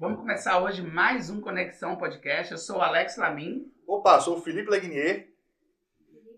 [0.00, 2.52] Vamos começar hoje mais um Conexão Podcast.
[2.52, 3.70] Eu sou o Alex Lamin.
[3.86, 5.30] Opa, sou o Felipe Legnier.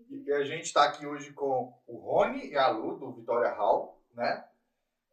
[0.09, 4.03] E a gente está aqui hoje com o Rony e a Lu, do Vitória Hall,
[4.13, 4.43] né?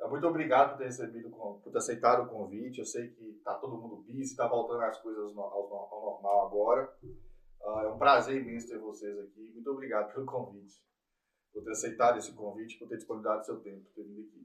[0.08, 2.80] Muito obrigado por ter recebido, por ter aceitado o convite.
[2.80, 6.92] Eu sei que está todo mundo busy, está voltando as coisas ao normal agora.
[7.62, 9.48] Ah, é um prazer imenso ter vocês aqui.
[9.54, 10.74] Muito obrigado pelo convite,
[11.52, 14.44] por ter aceitado esse convite, por ter disponibilizado seu tempo, por ter vindo aqui.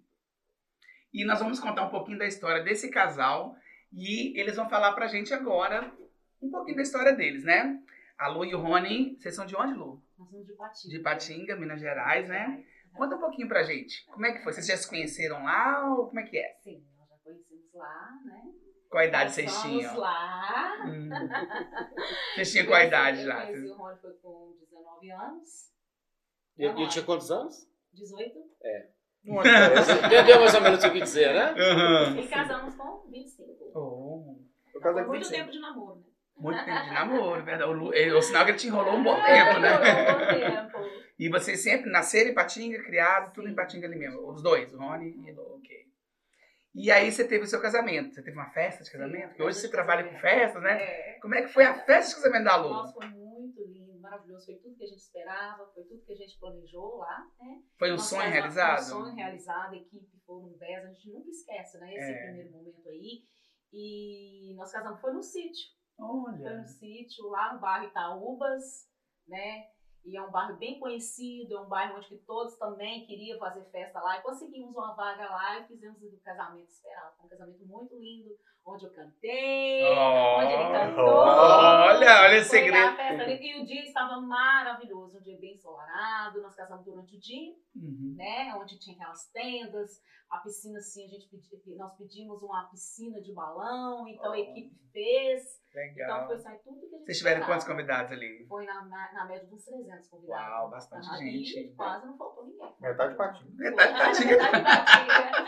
[1.12, 3.56] E nós vamos contar um pouquinho da história desse casal
[3.96, 5.92] e eles vão falar pra gente agora
[6.42, 7.82] um pouquinho da história deles, né?
[8.18, 10.02] A Lu e o Rony, vocês são de onde, Lu?
[10.18, 10.94] Nós somos de Patinga.
[10.94, 12.64] De Patinga, Minas Gerais, né?
[12.94, 14.06] Conta um pouquinho pra gente.
[14.06, 14.54] Como é que foi?
[14.54, 16.56] Vocês já se conheceram lá ou como é que é?
[16.62, 18.42] Sim, nós já conhecemos lá, né?
[18.90, 19.98] Qual a idade vocês tinham?
[19.98, 20.86] lá.
[20.86, 21.10] Hum.
[22.36, 23.46] Vocês tinham qual a idade eu lá?
[23.46, 25.72] Conheci o Rony foi com 19 anos.
[26.58, 27.68] E eu tinha quantos anos?
[27.94, 28.40] 18.
[28.64, 28.95] É.
[30.06, 31.54] Entendeu mais ou menos o que dizer, né?
[31.54, 32.20] Uhum.
[32.20, 33.50] E casamos com 25.
[33.74, 34.38] Oh.
[34.74, 35.38] Eu casei com muito 25.
[35.38, 36.06] tempo de namoro, né?
[36.38, 37.72] Muito tempo de namoro, verdade.
[37.72, 39.76] O, o, o sinal que ele te enrolou um bom tempo, né?
[39.76, 41.06] um bom tempo.
[41.18, 44.30] E vocês sempre nasceram em Patinga, criados, tudo em Patinga ali mesmo.
[44.30, 45.86] Os dois, o Rony e o ok.
[46.76, 48.14] E aí você teve o seu casamento.
[48.14, 49.30] Você teve uma festa de casamento?
[49.30, 50.74] Porque hoje você trabalha com festas, né?
[50.74, 51.18] É.
[51.22, 52.70] Como é que foi a festa de casamento da Lu?
[52.70, 53.35] Nossa, foi muito
[54.16, 54.46] maravilhoso.
[54.46, 57.64] Foi tudo que a gente esperava, foi tudo que a gente planejou lá, né?
[57.78, 58.80] Foi um Nossa, sonho Foi realizado?
[58.80, 61.94] um sonho realizado, a equipe foram 10, a gente nunca esquece, né?
[61.94, 62.26] Esse é.
[62.26, 63.24] primeiro momento aí.
[63.72, 65.70] E nós casamos, foi no sítio.
[66.00, 66.38] Olha.
[66.38, 68.90] Foi no sítio, lá no bairro Itaúbas,
[69.28, 69.68] né?
[70.06, 74.00] E é um bairro bem conhecido, é um bairro onde todos também queriam fazer festa
[74.00, 74.20] lá.
[74.20, 77.16] E conseguimos uma vaga lá e fizemos o casamento esperado.
[77.18, 78.30] Foi um casamento muito lindo,
[78.64, 81.06] onde eu cantei, oh, onde ele cantou.
[81.06, 82.96] Olha, olha esse segredo.
[83.42, 86.40] E o dia estava maravilhoso, um dia bem ensolarado.
[86.42, 88.14] Nós casamos durante o dia, uhum.
[88.16, 88.54] né?
[88.56, 93.34] Onde tinha aquelas tendas, a piscina, assim, a gente pedi, nós pedimos uma piscina de
[93.34, 94.34] balão, então oh.
[94.34, 95.65] a equipe fez.
[95.76, 96.24] Legal.
[96.24, 98.46] Então foi sair tudo que a gente Vocês tiveram quantos convidados ali?
[98.48, 100.48] Foi na, na, na média de uns 300 convidados.
[100.48, 101.60] Uau, bastante ah, gente.
[101.60, 102.74] E quase não faltou ninguém.
[102.80, 103.52] Metade patinga.
[103.56, 104.38] Metade patinga.
[104.38, 105.46] Metade patinga.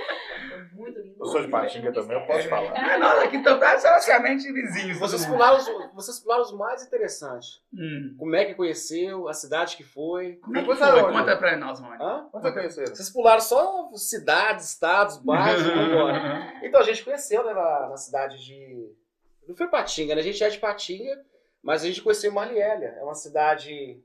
[0.50, 1.16] Foi muito lindo.
[1.18, 2.76] Eu sou de patinga também, eu posso falar.
[2.76, 5.00] É, nós aqui estamos praticamente vizinhos.
[5.00, 7.62] Vocês pularam, os, vocês pularam os mais interessantes.
[7.74, 8.16] Hum.
[8.20, 10.36] Como é que conheceu, a cidade que foi.
[10.44, 11.04] Como é que foi?
[11.04, 11.98] Conta pra nós, Rony.
[12.02, 12.30] Hã?
[12.34, 12.94] Onde conheceram?
[12.94, 16.54] Vocês pularam só cidades, estados, bairros, embora.
[16.64, 19.07] Então a gente conheceu né, na, na cidade de
[19.48, 20.22] não foi Patinga, né?
[20.22, 21.20] A gente é de Patinga,
[21.64, 22.96] mas a gente conheceu Marliélia.
[23.00, 24.02] É uma cidade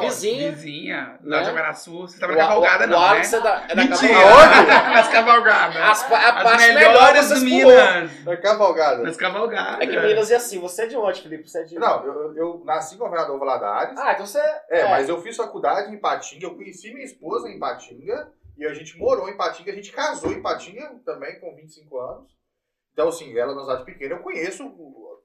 [0.00, 0.52] vizinha.
[0.52, 2.00] Vizinha, lá de Aguaraçu.
[2.00, 3.20] Você estava na cavalgada, o, não, o né?
[3.20, 4.14] É da, é Mentira!
[4.14, 4.90] cavalgada.
[4.90, 5.76] Nas cavalgadas.
[5.76, 8.24] As, a As parte melhores melhor de Minas.
[8.24, 9.02] Na cavalgada.
[9.02, 9.80] Nas cavalgadas.
[9.80, 10.58] É que Minas é assim.
[10.58, 11.48] Você é de onde, Felipe?
[11.48, 11.76] Você é de...
[11.76, 13.96] Não, eu, eu nasci em Governador Valadares.
[13.98, 14.40] Ah, então você...
[14.40, 16.46] É, é, mas eu fiz faculdade em Patinga.
[16.46, 18.32] Eu conheci minha esposa em Patinga.
[18.58, 19.70] E a gente morou em Patinga.
[19.70, 22.35] A gente casou em Patinga também com 25 anos.
[22.96, 24.72] Então, assim, ela na cidade pequena, eu conheço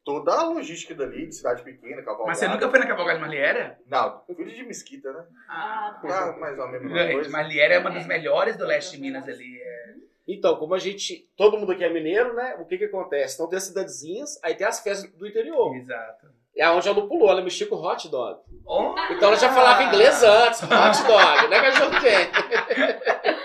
[0.03, 2.27] toda a logística dali, de cidade pequena, cavalgada.
[2.27, 3.79] Mas você nunca foi na cavalgada de Malhiera?
[3.87, 5.23] Não, filho de Mesquita, né?
[5.47, 6.35] Ah, tá.
[6.37, 7.29] mais ou menos uma coisa.
[7.29, 9.57] Malhiera é uma das melhores do leste de Minas ali.
[9.61, 9.93] É.
[10.27, 11.29] Então, como a gente...
[11.37, 12.57] Todo mundo aqui é mineiro, né?
[12.59, 13.35] O que que acontece?
[13.35, 15.73] Então tem as cidadezinhas, aí tem as festas do interior.
[15.73, 16.27] Exato.
[16.57, 18.41] É onde ela pulou, ela mexia com hot dog.
[18.65, 23.31] Oh, Então ela já falava inglês antes, hot dog, né, cachorro quente?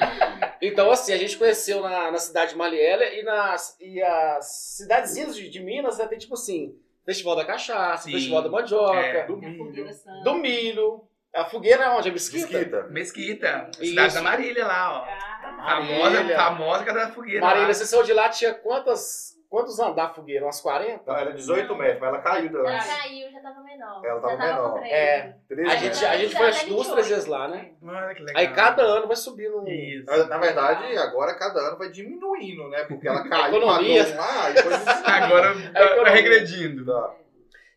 [0.67, 4.47] Então, assim, a gente conheceu na, na cidade de Malhélia e, nas, e as
[4.77, 8.13] cidadezinhas de, de Minas, né, tem tipo assim, Festival da Cachaça, Sim.
[8.13, 9.27] Festival da Mandioca, É.
[9.27, 9.91] Do a milho.
[10.25, 11.05] do milho.
[11.35, 12.09] A fogueira é onde?
[12.09, 12.49] É mesquita?
[12.59, 12.83] Mesquita.
[12.89, 13.71] Mesquita.
[13.75, 14.17] Cidade Isso.
[14.17, 15.05] da Marília lá, ó.
[15.05, 17.41] Ah, Famosa, famosa da fogueira.
[17.43, 17.75] Marília, lá.
[17.75, 20.45] você saiu de lá, tinha quantas, quantos andar a fogueira?
[20.45, 21.03] Umas 40?
[21.07, 22.97] Não, era 18 metros, mas ela caiu Ela antes.
[22.97, 24.05] caiu, já tava menor.
[24.05, 24.83] Ela tava menor.
[24.85, 25.37] É.
[25.49, 26.93] 13 A gente, a gente foi duas, 28.
[26.93, 27.73] três vezes lá, né?
[27.83, 28.41] Olha que legal.
[28.41, 29.67] Aí cada ano vai subindo.
[29.69, 30.07] Isso.
[30.29, 32.85] Na, verdade, agora cada ano vai diminuindo, né?
[32.85, 34.05] Porque ela caiu, Economia.
[34.05, 34.87] pagou lá, e depois...
[35.07, 36.85] Agora Aí tá, tá regredindo.
[36.85, 37.15] Tá.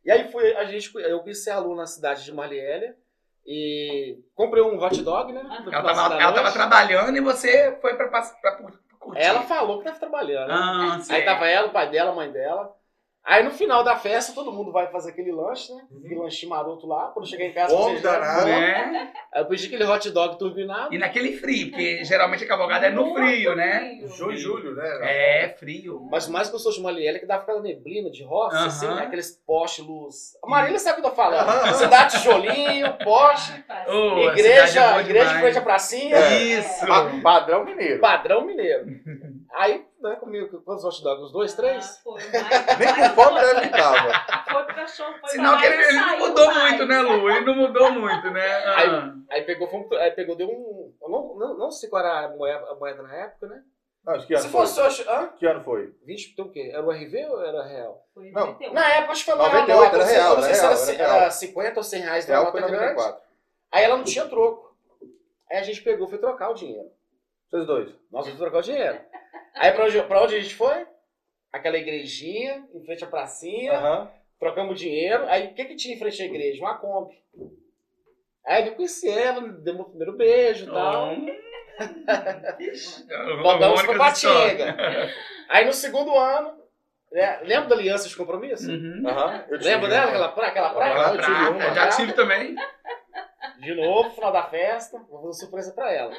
[0.06, 2.94] E aí foi, a gente, eu conheci a Lu na cidade de Marielle
[3.46, 5.42] e comprei um hot dog, né?
[5.72, 8.52] Ela tava, da ela tava trabalhando e você foi pra, pra, pra
[9.10, 9.28] curtir.
[9.28, 10.52] Ela falou que tava trabalhando.
[10.52, 11.00] Ah.
[11.10, 12.79] Aí tava ela, o pai dela, a mãe dela.
[13.30, 15.84] Aí no final da festa, todo mundo vai fazer aquele lanche, né?
[15.92, 16.00] Uhum.
[16.04, 17.12] Aquele lanchinho maroto lá.
[17.14, 18.46] Quando eu cheguei em casa, vocês já- danada.
[18.46, 19.14] Né?
[19.32, 20.92] Aí eu pedi aquele hot dog turbinado.
[20.92, 24.00] E naquele frio, porque geralmente a cavalgada é no frio, né?
[24.18, 24.98] Junho e julho, né?
[25.04, 26.08] É, frio.
[26.10, 28.66] Mas o mais gostoso de Marielle é que dá aquela neblina de roça, Aham.
[28.66, 29.04] assim, né?
[29.04, 30.36] Aqueles postes, luz.
[30.44, 31.48] A Marília sabe o que eu tô falando.
[31.48, 31.74] Aham.
[31.78, 35.42] Cidade de Tijolinho, poste, Oh, a cidade é igreja, igreja demais.
[35.42, 36.16] frente à pracinha.
[36.16, 36.38] É.
[36.44, 36.88] Isso.
[36.88, 38.00] Pa- Padrão mineiro.
[38.02, 38.86] Padrão mineiro.
[39.52, 41.24] Aí, né, comigo, quantos hot dogs?
[41.26, 41.86] Uns dois, três?
[41.86, 44.46] Ah, foi, mas- Nem com fome estar, velho.
[44.52, 46.70] Foi pro cachorro, foi Senão pra que ele, ele não saiu mudou mais.
[46.70, 47.30] muito, né, Lu?
[47.30, 48.48] Ele não mudou muito, né?
[48.66, 49.14] Ah.
[49.32, 50.94] Aí pegou, fomos, aí pegou, deu um.
[51.02, 53.64] Não, não, não sei qual era a moeda, a moeda na época, né?
[54.06, 54.62] Não, isso que ano Se foi?
[54.62, 55.06] fosse hoje.
[55.10, 55.28] Hã?
[55.38, 55.94] Que ano foi?
[56.06, 56.70] 20, então o quê?
[56.74, 58.06] Era o RV ou era real?
[58.14, 58.48] Foi em Não.
[58.48, 58.74] 91.
[58.74, 59.52] Na época, acho que foi maior.
[59.68, 61.22] 98 não, era não real, não sei era se era, real, era real.
[61.24, 62.84] era 50 ou 100 reais da Real nota foi grande.
[62.86, 63.22] 94.
[63.72, 64.76] Aí ela não tinha troco.
[65.52, 66.90] Aí a gente pegou e foi trocar o dinheiro.
[67.50, 67.90] Vocês dois.
[68.12, 69.00] Nós fomos trocar o dinheiro.
[69.56, 70.86] Aí pra onde, pra onde a gente foi?
[71.52, 73.74] Aquela igrejinha, em frente à pracinha.
[73.74, 74.12] Aham.
[74.40, 75.26] Trocamos dinheiro.
[75.28, 76.62] Aí o que, que tinha em frente à igreja?
[76.62, 77.14] Uma Kombi.
[78.46, 81.10] Aí eu conheci ela, demos o primeiro beijo e tal.
[83.42, 84.76] Voltamos pro Patinga.
[85.50, 86.58] Aí no segundo ano,
[87.12, 88.70] né, lembra da aliança de compromisso?
[88.70, 89.04] Uhum.
[89.50, 90.94] Tive Lembra dela, aquela, pra- aquela praia?
[90.94, 91.74] Aquela eu tive uma.
[91.74, 92.56] já tive também.
[93.60, 96.14] De novo, final da festa, vou fazer surpresa pra ela.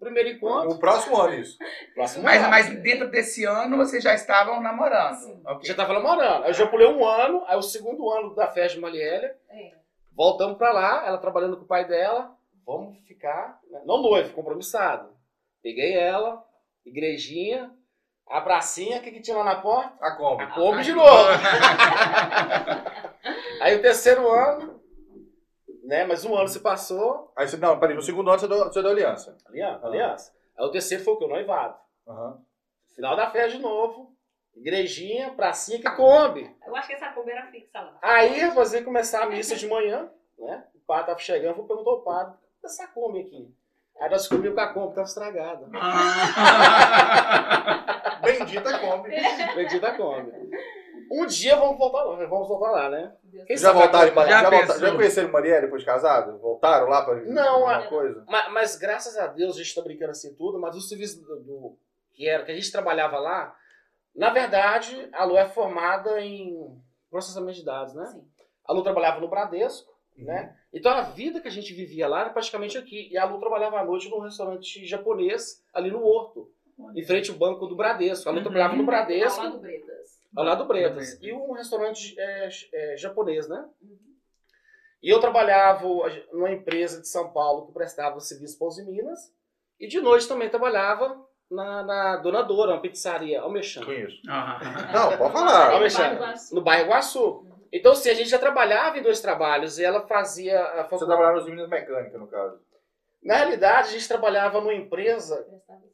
[0.00, 1.58] Primeiro encontro, O próximo ano, isso.
[1.94, 2.50] próximo Mas, ano.
[2.50, 5.16] mas dentro desse ano vocês já estavam namorando.
[5.16, 5.42] Sim.
[5.44, 5.68] Ok.
[5.68, 6.44] Já tava namorando.
[6.44, 9.72] Aí eu já pulei um ano, aí o segundo ano da festa de Marielle, É.
[10.16, 12.30] voltamos pra lá, ela trabalhando com o pai dela,
[12.64, 15.10] vamos ficar, né, não noivo, compromissado.
[15.62, 16.42] Peguei ela,
[16.86, 17.70] igrejinha,
[18.28, 19.92] a pracinha, o que, que tinha lá na porta?
[20.00, 20.44] A Kombi.
[20.44, 21.08] A Kombi de novo.
[23.60, 24.77] Aí o terceiro ano,
[25.88, 28.58] né, mas um ano se passou, Aí você, não, peraí, no segundo ano você deu,
[28.58, 29.34] você deu aliança.
[29.46, 30.34] aliança, aliança.
[30.58, 31.24] Aí o terceiro foi o que?
[31.24, 31.78] O noivado.
[32.06, 32.42] Aham.
[32.94, 34.14] Final da festa de novo,
[34.54, 36.54] igrejinha, pracinha, que Kombi.
[36.66, 37.98] Eu acho que essa Kombi era fixa lá.
[38.02, 40.64] Aí eu fazia começar a missa de manhã, né?
[40.74, 43.50] O padre tava chegando, eu vou perguntar ao padre, essa Kombi aqui?
[43.98, 45.66] Aí nós descobrimos que a Kombi tava estragada.
[48.20, 49.10] Bendita Kombi.
[49.54, 50.32] Bendita Kombi.
[51.10, 53.12] Um dia vamos voltar lá, vamos voltar lá, né?
[53.46, 54.50] Quem Já voltaram em Já?
[54.66, 56.38] Já, já conheceram Marielle depois de casado?
[56.38, 58.24] Voltaram lá pra Não, alguma a- coisa?
[58.28, 61.40] Mas, mas graças a Deus a gente tá brincando assim tudo, mas o serviço do,
[61.40, 61.78] do-
[62.14, 63.54] que era que a gente trabalhava lá,
[64.14, 66.56] na verdade, a Lu é formada em
[67.10, 68.06] processamento de dados, né?
[68.06, 68.24] Sim.
[68.66, 70.54] A Lu trabalhava no Bradesco, né?
[70.74, 73.08] Então a vida que a gente vivia lá era praticamente aqui.
[73.10, 76.50] E a Lu trabalhava à noite num restaurante japonês ali no Horto,
[76.94, 78.28] em frente ao banco do Bradesco.
[78.28, 78.42] A Lu Uhum.
[78.44, 79.97] trabalhava no Ao Bradesco, lado do Bretas.
[80.36, 81.18] Ao lado do Bretas.
[81.20, 83.64] E um restaurante é, é, japonês, né?
[83.82, 83.98] Uhum.
[85.02, 85.86] E eu trabalhava
[86.32, 89.32] numa empresa de São Paulo que prestava serviço para os Minas.
[89.78, 93.84] E de noite também trabalhava na, na Dona Dora, uma pizzaria, Almechan.
[93.84, 94.20] Conheço.
[94.28, 94.92] Aham.
[94.92, 95.70] Não, pode falar.
[95.70, 96.54] no Alexandre, Bairro Iguaçu.
[96.54, 97.46] No bairro Iguaçu.
[97.72, 100.60] Então, assim, a gente já trabalhava em dois trabalhos e ela fazia.
[100.60, 102.58] a Você facu- trabalhava nos Minas Mecânica, no caso.
[103.22, 105.46] Na realidade, a gente trabalhava numa empresa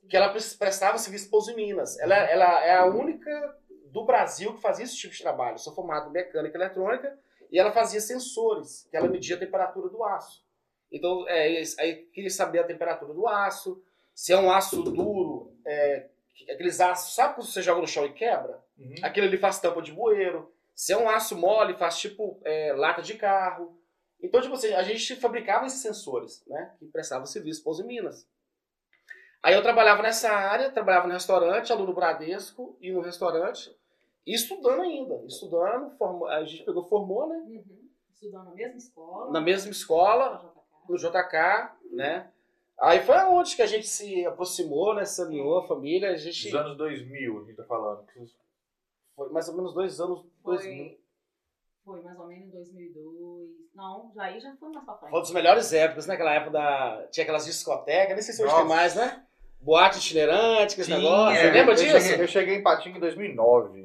[0.09, 1.99] que ela pres- prestava serviço para os Minas.
[1.99, 3.57] Ela, ela é a única
[3.95, 5.55] do Brasil que fazia esse tipo de trabalho.
[5.55, 7.17] Eu sou formado em mecânica e eletrônica
[7.51, 10.45] e ela fazia sensores, que ela media a temperatura do aço.
[10.91, 13.81] Então, é, aí queria saber a temperatura do aço,
[14.13, 18.05] se é um aço duro, é, que- aqueles aços, sabe quando você joga no chão
[18.05, 18.61] e quebra?
[18.77, 18.97] Uhum.
[19.01, 20.53] Aquilo ali faz tampa de bueiro.
[20.75, 23.79] Se é um aço mole, faz tipo é, lata de carro.
[24.21, 26.75] Então, tipo assim, a gente fabricava esses sensores, né?
[26.81, 28.27] Que prestavam serviço para os Minas.
[29.41, 33.77] Aí eu trabalhava nessa área, trabalhava no restaurante, aluno Bradesco, e no restaurante,
[34.27, 35.23] e estudando ainda.
[35.27, 37.37] Estudando, formou- a gente pegou, formou, né?
[37.37, 37.89] Uhum.
[38.13, 39.31] Estudando na mesma escola.
[39.33, 40.55] Na mesma escola,
[40.89, 42.31] no JK, né?
[42.81, 45.05] Aí foi onde que a gente se aproximou, né?
[45.05, 46.51] Se alinhou a família, a gente...
[46.51, 48.05] Dos anos 2000, a gente tá falando.
[49.15, 50.99] Foi mais ou menos dois anos, dois Foi,
[51.85, 53.51] foi mais ou menos em 2002.
[53.75, 55.11] Não, já aí já foi mais pra frente.
[55.11, 56.15] Foi uma das melhores épocas, né?
[56.15, 57.07] Aquela época da.
[57.13, 59.25] Tinha aquelas discotecas, nem sei se hoje tem mais, né?
[59.61, 60.99] Boate itinerante, com esse Tinha.
[60.99, 61.41] negócio.
[61.41, 62.01] Você lembra eu disso?
[62.01, 63.84] Cheguei, eu cheguei em Patinga em 2009.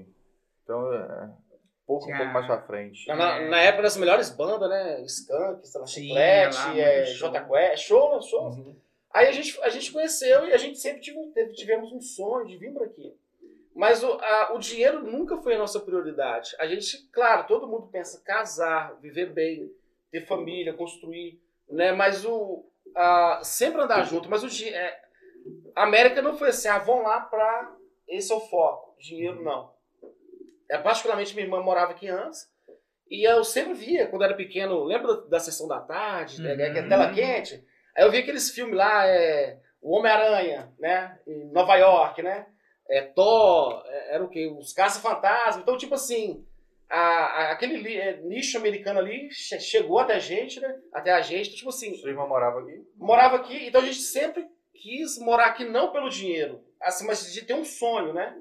[0.69, 1.29] Então, é,
[1.87, 3.07] pouco, um pouco mais pra frente.
[3.07, 5.01] Na, na- na época das melhores bandas, né?
[5.01, 7.31] Skunk, sei lá, Tinha Chiclete, é, show.
[7.31, 8.21] J Quest, show, né?
[8.21, 8.43] Show.
[8.49, 8.75] Uhum.
[9.11, 12.45] Aí a gente, a gente conheceu e a gente sempre tive, um- tivemos um sonho
[12.45, 13.11] de vir para aqui.
[13.75, 16.55] Mas o, a- o dinheiro nunca foi a nossa prioridade.
[16.59, 19.71] A gente, claro, todo mundo pensa casar, viver bem,
[20.11, 21.91] ter família, construir, né?
[21.93, 22.63] Mas o
[22.95, 24.29] a- sempre andar junto.
[24.29, 25.01] Mas o é,
[25.75, 27.75] a América não foi assim, ah, vão lá para
[28.07, 28.95] esse é o foco.
[28.99, 29.71] Dinheiro não.
[30.69, 32.47] É, particularmente minha irmã morava aqui antes.
[33.09, 36.73] E eu sempre via, quando era pequeno, lembra da, da sessão da tarde, né, Uhum.
[36.73, 37.63] que é tela quente?
[37.97, 41.19] Aí eu vi aqueles filmes lá, é, o Homem-Aranha, né?
[41.27, 42.45] Em Nova York, né?
[42.87, 44.45] É, Thor, é, era o quê?
[44.57, 45.61] Os Caça-Fantasma.
[45.61, 46.45] Então, tipo assim,
[46.87, 50.75] a, a- aquele é, nicho americano ali che- chegou até a gente, né?
[50.93, 51.47] Até a gente.
[51.47, 52.83] Então, tipo assim, Sua irmã morava aqui?
[52.95, 57.43] morava aqui, então a gente sempre quis morar aqui não pelo dinheiro, assim, mas de
[57.43, 58.35] ter um sonho, né?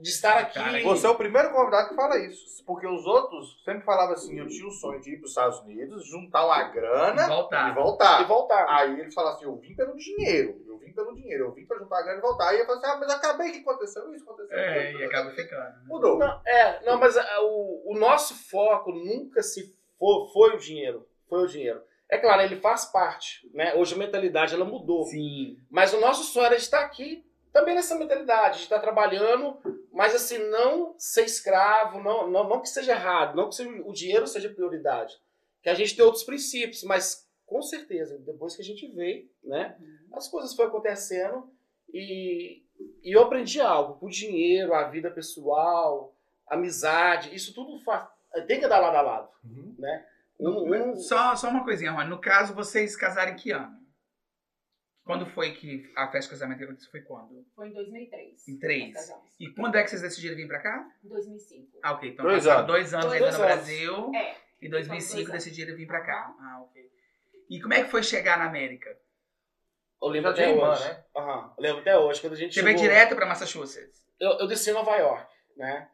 [0.00, 0.54] De estar aqui.
[0.58, 2.64] Cara, Você é o primeiro convidado que fala isso.
[2.64, 5.60] Porque os outros sempre falavam assim: eu tinha o sonho de ir para os Estados
[5.60, 7.70] Unidos, juntar uma grana Voltar.
[7.70, 8.22] e voltar.
[8.22, 8.66] E voltar.
[8.68, 11.78] Aí eles falam assim: eu vim pelo dinheiro, eu vim pelo dinheiro, eu vim para
[11.78, 12.48] juntar a grana e voltar.
[12.48, 15.30] Aí eu falo assim: ah, mas acabei que aconteceu isso, aconteceu É, aquilo, e acaba
[15.30, 15.74] ficando.
[15.86, 16.18] Mudou.
[16.18, 21.06] Não, é, não, mas ah, o, o nosso foco nunca se for, foi o dinheiro.
[21.28, 21.82] Foi o dinheiro.
[22.08, 23.74] É claro, ele faz parte, né?
[23.74, 25.04] Hoje a mentalidade ela mudou.
[25.06, 25.56] Sim.
[25.68, 27.25] Mas o nosso sonho era de estar aqui,
[27.58, 29.56] também nessa mentalidade de estar trabalhando,
[29.92, 33.92] mas assim, não ser escravo, não, não, não que seja errado, não que seja, o
[33.92, 35.14] dinheiro seja prioridade.
[35.62, 39.76] Que a gente tem outros princípios, mas com certeza, depois que a gente veio, né,
[40.12, 41.48] as coisas foram acontecendo
[41.92, 42.62] e,
[43.02, 44.04] e eu aprendi algo.
[44.04, 46.14] O dinheiro, a vida pessoal,
[46.46, 48.06] amizade, isso tudo faz,
[48.46, 49.74] tem que dar lado a lado, Uhum.
[49.78, 50.06] né?
[50.38, 52.10] Um- um- Só, só uma coisinha, Rony.
[52.10, 53.74] No caso, vocês casaram em que ano?
[55.06, 56.90] Quando foi que a festa de casamento aconteceu?
[56.90, 57.46] Foi quando?
[57.54, 58.48] Foi em 2003.
[58.48, 58.92] Em três.
[58.92, 59.24] Nós casamos.
[59.38, 60.84] E quando é que vocês decidiram vir pra cá?
[61.04, 61.78] Em 2005.
[61.82, 62.10] Ah, ok.
[62.10, 62.72] Então Dois passaram anos.
[62.72, 63.54] dois anos Dois ainda no anos.
[63.54, 64.12] Brasil.
[64.14, 64.36] É.
[64.60, 65.44] E em 2005 Dois anos.
[65.44, 66.34] decidiram vir pra cá.
[66.40, 66.90] Ah, ok.
[67.48, 68.96] E como é que foi chegar na América?
[70.02, 70.84] eu lembro até irmã, hoje.
[70.84, 71.04] né?
[71.16, 74.04] Aham, eu lembro até hoje, quando a gente Você veio chegou- direto pra Massachusetts?
[74.20, 75.88] Eu, eu desci em Nova York, né?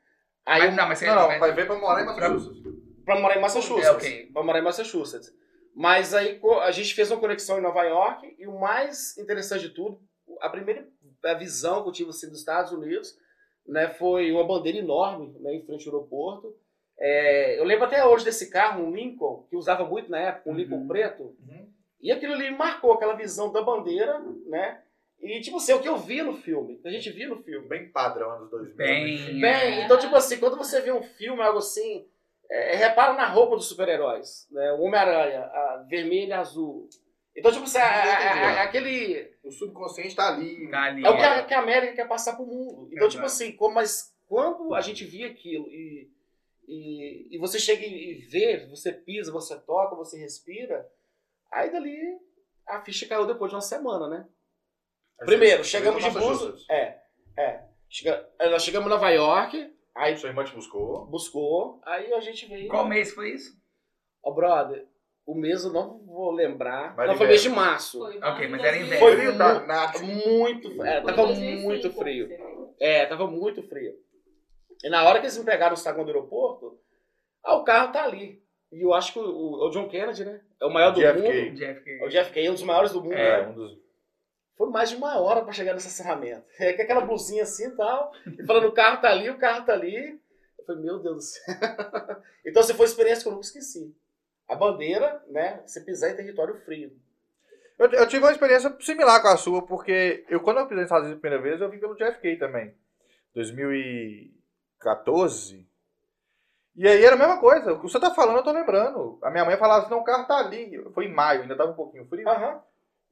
[0.45, 2.63] Aí Mas, não, mas você Não, vai ver pra morar em Massachusetts.
[3.05, 3.87] pra morar em Massachusetts.
[3.87, 4.31] É, ok.
[4.33, 5.33] Pra morar em Massachusetts.
[5.75, 9.71] Mas aí a gente fez uma conexão em Nova York e o mais interessante de
[9.71, 10.01] tudo,
[10.41, 10.87] a primeira
[11.25, 13.17] a visão que eu tive assim, dos Estados Unidos,
[13.67, 16.55] né, foi uma bandeira enorme né, em frente ao aeroporto.
[16.99, 20.55] É, eu lembro até hoje desse carro, um Lincoln, que usava muito na época, um
[20.55, 20.89] Lincoln Uhum.
[20.89, 21.23] preto.
[21.23, 21.69] Uhum.
[22.01, 24.83] E aquilo ali me marcou, aquela visão da bandeira, né?
[25.21, 27.69] E tipo assim, é o que eu vi no filme, a gente via no filme.
[27.69, 28.77] Bem padrão anos 2000.
[28.77, 29.45] Bem- Bem,
[29.81, 29.85] É.
[29.85, 32.05] então, tipo assim, quando você vê um filme, algo assim,
[32.55, 34.73] é, repara na roupa dos super-heróis, né?
[34.73, 35.51] O Homem-Aranha,
[35.89, 36.89] vermelho e azul.
[37.35, 39.33] Então, tipo assim, a- a- a- aquele.
[39.43, 40.69] O subconsciente tá ali.
[40.71, 41.05] Tá ali.
[41.05, 42.89] É o que a, que a América quer passar pro mundo.
[42.93, 43.27] Então, tipo Exato.
[43.27, 46.11] assim, como, mas quando a gente via aquilo e,
[46.69, 50.87] e, e você chega e vê, você pisa, você toca, você respira,
[51.51, 51.99] aí dali
[52.67, 54.27] a ficha caiu depois de uma semana, né?
[55.25, 56.19] Primeiro, você- chegamos de você.
[56.29, 56.67] Massachusetts.
[56.71, 56.99] É,
[57.39, 57.63] é.
[57.89, 61.07] Chega, nós chegamos em Nova York, aí Sua irmã te buscou.
[61.07, 62.69] buscou, aí a gente veio.
[62.69, 63.53] Qual mês foi isso?
[64.25, 64.87] Ó, brother,
[65.27, 66.95] o mês eu não vou lembrar.
[66.97, 67.99] Mas não, foi mês de março.
[67.99, 68.85] Foi Ok, mas era 2005.
[68.87, 68.99] inverno.
[69.07, 70.03] Foi Frio mu- danado.
[70.05, 72.29] Muito, é, tava 2005 muito frio.
[72.29, 72.75] veio.
[72.81, 73.95] É, tava muito frio.
[74.85, 76.79] E na hora que eles me pegaram no saguão do aeroporto,
[77.45, 78.43] ah, o carro tá ali.
[78.73, 80.41] E eu acho que o, o- o John Kennedy, né?
[80.61, 81.21] É o maior do JFK.
[81.45, 81.55] mundo.
[81.57, 81.91] JFK.
[81.91, 83.13] É o JFK, é um dos maiores do mundo.
[83.15, 83.82] É, um dos.
[84.63, 86.45] Foi mais de uma hora pra chegar nesse estacionamento.
[86.57, 88.13] É com aquela blusinha assim e tal.
[88.25, 90.21] E falando, o carro tá ali, o carro tá ali.
[90.57, 91.43] Eu falei, meu Deus do céu.
[92.47, 93.93] então, assim, foi uma experiência que eu nunca esqueci.
[94.47, 95.61] A bandeira, né?
[95.67, 96.97] Você pisar em território frio.
[97.77, 100.87] Eu, eu tive uma experiência similar com a sua, porque eu, quando eu pisei nos
[100.87, 102.73] Estados Unidos a primeira vez, eu vim pelo JFK também.
[103.35, 105.69] 2014.
[106.77, 107.73] E aí era a mesma coisa.
[107.73, 109.19] O que você tá falando, eu tô lembrando.
[109.25, 110.81] A minha mãe falava assim, não, o carro tá ali.
[110.95, 112.29] Foi em maio, ainda tava um pouquinho frio.
[112.29, 112.63] Aham.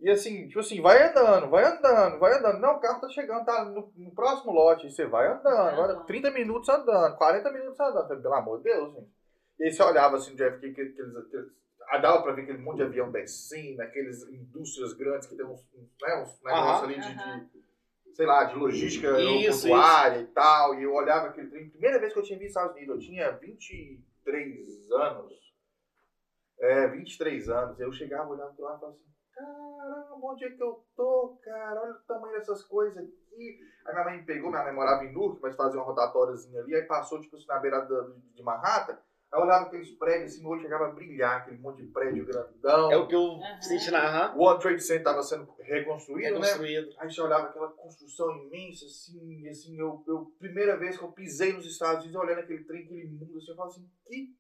[0.00, 2.59] E assim, tipo assim, vai andando, vai andando, vai andando.
[2.59, 4.87] Não, o carro tá chegando, tá no, no próximo lote.
[4.87, 6.04] E você vai andando, vai Aham.
[6.04, 8.23] 30 minutos andando, 40 minutos andando.
[8.23, 9.11] Pelo amor de Deus, gente.
[9.59, 11.14] E aí você olhava assim no JFK, que, que eles,
[11.90, 15.61] ah, dava pra ver aquele monte de avião descendo, aqueles indústrias grandes que tem uns,
[16.00, 20.75] né, uns negócios ali de, de, sei lá, de logística Isso, aeroportuária e tal.
[20.76, 21.69] E eu olhava aquele trem.
[21.69, 25.35] Primeira vez que eu tinha visto Estados Unidos, eu tinha 23 anos.
[26.59, 27.78] É, 23 anos.
[27.78, 29.10] Eu chegava, olhava pro lado e falava assim,
[29.44, 31.80] caramba, onde é que eu tô, cara?
[31.80, 33.59] Olha o tamanho dessas coisas aqui.
[33.87, 36.75] Aí minha mãe me pegou, minha mãe morava em Newark, mas fazia uma rotatóriozinha ali,
[36.75, 38.99] aí passou, tipo assim, na beirada da- de Manhattan.
[39.32, 42.25] Aí eu olhava aqueles prédios, assim, meu olho chegava a brilhar, aquele monte de prédio
[42.26, 42.90] grandão.
[42.90, 44.35] É o que eu senti na.
[44.35, 46.47] O World Trade Center estava sendo reconstruído, né?
[46.47, 46.90] Reconstruído.
[46.99, 51.12] Aí você olhava aquela construção imensa, assim, e assim, eu, eu, primeira vez que eu
[51.12, 54.35] pisei nos Estados Unidos, olhando aquele trem, aquele mundo, assim, eu falo assim, que,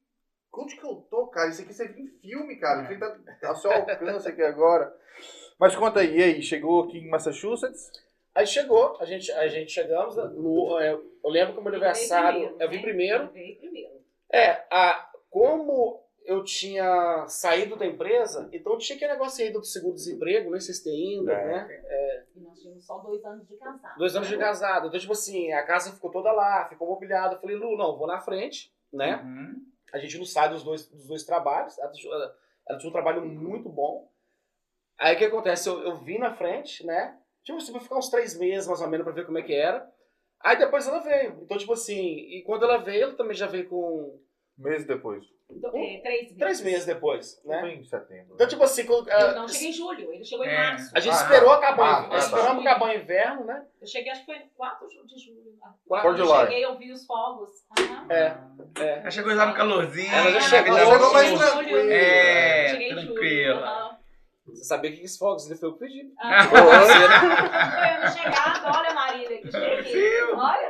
[0.54, 1.48] onde que eu tô, cara?
[1.50, 4.94] Isso aqui você viu em filme, cara, isso aqui tá ao seu alcance aqui agora.
[5.58, 7.90] Mas conta aí, e aí, chegou aqui em Massachusetts?
[8.34, 10.16] Aí chegou, a gente, a gente chegamos.
[10.16, 12.56] No, é, eu lembro que o meu aniversário.
[12.58, 13.24] Eu vim primeiro.
[13.24, 14.00] Ele veio primeiro.
[14.32, 20.50] É, a, como eu tinha saído da empresa, então tinha aquele negócio aí do seguro-desemprego,
[20.50, 21.46] não sei se tem ainda, É.
[21.46, 22.24] né?
[22.36, 23.98] E nós tínhamos só dois anos de casado.
[23.98, 24.86] Dois anos de casado.
[24.86, 27.34] Então, tipo assim, a casa ficou toda lá, ficou mobiliada.
[27.34, 29.16] Eu falei, Lu, não, vou na frente, né?
[29.24, 29.69] Uhum.
[29.92, 31.78] A gente não sai dos dois, dos dois trabalhos.
[31.78, 31.92] Ela
[32.68, 34.08] ela tinha um trabalho muito bom.
[34.98, 35.68] Aí o que acontece?
[35.68, 37.18] Eu, eu vim na frente, né?
[37.42, 39.54] Tipo assim, pra ficar uns três meses mais ou menos pra ver como é que
[39.54, 39.90] era.
[40.40, 41.42] Aí depois ela veio.
[41.42, 44.20] Então, tipo assim, e quando ela veio, ela também já veio com
[44.60, 45.24] Meses depois.
[45.50, 46.36] Então, é, três meses.
[46.38, 47.60] três meses depois, Não né?
[47.60, 48.34] foi em setembro.
[48.34, 50.56] Então, tipo assim, quando, Eu ah, não cheguei em julho, ele chegou em É.
[50.56, 50.92] março.
[50.94, 52.70] a gente Ah, esperou acabar, ah, o- tá, esperamos tá.
[52.70, 53.64] acabar o inverno, né?
[53.80, 55.40] Eu cheguei, acho que foi 4 de julho.
[55.88, 56.40] Quatro Quando de eu July.
[56.46, 57.50] cheguei, eu vi os fogos.
[58.08, 58.36] É,
[58.80, 58.98] é.
[59.00, 60.12] Ela chegou já no calorzinho.
[60.14, 61.80] Ela já Ah, chegou- eu chegou mais cheguei em tranquila.
[61.80, 61.90] julho.
[61.92, 63.14] É, Cheguei em julho.
[63.14, 63.99] tranquila.
[64.46, 66.12] Você sabia que esses fogos ele foi o pedido.
[66.18, 66.58] Ah, Foi.
[66.58, 70.16] eu chegado, olha Marília, que cheguei.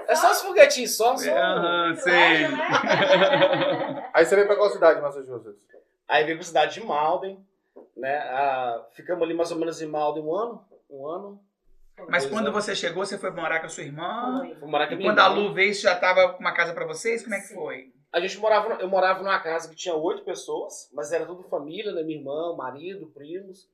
[0.06, 1.30] É só os foguetinhos, só, só.
[1.30, 2.48] Aham, sei.
[2.48, 4.10] Né?
[4.12, 5.66] Aí você veio pra qual cidade de Massachusetts?
[6.08, 7.38] Aí veio pra cidade de Malden,
[7.96, 8.18] né?
[8.18, 10.64] Ah, ficamos ali mais ou menos em Malden um ano.
[10.90, 11.40] Um ano.
[12.08, 12.50] Mas quando é.
[12.50, 14.38] você chegou, você foi morar com a sua irmã?
[14.40, 14.54] Foi.
[14.56, 15.36] Fui morar com a E minha quando a irmã.
[15.48, 17.22] Lu veio, você já tava com uma casa pra vocês?
[17.22, 17.54] Como é que Sim.
[17.54, 17.92] foi?
[18.12, 21.92] A gente morava, eu morava numa casa que tinha oito pessoas, mas era tudo família,
[21.92, 22.02] né?
[22.02, 23.68] Minha irmã, marido, primos.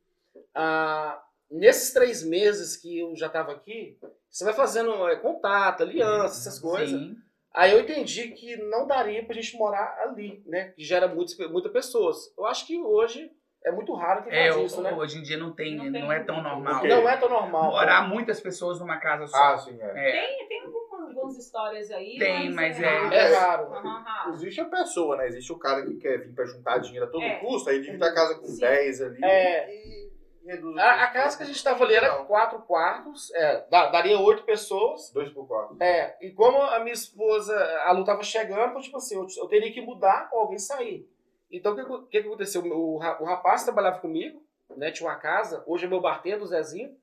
[0.54, 6.38] Ah, nesses três meses que eu já estava aqui, você vai fazendo é, contato, aliança,
[6.48, 6.90] essas coisas.
[7.00, 7.16] Sim.
[7.54, 10.68] Aí eu entendi que não daria pra gente morar ali, né?
[10.76, 12.30] Que gera muitas muitas pessoas.
[12.36, 13.32] Eu acho que hoje
[13.64, 14.92] é muito raro quem É, faz isso, né?
[14.92, 16.12] hoje em dia não tem, Não não, tem.
[16.12, 16.84] é tão normal.
[16.86, 17.70] Não é tão normal.
[17.70, 19.36] Morar muitas pessoas numa casa só.
[19.38, 19.86] Ah, sim, é.
[19.86, 20.12] É.
[20.36, 20.70] Tem, tem
[21.16, 22.16] algumas histórias aí.
[22.18, 23.14] Tem, mas é- raro.
[23.14, 23.70] É raro.
[23.70, 24.32] Raro.
[24.34, 25.26] Existe a pessoa, né?
[25.28, 27.36] Existe o cara que quer vir pra juntar dinheiro a todo É.
[27.40, 28.60] custo, aí divide a casa com Sim.
[28.60, 29.74] 10 ali É.
[29.74, 30.12] e
[30.46, 32.24] reduz A, a casa que a gente tava ali era Não.
[32.26, 35.10] quatro quartos, é, daria oito pessoas.
[35.12, 35.76] Dois por quatro.
[35.82, 37.54] É, e como a minha esposa,
[37.84, 41.08] a Lu tava chegando, tipo assim, eu, eu teria que mudar ou alguém sair.
[41.50, 42.62] Então, o que, que, aconteceu?
[42.64, 44.42] O, o rapaz trabalhava comigo,
[44.76, 46.96] né, tinha uma casa, hoje é meu bartender, o Zezinho.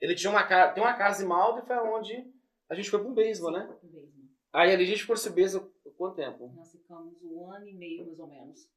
[0.00, 2.24] Ele tinha uma casa, tem uma casa em Malta e foi onde
[2.70, 3.14] a gente foi pra um
[3.50, 3.76] né?
[4.52, 6.52] Aí ali a gente ficou nesse baseball por quanto tempo?
[6.56, 8.68] Nós ficamos um ano e meio, mais ou menos.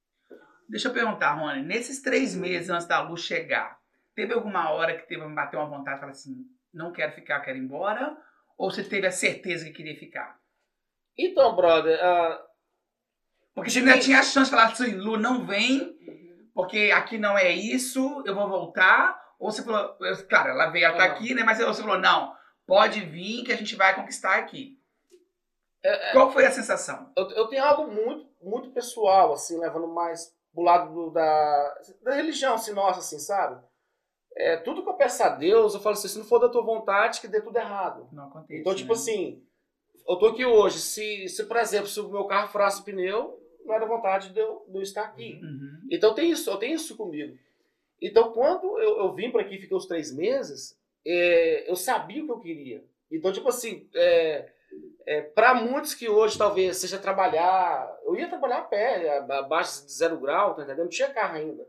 [0.67, 3.79] Deixa eu perguntar, Rony, nesses três meses antes da Lu chegar,
[4.15, 7.41] teve alguma hora que teve me bateu uma vontade de falar assim, não quero ficar,
[7.41, 8.17] quero ir embora?
[8.57, 10.39] Ou você teve a certeza que queria ficar?
[11.17, 12.43] Então, brother, ah,
[13.53, 16.49] Porque você ainda tinha a chance de falar assim, Lu, não vem, Uhum.
[16.55, 19.21] porque aqui não é isso, eu vou voltar.
[19.37, 21.11] Ou você falou, eu- claro, ela veio até Aham.
[21.11, 21.43] aqui, né?
[21.43, 22.35] Mas você falou, não,
[22.65, 24.79] pode vir que a gente vai conquistar aqui.
[25.83, 27.11] É, Qual foi a sensação?
[27.17, 32.13] eu, eu tenho algo muito, muito pessoal, assim, levando mais pro lado do- da, da
[32.15, 33.61] religião, assim, nossa, assim, sabe?
[34.35, 36.63] É, tudo que eu peço a Deus, eu falo assim, se não for da tua
[36.63, 38.07] vontade, que dê tudo errado.
[38.11, 38.61] Não acontece.
[38.61, 38.99] Então, tipo né?
[38.99, 39.43] assim,
[40.07, 43.39] eu tô aqui hoje, se, se por exemplo, se o meu carro furasse o pneu,
[43.65, 45.39] não era vontade de eu, de eu estar aqui.
[45.43, 45.87] Uhum.
[45.91, 47.37] Então tem isso, eu tenho isso comigo.
[48.01, 52.25] Então quando eu, eu vim para aqui, fiquei os três meses, é, eu sabia o
[52.25, 52.83] que eu queria.
[53.11, 54.49] Então, tipo assim, é,
[55.05, 59.91] é, para muitos que hoje talvez seja trabalhar, eu ia trabalhar a pé, abaixo de
[59.91, 60.83] zero grau, tá entendendo?
[60.83, 61.67] Não tinha carro ainda.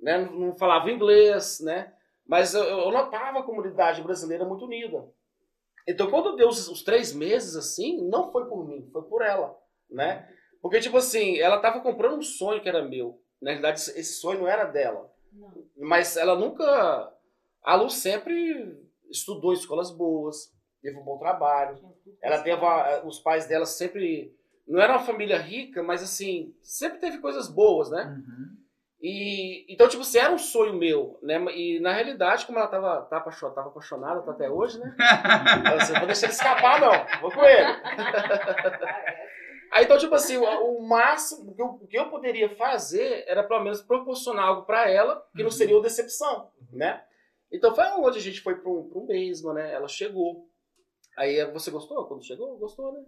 [0.00, 0.18] Né?
[0.18, 1.92] Não, não falava inglês, né?
[2.26, 5.04] Mas eu, eu notava a comunidade brasileira muito unida.
[5.86, 9.58] Então, quando deu os, os três meses assim, não foi por mim, foi por ela,
[9.90, 10.28] né?
[10.60, 13.20] Porque, tipo assim, ela tava comprando um sonho que era meu.
[13.40, 15.10] Na realidade, esse esse sonho não era dela.
[15.32, 15.64] Não.
[15.76, 17.12] Mas ela nunca.
[17.64, 18.76] A Lu sempre
[19.10, 21.78] estudou em escolas boas, teve um bom trabalho.
[22.22, 22.64] Ela teve.
[22.64, 24.34] a- os pais dela sempre.
[24.66, 28.04] Não era uma família rica, mas assim, sempre teve coisas boas, né?
[28.04, 28.56] Uhum.
[29.00, 31.36] E, então, tipo assim, era um sonho meu, né?
[31.56, 34.94] E na realidade, como ela tava, tá apaixonada, tava apaixonada, tá até hoje, né?
[35.70, 37.20] Eu assim, vou deixar ele escapar, não.
[37.20, 37.64] Vou com ele.
[39.72, 43.44] Aí, então, tipo assim, o, o máximo que eu, o que eu poderia fazer era
[43.44, 45.56] pelo menos proporcionar algo pra ela que não Uhum.
[45.56, 47.02] seria uma decepção, né?
[47.50, 49.72] Então foi onde a gente foi pra um, pra um né?
[49.72, 50.48] Ela chegou.
[51.16, 52.58] Aí você gostou quando chegou?
[52.58, 53.04] Gostou, né?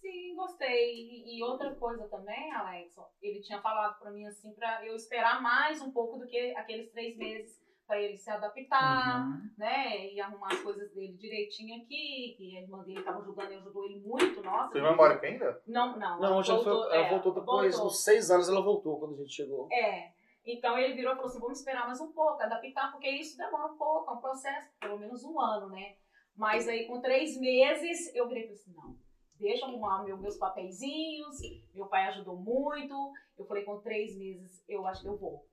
[0.00, 0.94] Sim, gostei.
[0.94, 5.42] E, e outra coisa também, Alexson, ele tinha falado pra mim assim, pra eu esperar
[5.42, 9.50] mais um pouco do que aqueles três meses pra ele se adaptar, Uhum.
[9.56, 10.12] né?
[10.12, 13.84] E arrumar as coisas dele direitinho aqui, que a irmã dele tava ajudando e ajudou
[13.86, 14.78] ele muito, nossa.
[14.78, 15.62] Embora aqui ainda?
[15.66, 16.20] Não, não.
[16.20, 17.90] Não, ela, foi, ela é, voltou depois, voltou.
[17.90, 19.68] uns seis anos ela voltou quando a gente chegou.
[19.72, 20.12] É.
[20.50, 23.70] Então ele virou e falou assim: vamos esperar mais um pouco, adaptar, porque isso demora
[23.70, 25.96] um pouco, é um processo, pelo menos um ano, né?
[26.34, 28.98] Mas aí com três meses eu virei e falei assim: não,
[29.34, 31.36] deixa eu arrumar meu, meus papeizinhos,
[31.74, 33.12] meu pai ajudou muito.
[33.36, 35.46] Eu falei: com três meses eu acho que eu vou.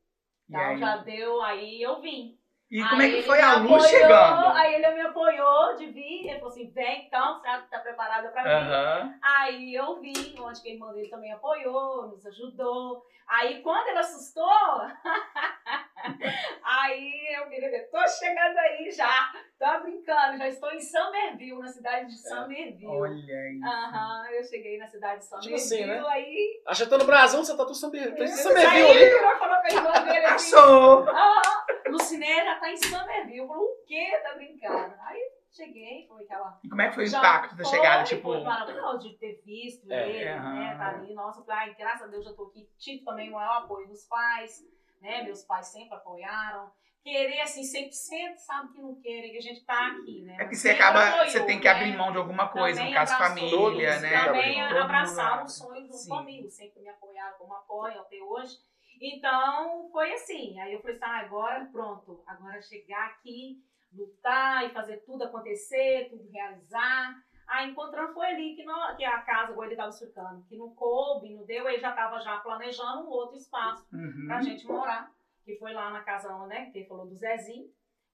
[0.47, 2.39] Então já deu, aí eu vim.
[2.71, 4.47] E como é Aí que ele foi a Lu apoiou, chegando?
[4.47, 8.43] Aí ele me apoiou de vir, ele falou assim: vem então, você tá preparada pra
[8.43, 8.49] vir?
[8.49, 9.13] Aham.
[9.21, 13.05] Aí eu vi, onde que a irmã dele também apoiou, nos ajudou.
[13.27, 14.43] Aí quando ele assustou,
[16.85, 21.67] aí eu virei, ver, tô chegando aí já, tô brincando, já estou em Somerville, na
[21.67, 22.87] cidade de Somerville.
[22.87, 23.59] Olha aí.
[23.63, 26.03] Aham, eu cheguei na cidade de Somerville, Tipo assim, né?
[26.07, 26.61] aí...
[26.67, 28.15] Acho que tá no Brasão, você tá tudo Somerville.
[28.17, 29.37] Tá em aí Somerville ele ali.
[29.39, 33.37] falou pra irmã dele assim, ah, Luciné já tá em Somerville.
[33.37, 34.19] Eu falei, o quê?
[34.23, 34.95] Tá brincando?
[35.05, 36.59] Aí cheguei, foi aquela...
[36.63, 38.03] E como é que foi o impacto da chegada?
[38.03, 40.09] Tipo, Foi maravilhoso de ter visto É.
[40.09, 40.75] ele, né?
[40.77, 41.13] Tá ali.
[41.13, 42.67] Nossa, ai, graças a Deus já tô aqui.
[42.77, 44.59] Tive também o maior apoio dos pais,
[45.05, 45.23] né?
[45.23, 46.71] Meus pais sempre apoiaram.
[47.03, 50.37] Querer, assim, 100% sabe que não querem, que a gente tá aqui, né?
[50.39, 51.71] é que você acaba, apoiou, você tem que né?
[51.71, 53.99] abrir mão de alguma coisa, Também no caso família, Todos, né?
[53.99, 54.25] né?
[54.25, 55.45] Também Todo mundo abraçaram abre.
[55.45, 56.09] o sonho junto Sim.
[56.09, 58.57] comigo, sempre me apoiaram como apoio até hoje.
[58.99, 60.59] Então, foi assim.
[60.59, 63.61] Aí eu falei assim, ah, agora pronto, agora chegar aqui,
[63.93, 67.15] lutar e fazer tudo acontecer, tudo realizar.
[67.47, 70.69] Aí encontrando foi ali que, não, que a casa, igual ele estava explicando, que não
[70.73, 74.25] coube, não deu, ele já estava já planejando um outro espaço Uhum.
[74.27, 75.09] pra gente morar.
[75.45, 77.67] Que foi lá na casa, né, que ele falou do Zezinho.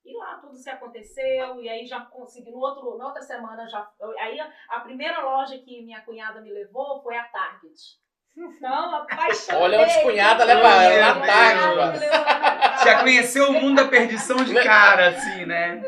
[0.03, 3.87] E lá tudo se aconteceu, e aí já consegui, no outro, na outra semana já.
[4.01, 8.01] eu- Aí a, a primeira loja que minha cunhada me levou foi a Target.
[8.59, 9.61] Não, apaixonei.
[9.61, 12.05] Olha onde cunhada leva ela na Target.
[12.83, 15.81] Já conheceu o mundo da perdição de cara, assim, né?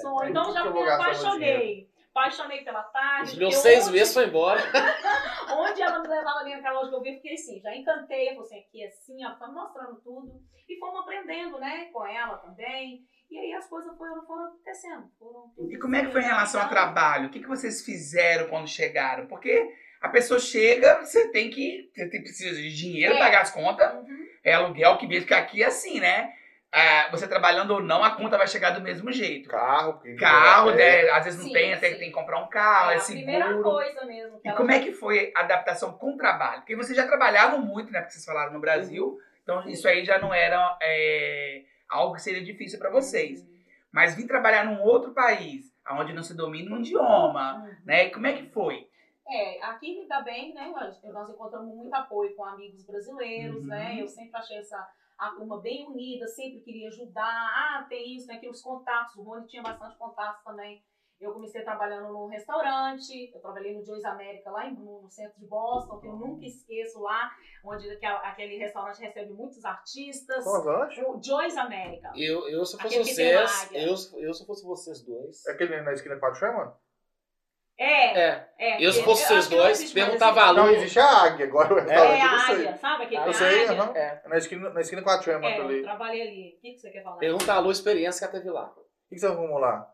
[0.00, 0.20] Sonho.
[0.20, 1.88] tem então já que me apaixonei.
[2.10, 3.32] Apaixonei pela Target.
[3.32, 4.60] Os meus seis onde- meses foi embora.
[5.58, 8.34] Onde ela me levava ali naquela loja que eu vi, fiquei assim, já encantei, eu
[8.34, 10.32] falei assim, aqui é assim, ó, tá mostrando tudo.
[10.68, 13.00] E fomos aprendendo, né, com ela também.
[13.30, 15.04] E aí as coisas foram, foram acontecendo.
[15.18, 17.26] Foram E como é que foi em relação ao trabalho?
[17.28, 19.26] O que, que vocês fizeram quando chegaram?
[19.26, 19.68] Porque
[20.00, 21.90] a pessoa chega, você tem que.
[21.94, 23.18] Você tem, precisa de dinheiro, É.
[23.18, 24.26] pagar as contas, Uhum.
[24.44, 26.32] é aluguel que mesmo, porque aqui é assim, né?
[26.78, 29.48] Ah, você trabalhando ou não, a conta vai chegar do mesmo jeito.
[29.48, 31.10] Carro, porque Carro, é, né?
[31.10, 32.00] Às vezes não Sim, tem, até que sim.
[32.00, 33.62] tem que comprar um carro, é, É a primeira seguro.
[33.70, 34.40] coisa mesmo.
[34.44, 36.60] E como é que foi a adaptação com o trabalho?
[36.60, 38.00] Porque vocês já trabalhavam muito, né?
[38.00, 39.16] Porque vocês falaram no Brasil.
[39.42, 43.40] Então isso aí já não era é, algo que seria difícil para vocês.
[43.40, 43.56] Uhum.
[43.92, 47.74] Mas vir trabalhar num outro país, onde não se domina um idioma, Uhum.
[47.86, 48.06] né?
[48.06, 48.86] E como é que foi?
[49.28, 50.70] É, aqui ainda bem, né?
[50.74, 53.66] Nós, nós encontramos muito apoio com amigos brasileiros, Uhum.
[53.68, 53.96] né?
[53.98, 54.86] Eu sempre achei essa
[55.18, 57.24] a turma bem unida, sempre queria ajudar.
[57.24, 59.16] Ah, tem isso, tem aquilo, os contatos.
[59.16, 60.82] O Rony tinha bastante contatos também.
[61.18, 65.40] Eu comecei trabalhando num restaurante, eu trabalhei no Joyce América lá em, no, no centro
[65.40, 67.30] de Boston, que eu nunca esqueço lá,
[67.64, 70.44] onde aquele restaurante recebe muitos artistas.
[70.44, 71.02] Qual lanche?
[71.02, 72.12] O Joyce América.
[72.14, 75.46] Eu, eu se fosse Aquele que vocês, eu, eu se fosse vocês dois.
[75.46, 76.70] É aquele na esquina com a Sherman?
[77.78, 78.76] É, É, é.
[78.86, 80.56] eu fosse acho vocês que dois, existe mais perguntava esse- a Lu.
[80.56, 81.82] Não, existe a águia, agora o É,
[82.24, 83.82] eu a águia, sabe aquele Eu Eu da sei, águia?
[83.82, 83.92] aham.
[83.96, 84.22] É.
[84.24, 85.82] É na esquina, na esquina com a Sherman É, eu ali.
[85.82, 86.54] trabalhei ali.
[86.56, 87.16] O que, que você quer falar?
[87.18, 88.66] Pergunta a Lu a experiência que ela teve lá.
[88.70, 89.86] O que você arrumou lá?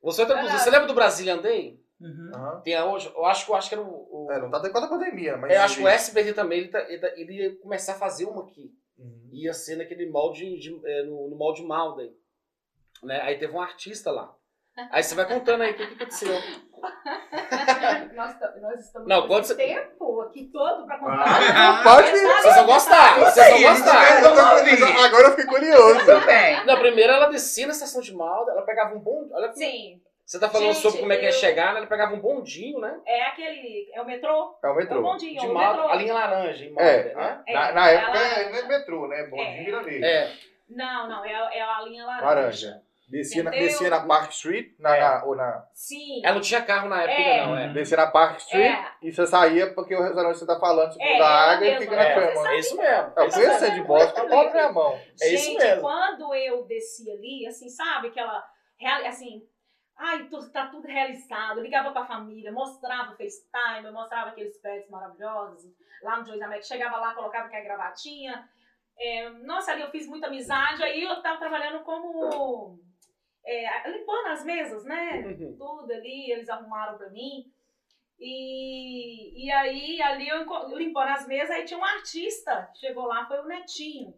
[0.00, 1.80] Você você lembra do Brasília Andei?
[2.00, 2.30] Uhum.
[2.34, 2.60] Aham.
[2.62, 4.26] Tem a hoje, eu acho que eu acho que era o.
[4.26, 5.52] o É, não tá até com a pandemia, mas.
[5.52, 8.24] eu acho que o SBT também ele, tá- ele, tá- ele ia começar a fazer
[8.26, 8.72] uma aqui.
[8.98, 9.28] Uhum.
[9.32, 12.12] Ia ser naquele molde de, é, no, no molde Malden.
[13.02, 13.20] Né?
[13.22, 14.32] Aí teve um artista lá.
[14.90, 16.32] Aí você vai contando aí o que, que aconteceu.
[18.14, 21.24] nós, nós estamos Não, com você- tempo aqui todo pra contar.
[21.56, 22.26] Ah, Pode ir.
[22.26, 25.04] Vocês vão gostar, vocês vão gostar.
[25.04, 26.26] Agora eu fiquei curioso.
[26.26, 26.64] Bem.
[26.66, 29.32] Não, primeiro ela descia na estação de Malden, ela pegava um bonde.
[29.32, 31.78] Olha, Sim, você tá falando Gente, sobre como é que é eu- chegar, né?
[31.78, 32.98] Ela pegava um bondinho, né?
[33.06, 33.90] é aquele.
[33.94, 34.58] É o metrô?
[34.62, 35.02] É o É o metrô.
[35.02, 35.88] bondinho, De é o metrô.
[35.88, 37.42] a linha laranja em É, né?
[37.46, 39.26] É, na, na época ela- é, não é metrô, né?
[39.26, 39.56] Bom É.
[39.64, 40.04] vira verde.
[40.04, 40.32] É.
[40.70, 42.24] Não, não, é, é a linha laranja.
[42.26, 42.82] Laranja.
[43.12, 45.00] Descia na, descia na Park Street, na, É.
[45.00, 46.22] na- ou na, Sim.
[46.24, 47.46] Ela não tinha carro na época, É.
[47.46, 47.68] não, é.
[47.68, 48.92] descia na Park Street É.
[49.02, 51.66] e você saía porque o restaurante que você tá falando, tipo, É, da ela água
[51.66, 52.14] e fica na é.
[52.14, 52.48] Sherman.
[52.52, 53.12] É isso mesmo.
[53.14, 53.76] Eu é isso conheço mesmo.
[53.76, 54.98] de Boston com a própria minha mão.
[55.20, 55.80] É isso Gente, mesmo.
[55.82, 58.08] quando eu desci ali, assim, sabe?
[58.08, 58.42] Aquela.
[58.80, 59.42] real- Assim.
[59.98, 61.58] Ai, tu- tá tudo realizado.
[61.58, 65.70] Eu ligava pra família, mostrava o FaceTime, eu mostrava aqueles pets maravilhosos
[66.02, 66.66] lá no Joyce América.
[66.66, 68.42] Chegava lá, colocava aquela gravatinha.
[68.98, 70.82] É, nossa, ali eu fiz muita amizade.
[70.82, 72.80] Aí eu tava trabalhando como.
[73.44, 75.24] É, limpando as mesas, né?
[75.26, 75.56] Uhum.
[75.56, 77.50] tudo ali, eles arrumaram pra mim.
[78.18, 83.40] E, e aí, ali eu limpando as mesas, aí tinha um artista, chegou lá, foi
[83.40, 84.14] o Netinho,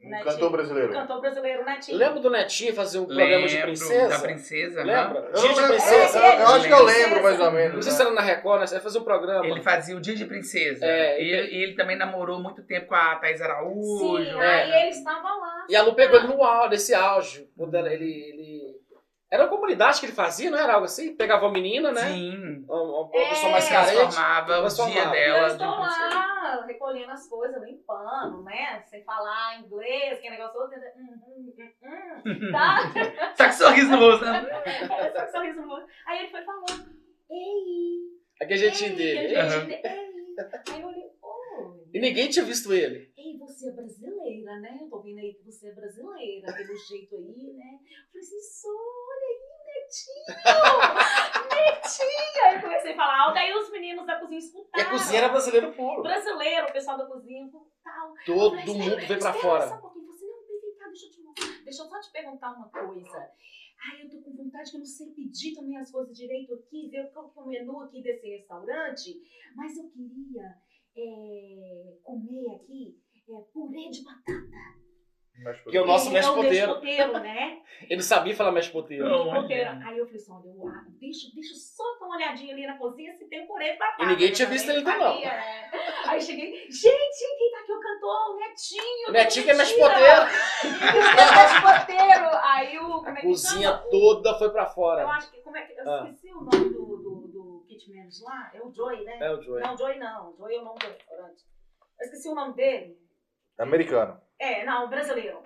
[0.00, 0.32] Um Netinho.
[0.32, 0.92] cantor brasileiro.
[0.92, 1.98] cantor brasileiro Netinho.
[1.98, 4.08] Lembra do Netinho fazer um programa de Lembro princesa?
[4.08, 4.82] Da princesa.
[4.84, 5.20] Lembra?
[5.22, 6.18] Dia não de lembro- princesa.
[6.18, 7.84] eu- eu acho que eu lembro mais ou Não menos.
[7.84, 8.04] sei se né?
[8.06, 8.66] era na Record, né?
[8.68, 9.46] Você vai fazer um programa.
[9.46, 10.86] Ele fazia o Dia de Princesa.
[10.86, 14.18] É, e ele, ele também namorou muito tempo com a Thaís Araújo.
[14.24, 14.46] Sim, é.
[14.46, 15.66] aí ele estava lá.
[15.68, 17.50] E a Lu pegou ele no auge, nesse auge.
[17.56, 18.76] Quando ele, ele...
[19.30, 21.14] Era uma comunidade que ele fazia, não era algo assim?
[21.14, 22.00] Pegava uma menina, né?
[22.00, 22.64] Sim.
[22.66, 23.28] Uma, uma É.
[23.28, 23.94] pessoa mais carente.
[23.96, 24.92] transformava o transformava.
[24.92, 26.08] dia E eu dela de estou princesa.
[26.14, 28.82] lá, recolhendo as coisas, limpando, né?
[28.88, 30.72] Sem falar inglês, que negócio todo.
[30.72, 32.78] Hum, hum, hum, hum, tá?
[33.36, 34.46] Só que sorriso no rosto, né?
[34.90, 35.86] Era só um sorriso no rosto.
[36.06, 36.66] Aí ele foi falando,
[37.30, 39.18] ei, Aquele jeitinho ei, dele.
[39.18, 39.48] aquele Aham.
[39.50, 40.36] jeitinho dele, ei.
[40.72, 41.10] Aí eu olhei,
[41.92, 43.12] E ninguém tinha visto ele.
[43.16, 44.78] Ei, você é brasileira, né?
[44.82, 47.78] Eu tô vendo aí que você é brasileira, pelo jeito aí, né?
[47.80, 50.24] Eu falei assim, sou, olha aí, Netinho!
[51.48, 52.44] Netinho!
[52.44, 54.86] Aí eu comecei a falar alto, aí os meninos da cozinha E escutaram.
[54.86, 56.02] a cozinha era brasileiro puro.
[56.02, 57.50] Brasileiro, o pessoal da cozinha,
[57.82, 58.14] tal.
[58.26, 59.68] Todo falei, mundo veio pra fora.
[59.68, 61.64] Só um pouquinho, você não vem cá, deixa eu te mostrar.
[61.64, 63.18] Deixa eu só te perguntar uma coisa.
[63.80, 66.88] Ai, eu tô com vontade que eu não sei pedir também as coisas direito aqui,
[66.90, 69.22] ver qual que é o menu aqui desse restaurante,
[69.54, 70.54] mas eu queria
[70.98, 72.96] é, comer aqui
[73.30, 74.78] é, purê de batata.
[75.70, 76.74] Que é o nosso É, mexe é o poteiro.
[76.74, 77.62] poteiro, né?
[77.86, 79.04] Ele não sabia falar mexe poteiro.
[79.30, 79.70] Poteiro.
[79.86, 80.64] Aí eu falei assim, olha, eu,
[80.98, 84.02] deixa, deixa eu só dar uma olhadinha ali na cozinha se tem purê de batata.
[84.02, 85.20] E ninguém tinha Eu visto ele ainda, não.
[85.20, 85.70] né?
[86.08, 88.34] Aí cheguei, gente, quem tá aqui o cantor?
[88.34, 89.08] O Netinho.
[89.08, 89.94] O Netinho que é mexe mentira.
[89.94, 90.22] poteiro.
[91.14, 92.28] Mexe poteiro.
[92.42, 93.84] Aí o, como é A que cozinha chama?
[93.90, 95.06] toda foi pra Eu fora.
[95.06, 96.04] acho que, como é que, eu Ah.
[96.10, 96.87] esqueci o nome do,
[97.78, 99.18] Kitmans lá, é o Joey, né?
[99.20, 99.62] É o Joey.
[99.62, 101.44] Não, Joey não, Joey é o nome do restaurante.
[102.00, 102.98] Eu esqueci o nome dele.
[103.58, 104.20] Americano.
[104.38, 105.42] É, não, brasileiro.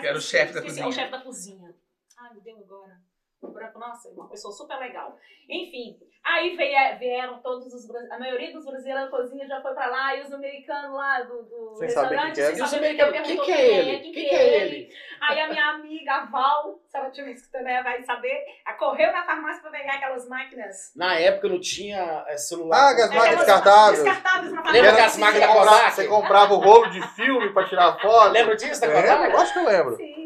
[0.00, 0.84] Que era o esqueci- chefe da esqueci, cozinha.
[0.84, 1.74] É o chefe da cozinha.
[2.18, 3.00] Ai, me deu agora.
[3.40, 5.16] O branco, nossa, uma pessoa super legal.
[5.48, 9.86] Enfim, aí veio- vieram todos os brasileiros, a maioria dos brasileiros cozinha já foi pra
[9.86, 12.34] lá, e os americanos lá do, do Sem restaurante.
[12.34, 13.90] quem que E os americanos, perguntou quem que é ele?
[14.00, 14.74] Quem Quem que que é é ele?
[14.76, 14.92] ele?
[15.20, 18.44] Aí a minha amiga a Val, se ela tiver escutando, ela vai saber,
[18.76, 20.92] correu na farmácia pra pegar aquelas máquinas.
[20.96, 22.90] Na época não tinha é, celular.
[22.90, 24.04] Ah, que as máquinas Aquelas descartáveis.
[24.04, 24.90] Descartáveis na Lembra farmácia.
[24.92, 25.94] aquelas máquinas da Kodak?
[25.94, 28.32] Você comprava o rolo de filme pra tirar foto.
[28.32, 29.32] Lembra disso da Lembro, Kodak?
[29.32, 29.96] eu acho que eu lembro.
[29.96, 30.17] Sim,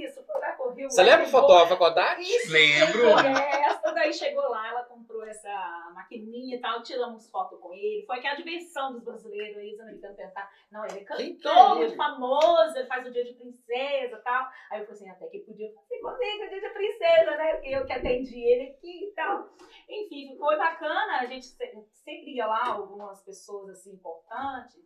[0.89, 0.91] correu.
[0.91, 2.23] Você lembra o fotógrafo Kodak?
[2.49, 3.09] Lembro.
[3.19, 8.05] Essa daí chegou lá, ela comprou essa maquininha e tal, tiramos foto com ele.
[8.07, 10.51] Foi que a diversão dos brasileiros aí, os americanos tentar.
[10.71, 11.97] Não, ele é cantor, é muito ele?
[11.97, 14.49] famoso, ele faz o dia de princesa e tal.
[14.71, 17.55] Aí eu falei assim, até que podia fazer comigo o dia de princesa, né?
[17.55, 19.49] Porque eu que atendi ele aqui e tal.
[19.89, 24.81] Enfim, foi bacana, a gente se- sempre ia lá, algumas pessoas assim importantes.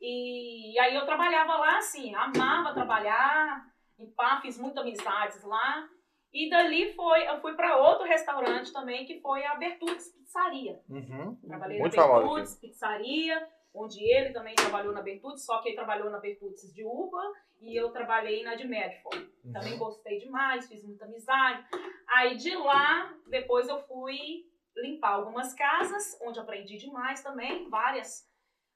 [0.00, 3.64] E aí eu trabalhava lá, assim, amava trabalhar,
[3.98, 5.88] em pá, fiz muitas amizades lá.
[6.32, 10.80] E dali foi, eu fui para outro restaurante também, que foi a Bertudes Pizzaria.
[10.88, 11.36] Uhum.
[11.46, 16.10] Trabalhei Muito na Bertudes Pizzaria, onde ele também trabalhou na Bertudes, só que ele trabalhou
[16.10, 17.22] na Bertudes de Uva
[17.60, 19.26] e eu trabalhei na de Medford.
[19.52, 19.78] Também Uhum.
[19.78, 21.64] gostei demais, fiz muita amizade.
[22.08, 24.44] Aí de lá, depois eu fui
[24.76, 28.28] limpar algumas casas, onde aprendi demais também, várias,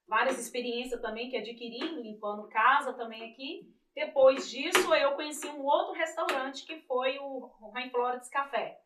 [0.07, 3.71] várias experiências também que adquiri limpando casa também aqui.
[3.95, 8.79] Depois disso, eu conheci um outro restaurante que foi o Rain Flores Café,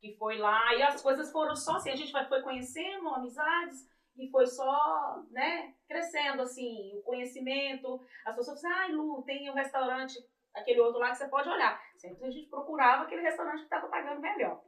[0.00, 4.30] que foi lá e as coisas foram só assim, a gente foi conhecendo amizades e
[4.30, 8.00] foi só, né, crescendo assim, o conhecimento.
[8.26, 10.14] As pessoas falam, ai Lu, tem um restaurante,
[10.54, 11.80] aquele outro lá que você pode olhar.
[11.96, 14.62] Sempre a gente procurava aquele restaurante que estava pagando melhor.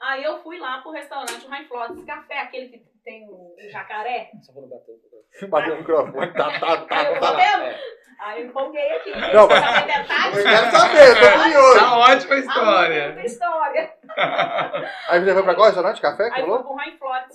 [0.00, 4.30] Aí eu fui lá pro restaurante, Rain Flores Café, aquele que tem o, jacaré.
[4.42, 5.48] Só pra não bater.
[5.48, 6.32] Bateu o microfone.
[6.32, 7.04] Tá, tá, tá.
[7.12, 7.32] Eu tá.
[7.32, 7.62] bateu?
[7.62, 7.80] É.
[8.24, 9.10] Aí eu empolguei aqui.
[9.34, 10.36] Não, Quer mas- saber detalhes?
[10.38, 11.78] Eu quero saber, tô curioso.
[11.78, 13.04] Tá ótima a Ah, história.
[13.12, 13.92] muita história.
[15.08, 16.00] Aí você foi pra qual restaurante?
[16.00, 16.56] Café que Aí falou?
[16.58, 17.33] fui pro Rain Flores.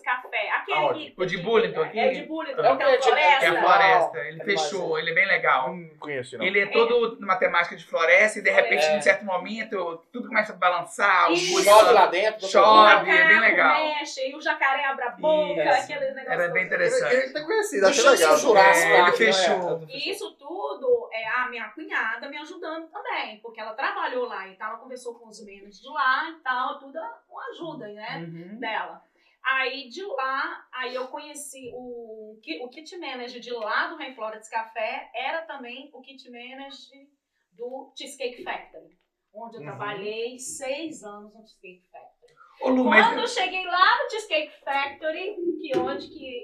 [0.71, 1.99] Aquele O de Bullington aqui?
[1.99, 3.62] É o de Bullington, É o que é de- a É a floresta.
[3.62, 4.17] floresta.
[4.19, 5.73] Ele É fechou, ele é bem legal.
[5.75, 6.45] Não conheci, não.
[6.45, 8.97] Ele é todo numa temática de floresta e de repente, É.
[8.97, 11.51] em certo momento, tudo começa a balançar, Isso.
[11.51, 12.47] buris Chove lá dentro.
[12.47, 13.10] Chove.
[13.10, 13.84] O é bem legal.
[13.86, 15.84] mexe, e o jacaré abre a boca, Isso.
[15.93, 16.32] aquele negócio.
[16.32, 16.79] Era bem todo.
[16.79, 17.15] Ele, interessante.
[17.15, 18.38] ele tá conhecido, achei Deixa eu legal.
[18.38, 19.79] Jurássico É, ele fechou.
[19.79, 19.88] né?
[19.89, 24.55] E isso tudo é a minha cunhada me ajudando também, porque ela trabalhou lá e
[24.55, 28.17] tal, ela conversou com os meninos de lá e tal, tudo com ajuda, né?
[28.27, 28.60] Uhum.
[28.60, 29.01] dela.
[29.43, 34.49] Aí de lá, aí eu conheci o, o kit manager de lá do Rain Florence
[34.49, 37.08] Café, era também o kit manager
[37.52, 38.97] do Cheesecake Factory,
[39.34, 39.65] onde eu Uhum.
[39.65, 42.34] trabalhei seis anos no Cheesecake Factory.
[42.62, 46.43] Ô, Lu, Quando mas eu cheguei lá no Cheesecake Factory, que onde que,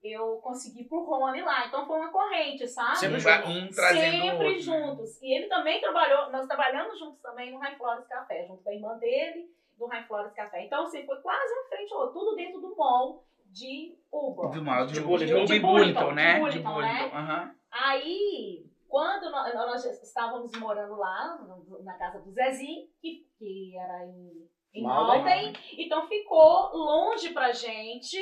[0.00, 1.66] que eu consegui pro Rony lá.
[1.66, 2.96] Então foi uma corrente, sabe?
[2.96, 4.48] Sempre um, trazendo Sempre outro.
[4.48, 4.58] né?
[4.58, 5.22] juntos.
[5.22, 8.74] E ele também trabalhou, nós trabalhamos juntos também no High Flores Café, junto com a
[8.74, 9.46] irmã dele,
[9.82, 10.64] no High Flores Café.
[10.64, 14.50] Então, assim, foi quase um frente ao outro, tudo dentro do mall de Uber.
[14.50, 15.44] Do mal, de, De de, Bullington.
[15.44, 16.34] de De Bullington, Bullington, né?
[16.34, 17.54] de De Bullington, Bullington, aham.
[17.70, 21.38] Aí, quando nós, nós estávamos morando lá,
[21.82, 25.22] na casa do Zezinho, que, que era em, em Malden.
[25.22, 28.18] Malden, então ficou longe pra gente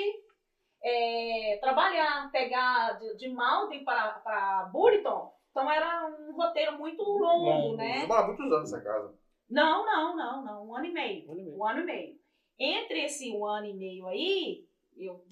[0.82, 5.32] é, trabalhar, pegar de, de Malden para Burlington.
[5.50, 7.76] Então era um roteiro muito longo, Longo.
[7.76, 7.98] né?
[8.00, 9.12] Você mora muitos anos nessa casa.
[9.50, 10.68] Não, não, não, não.
[10.68, 11.28] Um ano e meio.
[11.28, 11.56] Um ano e meio.
[11.58, 12.14] Um ano e meio.
[12.58, 14.64] Entre esse um ano e meio aí,
[14.96, 15.24] eu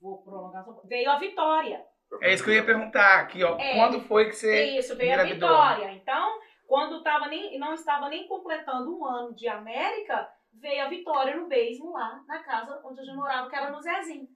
[0.00, 1.84] vou prolongar, só- veio a Vitória.
[2.22, 3.56] É isso que eu ia perguntar aqui, ó.
[3.58, 3.74] É.
[3.74, 4.78] Quando foi que você.
[4.78, 5.48] Isso, veio a engravidou?
[5.48, 5.92] Vitória.
[5.92, 11.36] Então, quando tava nem, não estava nem completando um ano de América, veio a Vitória
[11.36, 14.28] no mesmo lá, na casa onde a gente morava, que era no Zezinho.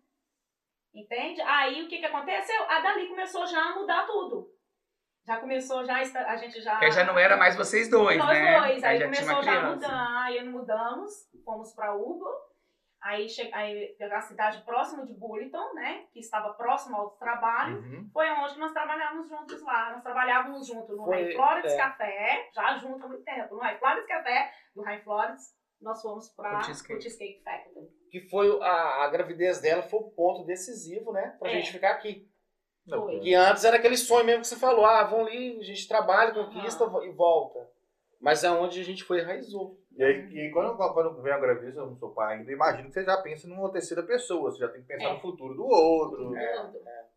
[0.95, 1.41] Entende?
[1.43, 2.63] Aí o que que aconteceu?
[2.69, 4.49] A dali começou já a mudar tudo.
[5.27, 6.79] Já começou já, a gente já...
[6.79, 8.59] Que aí já não era mais vocês dois, Nós né?
[8.59, 8.83] dois.
[8.85, 10.25] Aí, já tinha começou já a mudar.
[10.25, 11.13] Aí mudamos,
[11.45, 12.31] fomos para Uba.
[13.03, 13.51] Aí, che...
[13.55, 16.05] aí pegar a cidade próxima de Bulleton, né?
[16.13, 17.79] Que estava próximo ao trabalho.
[17.79, 18.11] Uhum.
[18.13, 19.93] Foi onde nós trabalhávamos juntos lá.
[19.93, 21.77] Nós trabalhávamos juntos no Foi, High é.
[21.77, 23.55] Café, já junto há muito tempo.
[23.55, 25.43] No High Flores Café, do High Flores,
[25.81, 27.03] nós fomos para O Cheesecake.
[27.03, 27.87] Cheesecake Factory.
[28.11, 31.37] Que foi a, a gravidez dela foi o ponto decisivo, né?
[31.39, 31.55] Pra É.
[31.55, 32.30] gente ficar aqui.
[32.99, 33.21] Foi.
[33.21, 36.33] Que antes era aquele sonho mesmo que você falou, ah, vão ali, a gente trabalha,
[36.33, 37.69] conquista e volta.
[38.21, 39.79] Mas é onde a gente foi e enraizou.
[39.97, 42.95] E aí, e quando, quando vem a gravidez, eu não sou pai ainda, imagino que
[42.95, 45.15] você já pensa numa terceira pessoa, você já tem que pensar É.
[45.15, 46.35] no futuro do outro, Tudo.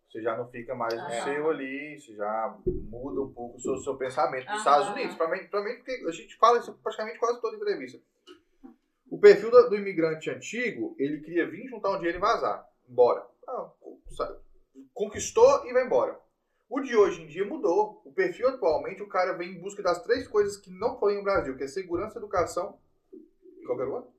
[0.09, 1.23] você já não fica mais no Ah.
[1.23, 4.57] seu ali, você já muda um pouco o seu, seu pensamento dos Ah.
[4.57, 5.15] Estados Unidos.
[5.15, 7.99] Pra mim, pra mim, porque a gente fala isso praticamente quase toda entrevista.
[9.11, 13.25] O perfil do, do imigrante antigo, ele queria vir, juntar um dinheiro e vazar, embora.
[13.47, 13.69] Ah,
[14.09, 14.37] sa-
[14.93, 16.19] conquistou e vai embora.
[16.69, 18.01] O de hoje em dia mudou.
[18.05, 21.23] O perfil atualmente, o cara vem em busca das três coisas que não foi no
[21.23, 22.77] Brasil, que é segurança, educação
[23.11, 24.11] e qualquer outra.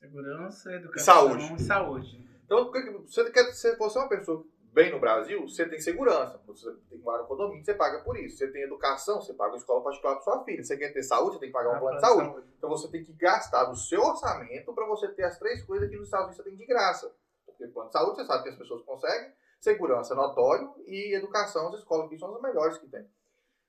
[0.00, 1.54] Segurança, educação Saúde.
[1.54, 2.28] e saúde.
[2.44, 2.70] Então,
[3.06, 6.38] você quer se você é uma pessoa bem no Brasil, você tem segurança.
[6.46, 8.36] Você tem que morar no condomínio, você paga por isso.
[8.36, 10.62] Você tem educação, você paga uma escola particular para sua filha.
[10.62, 12.48] Você quer ter saúde, você tem que pagar um Ah, plano de plano de saúde.
[12.58, 15.96] Então você tem que gastar do seu orçamento para você ter as três coisas que
[15.96, 17.14] nos Estados Unidos você tem de graça.
[17.56, 21.78] Porque plano de saúde, você sabe que as pessoas conseguem, segurança notório e educação, as
[21.78, 23.06] escolas aqui são as melhores que tem.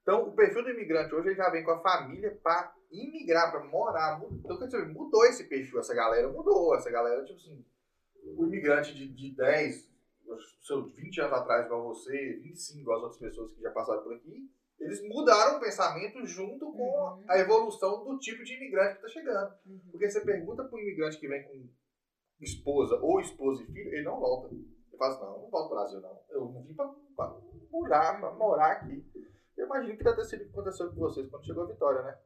[0.02, 3.64] Então, o perfil do imigrante hoje ele já vem com a família para imigrar, para
[3.64, 4.22] morar.
[4.32, 6.76] Então, quer dizer, mudou esse perfil, essa galera mudou.
[6.76, 7.66] Essa galera, tipo assim,
[8.24, 9.90] o imigrante de, de 10,
[10.62, 14.14] seus 20 anos atrás, igual você, 25, igual as outras pessoas que já passaram por
[14.14, 14.48] aqui,
[14.80, 17.24] eles mudaram o pensamento junto com Uhum.
[17.28, 19.56] a evolução do tipo de imigrante que está chegando.
[19.66, 19.80] Uhum.
[19.92, 21.68] Porque você pergunta para um imigrante que vem com
[22.42, 24.54] esposa ou esposa e filho, ele não volta.
[24.54, 26.20] Ele fala assim, não, eu não volto pro Brasil, não.
[26.30, 26.92] Eu não vim para
[27.72, 29.06] morar, para morar aqui.
[29.58, 32.02] Eu imagino que deve ter sido o que aconteceu com vocês quando chegou a Vitória,
[32.02, 32.18] né?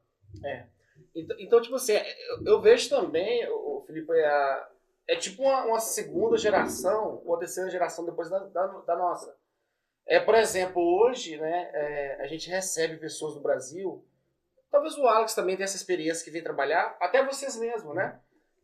[1.14, 4.68] Então, então, tipo assim, eu, eu vejo também, o Felipe, é, a-
[5.08, 9.36] é tipo uma, uma segunda geração, ou terceira geração depois da, da, da nossa.
[10.06, 14.04] É, por exemplo, hoje, né, é, a gente recebe pessoas do Brasil,
[14.70, 18.20] talvez o Alex também tenha essa experiência que vem trabalhar, até vocês mesmos, né?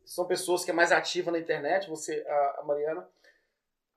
[0.07, 3.07] São pessoas que é mais ativa na internet, você, a, a Mariana,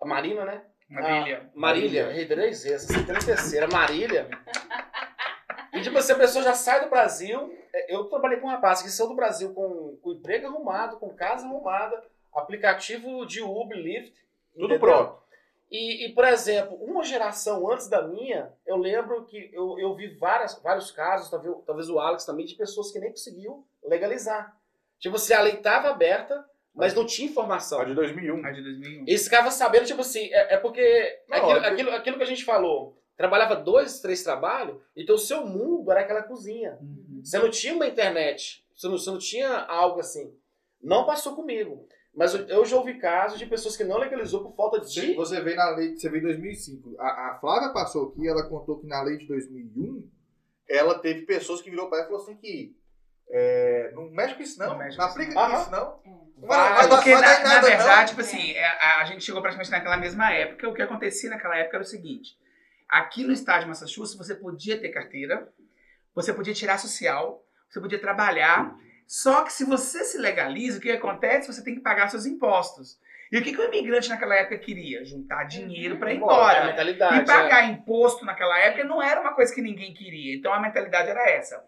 [0.00, 0.64] a Marina, né?
[0.88, 1.42] Marília.
[1.44, 4.28] Ah, Marília, errei três vezes, você tem terceira, Marília.
[5.72, 7.56] E tipo assim, a pessoa já sai do Brasil.
[7.72, 11.14] é, Eu trabalhei com um rapaz que saiu do Brasil com, com emprego arrumado, com
[11.14, 12.02] casa arrumada,
[12.34, 14.12] aplicativo de Uber, Lyft.
[14.52, 14.80] Tudo entendeu?
[14.80, 15.20] pronto.
[15.70, 20.08] E, e, por exemplo, uma geração antes da minha, eu lembro que eu, eu vi
[20.16, 24.59] várias, vários casos, talvez, talvez o Alex também, de pessoas que nem conseguiu legalizar.
[25.00, 27.80] Tipo assim, a lei estava aberta, mas não tinha informação.
[27.80, 28.44] A de 2001.
[28.46, 29.04] A de 2001.
[29.08, 32.22] Eles ficavam sabendo, tipo assim, é, é porque Não, aquilo, é que- aquilo, aquilo que
[32.22, 36.78] a gente falou, trabalhava dois, três trabalhos, então o seu mundo era aquela cozinha.
[36.80, 37.20] Uhum.
[37.24, 40.32] Você não tinha uma internet, você não, você não tinha algo assim.
[40.82, 41.86] Não passou comigo.
[42.14, 45.14] Mas eu, eu já ouvi casos de pessoas que não legalizou por falta Você, de.
[45.14, 46.96] você vê na lei, você vê em 2005.
[46.98, 50.08] A, a Flávia passou aqui, ela contou que na lei de 2001,
[50.68, 52.74] ela teve pessoas que virou para ela e falou assim que
[53.32, 55.60] é, não mexe com isso não, Não não, mexe com aplica isso com não.
[55.62, 56.00] isso não.
[56.16, 56.20] É.
[56.46, 58.06] Vai, vai porque vai na, na verdade, não.
[58.08, 60.68] tipo assim, é, a, a gente chegou praticamente naquela mesma época.
[60.68, 62.36] O que acontecia naquela época era o seguinte:
[62.88, 65.48] aqui no estado de Massachusetts você podia ter carteira,
[66.14, 68.74] você podia tirar social, você podia trabalhar.
[69.06, 71.52] Só que se você se legaliza, o que acontece?
[71.52, 72.98] Você tem que pagar seus impostos.
[73.30, 75.04] E o que, que o imigrante naquela época queria?
[75.04, 76.66] Juntar dinheiro para ir Embora, É a embora.
[76.68, 77.18] mentalidade.
[77.20, 80.36] E pagar imposto naquela época não era uma coisa que ninguém queria.
[80.36, 81.62] Então a mentalidade era essa.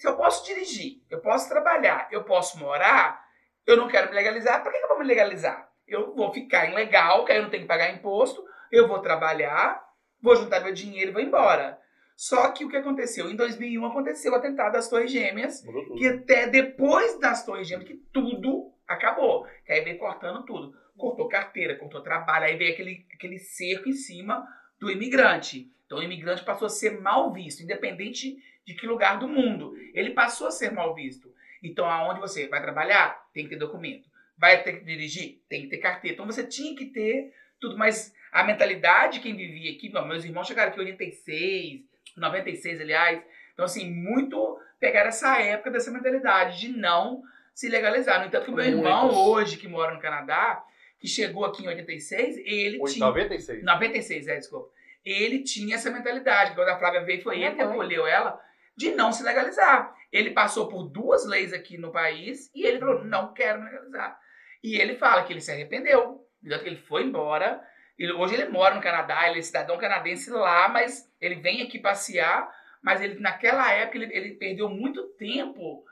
[0.00, 3.22] Se eu posso dirigir, eu posso trabalhar, eu posso morar,
[3.66, 5.70] eu não quero me legalizar, para que eu vou me legalizar?
[5.86, 9.78] Eu vou ficar ilegal, que aí eu não tenho que pagar imposto, eu vou trabalhar,
[10.22, 11.78] vou juntar meu dinheiro e vou embora.
[12.16, 13.30] Só que o que aconteceu?
[13.30, 15.62] Em 2001 aconteceu o atentado das Torres Gêmeas,
[15.98, 19.46] que até depois das Torres Gêmeas, que tudo acabou.
[19.66, 20.74] Que aí veio cortando tudo.
[20.96, 25.70] Cortou carteira, cortou trabalho, aí veio aquele, aquele cerco em cima do imigrante.
[25.84, 29.74] Então o imigrante passou a ser mal visto, independente de que lugar do mundo.
[29.94, 31.32] Ele passou a ser mal visto.
[31.62, 34.08] Então aonde você vai trabalhar, tem que ter documento.
[34.38, 36.14] Vai ter que dirigir, tem que ter carteira.
[36.14, 37.76] Então você tinha que ter tudo.
[37.76, 41.80] Mas a mentalidade, quem vivia aqui, bom, meus irmãos chegaram aqui em 86,
[42.16, 43.22] 96, aliás.
[43.52, 47.22] Então, assim, muito pegaram essa época dessa mentalidade de não
[47.54, 48.20] se legalizar.
[48.20, 50.64] No entanto, que o meu irmão, hoje, que mora no Canadá,
[50.98, 53.06] que chegou aqui em 86, ele Oito- tinha.
[53.06, 53.62] 96.
[53.62, 54.70] 96, é, desculpa.
[55.04, 56.54] Ele tinha essa mentalidade.
[56.54, 58.40] Quando a Flávia veio, foi ele que acolheu ela,
[58.80, 59.94] de não se legalizar.
[60.10, 64.18] Ele passou por duas leis aqui no país e ele falou: não quero legalizar.
[64.64, 66.26] E ele fala que ele se arrependeu.
[66.42, 67.62] Que ele foi embora.
[67.98, 71.78] Ele- hoje ele mora no Canadá, ele é cidadão canadense lá, mas ele vem aqui
[71.78, 72.50] passear.
[72.82, 75.84] Mas ele, naquela época, ele, ele perdeu muito tempo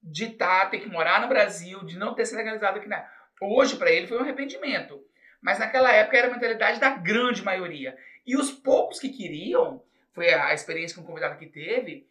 [0.00, 3.04] de tá, ter que morar no Brasil, de não ter se legalizado aqui na.
[3.42, 5.02] Hoje, para ele, foi um arrependimento.
[5.42, 7.98] Mas naquela época era a mentalidade da grande maioria.
[8.24, 9.82] E os poucos que queriam,
[10.12, 12.06] foi a, a experiência que um convidado aqui teve,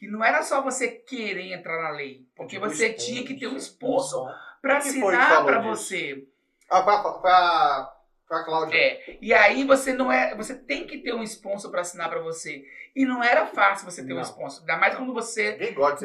[0.00, 3.06] que não era só você querer entrar na lei, porque Tipo, você esposo.
[3.06, 4.26] tinha que ter um esposo
[4.62, 6.26] para assinar para você.
[6.70, 7.92] Ah, foi a, foi a,
[8.26, 8.78] foi a Cláudia.
[8.78, 12.20] É, e aí você não é, você tem que ter um sponsor para assinar para
[12.20, 12.64] você.
[12.96, 14.22] E não era fácil você ter um Não.
[14.22, 15.56] sponsor, ainda mais quando você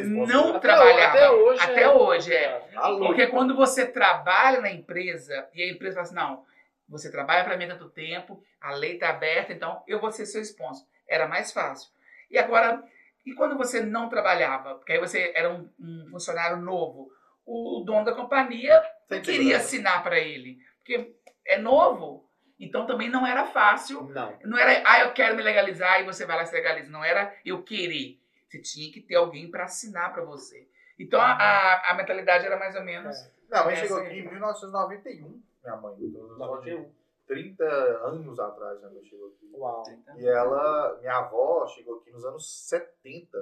[0.06, 1.14] não Até, trabalhava.
[1.18, 1.62] até hoje.
[1.64, 2.62] Até hoje, é.
[2.89, 3.06] Luta.
[3.08, 6.46] Porque quando você trabalha na empresa e a empresa fala assim, não,
[6.89, 10.26] você trabalha para mim há tanto tempo, a lei está aberta, então eu vou ser
[10.28, 10.86] seu sponsor.
[11.08, 11.89] Era mais fácil.
[12.30, 12.84] E agora,
[13.26, 14.76] e quando você não trabalhava?
[14.76, 17.11] Porque aí você era um, um funcionário novo,
[17.45, 20.59] o dono da companhia Sem queria assinar para ele.
[20.78, 21.15] Porque
[21.45, 22.30] é novo.
[22.59, 24.03] Então também não era fácil.
[24.03, 24.38] Não.
[24.43, 26.91] Não era, ah, eu quero me legalizar e você vai lá e se legaliza.
[26.91, 28.19] Não era eu querer.
[28.47, 30.67] Você tinha que ter alguém para assinar para você.
[30.97, 33.15] Então a, a, a mentalidade era mais ou menos.
[33.49, 35.95] Minha mãe Essa chegou aqui em 1991, minha mãe.
[35.99, 37.05] Então, eu tô falando de 91.
[37.28, 39.49] 30 anos atrás, né, ela chegou aqui.
[39.53, 39.84] Uau.
[40.17, 43.38] E ela, minha avó, chegou aqui nos anos 70.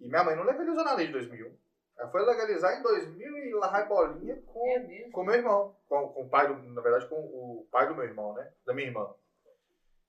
[0.00, 1.52] E minha mãe não legalizou na lei de 2001.
[1.98, 5.74] Ela foi legalizar em 2000 e lá vai bolinha com, É com meu irmão.
[5.88, 8.52] Com, com o pai do, na verdade, com o pai do meu irmão, né?
[8.64, 9.12] Da minha irmã.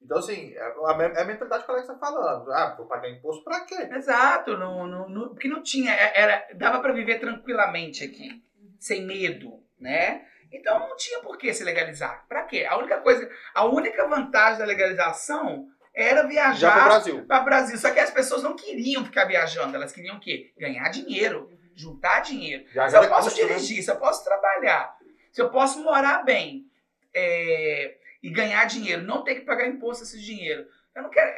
[0.01, 2.49] Então, assim, é a, é a mentalidade que o Alex tá falando.
[2.51, 3.76] Ah, vou pagar imposto pra quê?
[3.76, 8.41] Exato, não, não, não- porque não tinha, é- era, dava para viver tranquilamente aqui,
[8.80, 10.26] sem medo, né?
[10.52, 12.26] Então não tinha por que se legalizar.
[12.28, 12.66] Pra quê?
[12.70, 17.26] A única coisa, a única vantagem da legalização era viajar Brasil.
[17.26, 17.78] para o Brasil.
[17.78, 20.52] Só que as pessoas não queriam ficar viajando, elas queriam o quê?
[20.58, 22.66] Ganhar dinheiro, juntar dinheiro.
[22.70, 23.47] Se eu posso custo, né?
[23.47, 24.97] dirigir, se eu posso trabalhar,
[25.32, 26.66] se eu posso morar bem
[27.14, 30.68] é, e ganhar dinheiro, não ter que pagar imposto esse dinheiro.
[30.95, 31.32] Eu não quero.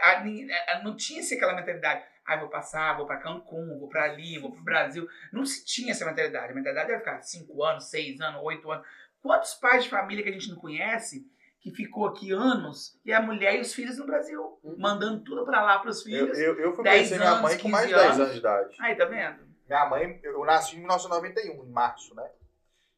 [0.83, 2.03] Não tinha aquela mentalidade.
[2.25, 5.07] Ah, vou passar, vou para Cancún, vou para ali, vou para o Brasil.
[5.33, 6.51] Não se tinha essa mentalidade.
[6.51, 8.87] A mentalidade era ficar 5 anos, 6 anos, 8 anos.
[9.21, 11.25] Quantos pais de família que a gente não conhece
[11.59, 14.75] que ficou aqui anos e a mulher e os filhos no Brasil, Uhum.
[14.79, 16.39] mandando tudo para lá para os Eu, filhos?
[16.39, 18.19] eu, eu fui 10 conhecer minha mãe com mais de 15 10 anos.
[18.19, 18.75] anos de idade.
[18.79, 19.39] Aí, tá vendo?
[19.67, 22.27] Minha mãe, eu nasci em 1991, em março, né?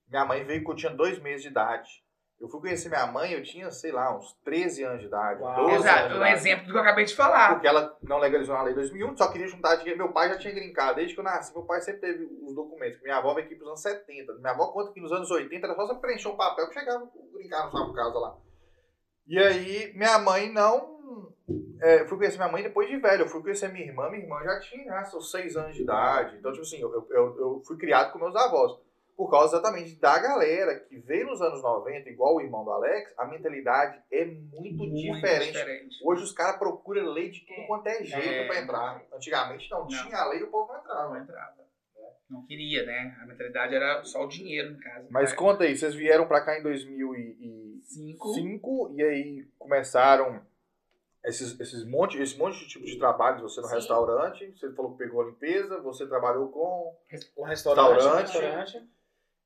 [0.09, 2.02] Minha mãe veio quando eu tinha dois meses de idade.
[2.43, 5.55] Eu fui conhecer minha mãe, eu tinha, sei lá, uns 13 anos de idade, Uau.
[5.55, 7.53] 12 anos Exato, um exemplo do que eu acabei de falar.
[7.53, 9.97] Porque ela não legalizou na lei 2001, só queria juntar dinheiro.
[9.97, 11.53] Meu pai já tinha grincado desde que eu nasci.
[11.53, 13.01] Meu pai sempre teve os documentos.
[13.01, 14.33] Minha avó veio aqui pros anos 70.
[14.33, 17.09] Minha avó conta que nos anos 80 era só você preencher um papel que chegava
[17.31, 18.35] brincar na sua casa lá.
[19.25, 21.31] E aí, minha mãe não.
[21.81, 23.21] É, eu fui conhecer minha mãe depois de velho.
[23.23, 24.09] Eu fui conhecer minha irmã.
[24.09, 26.35] Minha irmã já tinha já, seus 6 anos de idade.
[26.37, 28.77] Então, tipo assim, eu, eu- eu fui criado com meus avós.
[29.15, 33.13] Por causa exatamente da galera que veio nos anos 90, igual o irmão do Alex,
[33.17, 35.51] a mentalidade é muito, diferente.
[35.51, 35.95] diferente.
[36.03, 37.67] Hoje os caras procuram lei de tudo É.
[37.67, 38.47] quanto é jeito É.
[38.47, 39.03] pra entrar.
[39.13, 39.87] Antigamente não, Não.
[39.87, 41.17] tinha lei e o povo não Não entrava.
[41.19, 41.63] entrava.
[42.29, 43.15] Não queria, né?
[43.21, 45.07] A mentalidade era só o dinheiro no caso.
[45.11, 45.35] Mas né?
[45.37, 48.91] conta aí, vocês vieram pra cá em 2005 Cinco.
[48.95, 50.41] e aí começaram
[51.23, 53.75] esses, esses monte, esse monte de tipo de trabalhos, você no Sim.
[53.75, 56.97] restaurante, você falou que pegou a limpeza, você trabalhou com...
[57.37, 57.93] Um restaurante.
[57.93, 58.31] Restaurante.
[58.33, 58.89] restaurante.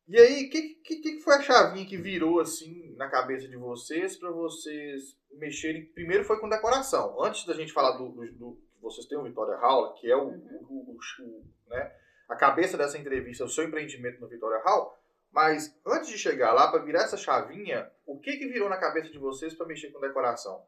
[0.08, 3.58] E aí, o que, que, que foi a chavinha que virou assim na cabeça de
[3.58, 5.86] vocês pra vocês mexerem?
[5.86, 7.22] Primeiro foi com decoração.
[7.22, 10.28] Antes da gente falar do, do, do- vocês têm o Vitória Hall, que é o,
[10.30, 10.58] Uhum.
[10.70, 11.91] o- o- o- né,
[12.30, 14.97] a cabeça dessa entrevista, o seu empreendimento no Vitória Hall.
[15.32, 19.10] Mas antes de chegar lá, pra virar essa chavinha, o que que virou na cabeça
[19.10, 20.64] de vocês pra mexer com decoração?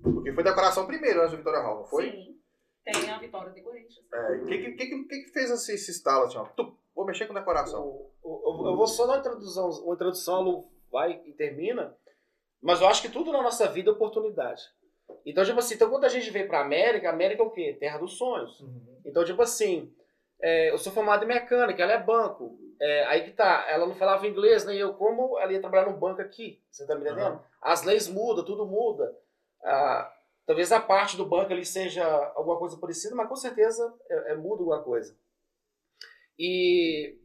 [0.00, 2.10] Porque foi decoração primeiro antes do Vitória Hall, não foi?
[2.10, 2.36] Sim.
[2.84, 4.00] Tem a Vitória Decorations.
[4.12, 6.44] É, o que, que, que, que fez esse, esse estalo assim, ó?
[6.44, 7.84] Tu, vou mexer com decoração.
[7.86, 11.94] O- o- Eu vou só dar uma introdução, uma introdução, a Lu vai e termina.
[12.60, 14.62] Mas eu acho que tudo na nossa vida é oportunidade.
[15.24, 17.76] Então, tipo assim, então quando a gente veio pra América, a América é o quê?
[17.78, 18.58] Terra dos sonhos.
[18.60, 19.00] Uhum.
[19.04, 19.92] Então, tipo assim,
[20.42, 22.58] é, eu sou formado em mecânica, ela é banco.
[22.80, 25.96] É, aí que tá, ela não falava inglês, nem eu, como ela ia trabalhar no
[25.96, 26.60] banco aqui?
[26.70, 27.34] Você tá me entendendo?
[27.34, 27.40] Uhum.
[27.62, 29.16] As leis mudam, tudo muda.
[29.64, 30.12] Ah,
[30.46, 34.34] talvez a parte do banco ali seja alguma coisa parecida, mas com certeza é, é,
[34.34, 35.16] muda alguma coisa.
[36.38, 37.16] E,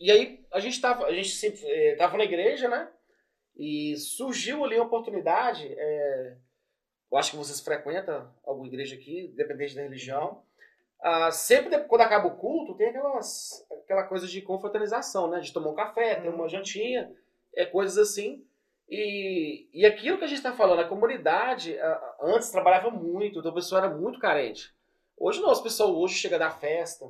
[0.00, 2.90] e aí a gente tava, a gente sempre eh, tava na igreja, né?
[3.56, 5.66] E surgiu ali uma oportunidade.
[5.66, 6.36] eh,
[7.10, 10.42] eu acho que vocês frequentam alguma igreja aqui, independente da religião.
[11.02, 15.40] Ah, sempre quando acaba o culto, tem aquelas, aquela coisa de confraternização, né?
[15.40, 17.10] De tomar um café, ter uma jantinha,
[17.54, 18.44] é, coisas assim.
[18.88, 21.76] E, e aquilo que a gente está falando, a comunidade
[22.20, 24.74] antes trabalhava muito, então o pessoal era muito carente.
[25.16, 27.06] Hoje não, as pessoas hoje chegam da festa,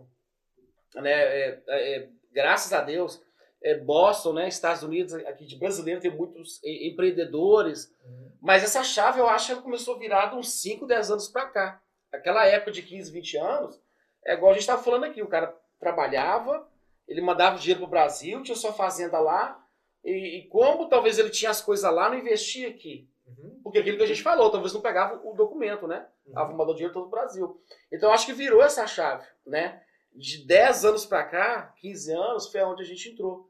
[0.94, 1.10] né?
[1.10, 3.22] é, é, é, graças a Deus,
[3.62, 4.48] é, Boston, né?
[4.48, 7.92] Estados Unidos, aqui de brasileiro, tem muitos empreendedores.
[8.40, 11.28] Mas essa chave, eu acho que ela começou a virar de uns 5, 10 anos
[11.28, 11.82] pra cá.
[12.12, 13.80] Aquela época de 15, 20 anos,
[14.24, 16.68] é igual a gente estava falando aqui, o cara trabalhava,
[17.06, 19.62] ele mandava dinheiro pro Brasil, tinha sua fazenda lá,
[20.04, 23.08] e, e como talvez ele tinha as coisas lá, não investia aqui.
[23.26, 23.60] Uhum.
[23.62, 26.06] Porque aquilo que a gente falou, talvez não pegava o documento, né?
[26.34, 27.60] Ah, vou mandar o dinheiro todo o Brasil.
[27.92, 29.82] Então eu acho que virou essa chave, né?
[30.12, 33.48] De 10 anos pra cá, 15 anos, foi onde a gente entrou.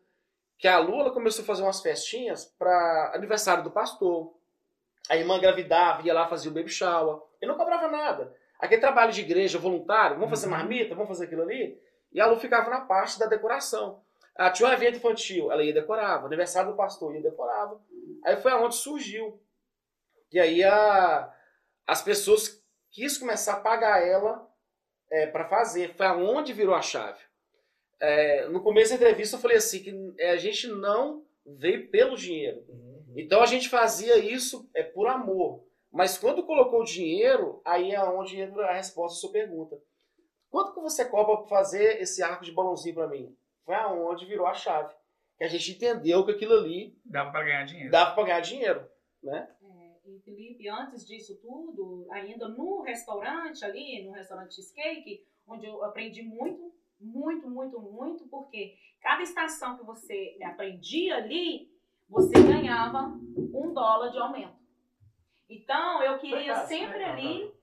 [0.58, 4.34] Que a Lula começou a fazer umas festinhas para aniversário do pastor.
[5.08, 7.22] A irmã engravidava, ia lá fazia o baby shower.
[7.40, 8.36] Ele não cobrava nada.
[8.58, 10.52] Aquele trabalho de igreja voluntário, vamos fazer Uhum.
[10.52, 11.80] marmita, vamos fazer aquilo ali.
[12.12, 14.02] E a Lu ficava na parte da decoração.
[14.36, 16.26] Ah, tinha um evento infantil, ela ia decorava.
[16.26, 17.80] Aniversário do pastor, ia decorava.
[18.24, 19.40] Aí foi aonde surgiu.
[20.30, 21.32] E aí a,
[21.86, 24.46] as pessoas quis começar a pagar ela
[25.10, 25.94] é, para fazer.
[25.94, 27.20] Foi aonde virou a chave.
[28.00, 32.16] É, no começo da entrevista eu falei assim que é, a gente não veio pelo
[32.16, 32.64] dinheiro.
[32.68, 33.14] Uhum.
[33.16, 35.64] Então a gente fazia isso é por amor.
[35.92, 39.76] Mas quando colocou o dinheiro, aí é onde entra a resposta à sua pergunta.
[40.48, 43.36] Quanto que você cobra para fazer esse arco de balãozinho para mim?
[43.64, 44.94] Foi aonde virou a chave.
[45.36, 47.90] Que a gente entendeu que aquilo ali Dava pra ganhar dinheiro.
[47.90, 48.88] dava para ganhar dinheiro,
[49.22, 49.48] né?
[50.10, 56.20] E Felipe, antes disso tudo, ainda no restaurante ali, no restaurante Cheesecake, onde eu aprendi
[56.22, 61.70] muito, muito, muito, muito, porque cada estação que você aprendia ali,
[62.08, 63.06] você ganhava
[63.54, 64.58] um dólar de aumento.
[65.48, 67.54] Então, eu queria sempre ali,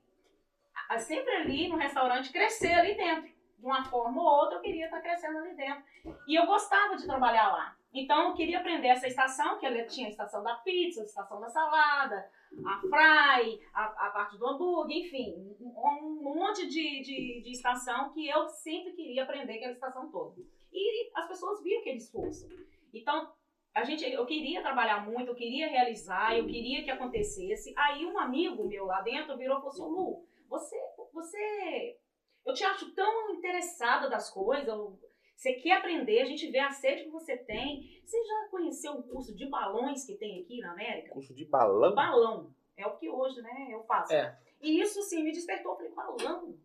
[0.88, 3.30] a- sempre ali no restaurante, crescer ali dentro.
[3.58, 5.82] De uma forma ou outra, eu queria estar crescendo ali dentro.
[6.26, 7.76] E eu gostava de trabalhar lá.
[7.92, 11.40] Então, eu queria aprender essa estação, que ela tinha a estação da pizza, a estação
[11.40, 12.30] da salada,
[12.66, 18.28] a fry, a, a parte do hambúrguer, enfim, um, monte de, de, de estação que
[18.28, 20.40] eu sempre queria aprender aquela estação toda.
[20.72, 22.46] E as pessoas viam aquele esforço.
[22.92, 23.32] Então,
[23.74, 27.72] a gente, eu queria trabalhar muito, eu queria realizar, eu queria que acontecesse.
[27.76, 30.76] Aí um amigo meu lá dentro virou e falou assim, Lu, você,
[31.12, 31.96] você,
[32.44, 34.98] eu te acho tão interessada das coisas, eu-
[35.38, 38.02] você quer aprender, a gente vê a sede que você tem.
[38.04, 41.10] Você já conheceu um curso de balões que tem aqui na América?
[41.12, 41.94] Curso de balão.
[41.94, 42.54] balão.
[42.76, 44.12] É o que hoje, né, eu faço.
[44.12, 44.36] É.
[44.60, 45.80] E isso, sim, me despertou.
[45.80, 46.58] Eu falei, balão?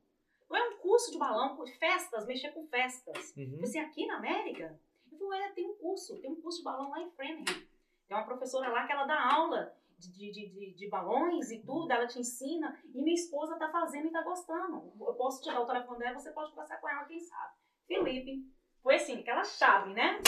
[0.49, 3.31] Não é um curso de balão, com festas, mexer com festas.
[3.37, 3.59] Uhum.
[3.59, 4.79] Você aqui na América?
[5.11, 7.61] Eu falei, é, tem um curso, tem um curso de balão lá em Framingham.
[8.07, 11.91] Tem uma professora lá que ela dá aula de, de, de, de- balões e tudo,
[11.91, 12.75] ela te ensina.
[12.91, 14.91] E minha esposa tá fazendo e tá gostando.
[14.99, 17.53] Eu posso te dar o telefone dela, você pode conversar com ela, quem sabe.
[17.87, 18.51] Felipe.
[18.83, 20.19] Foi assim, aquela chave, né?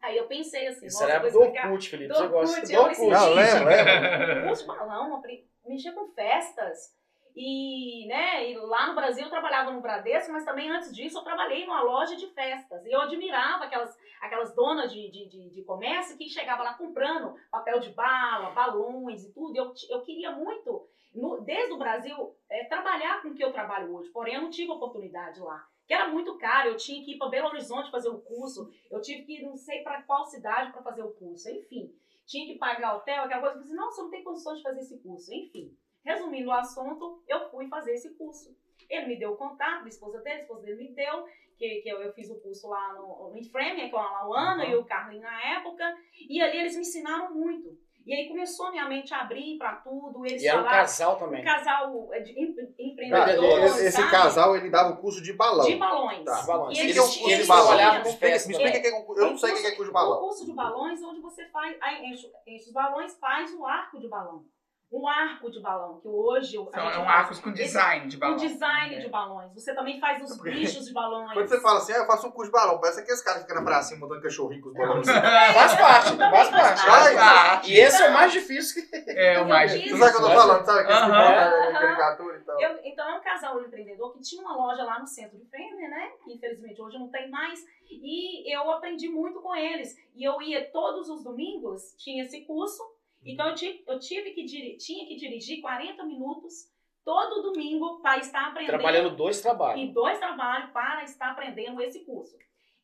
[0.00, 1.40] Aí eu pensei assim, Isso nossa, era do.
[1.40, 2.08] Orkut, Felipe.
[2.08, 3.06] Do Você gosta do eu Orkut.
[3.08, 4.54] Não, lembra, lembra.
[4.54, 5.22] de balão,
[5.66, 6.96] mexia com festas.
[7.40, 11.22] E, né, e lá no Brasil eu trabalhava no Bradesco, mas também antes disso eu
[11.22, 12.84] trabalhei numa loja de festas.
[12.84, 17.36] E eu admirava aquelas, aquelas donas de, de, de, de comércio que chegavam lá comprando
[17.50, 19.56] papel de bala, balões e tudo.
[19.56, 23.94] Eu, eu queria muito, no- desde o Brasil, eh, trabalhar com o que eu trabalho
[23.94, 24.08] hoje.
[24.10, 25.64] Porém, eu não tive oportunidade lá.
[25.88, 29.00] Que era muito caro, eu tinha que ir para Belo Horizonte fazer o curso, eu
[29.00, 31.90] tive que ir não sei para qual cidade para fazer o curso, enfim.
[32.26, 33.56] Tinha que pagar hotel, aquela coisa.
[33.56, 35.74] Eu falei assim, não, você não tem condições de fazer esse curso, enfim.
[36.04, 38.54] Resumindo o assunto, eu fui fazer esse curso.
[38.88, 41.24] Ele me deu o contato, a esposa dele, a esposa dele me deu,
[41.56, 44.70] que, que eu, eu fiz o curso lá no, no Inframe, com a Lauana Uhum.
[44.70, 45.84] e o Carlinho na época,
[46.28, 47.78] e ali eles me ensinaram muito.
[48.08, 51.16] E aí começou minha mente a abrir para tudo, eles E era um falaram, casal
[51.16, 51.44] um também.
[51.44, 55.66] casal de em- Tá, empreendedores, esse, esse casal, ele dava o curso de balão.
[55.66, 56.24] de balões.
[56.24, 56.42] Tá.
[56.46, 56.78] balões.
[56.78, 58.48] E Eles- eles, eles eles trabalhavam com Me explica, festa.
[58.48, 59.92] me explica o que é um- Eu não sei o que é curso de O
[59.92, 60.20] balão.
[60.20, 64.08] curso de balões, onde você faz, aí enche, enche os balões, faz o arco de
[64.08, 64.42] balão.
[64.90, 66.96] Um arco de balão, que hoje gente é um faz.
[67.06, 68.36] arcos com design de O balão.
[68.36, 68.98] design É.
[69.00, 69.52] de balões.
[69.52, 71.30] Você também faz os Porque- bichos de balões.
[71.34, 73.48] Quando você fala assim, ah, eu faço um curso de balão, parece aqueles caras que
[73.48, 75.04] ficam na pracinha montando cachorrinho com os balões.
[75.12, 76.80] Faz parte, faz parte.
[76.86, 77.70] Faz parte.
[77.70, 79.10] E esse é o mais difícil que.
[79.10, 79.98] É o mais Eu Você difícil.
[80.06, 80.78] sabe o que eu tô falando, sabe?
[80.80, 81.28] Aqueles que Aham.
[81.28, 81.72] montam Aham.
[81.72, 82.60] caricatura e tal.
[82.60, 85.88] Eu- então é um casal empreendedor que tinha uma loja lá no centro de Fêmea,
[85.90, 86.12] né?
[86.24, 87.60] Que infelizmente hoje não tem mais.
[87.90, 89.94] E eu aprendi muito com eles.
[90.14, 92.82] E eu ia todos os domingos, tinha esse curso.
[93.24, 96.70] Então eu tive, eu tive que diri- tinha que dirigir 40 minutos
[97.04, 98.68] todo domingo para estar aprendendo.
[98.78, 99.82] Trabalhando dois trabalhos.
[99.82, 102.36] e dois trabalhos para estar aprendendo esse curso.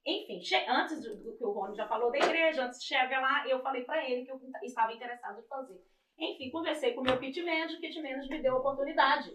[0.06, 3.46] Enfim, che- antes do, que o Rony já falou da igreja, antes de chegar lá,
[3.48, 5.82] eu falei para ele que eu estava interessado em fazer.
[6.18, 9.30] Enfim, conversei com o meu pit manager, o pit manager me deu a oportunidade.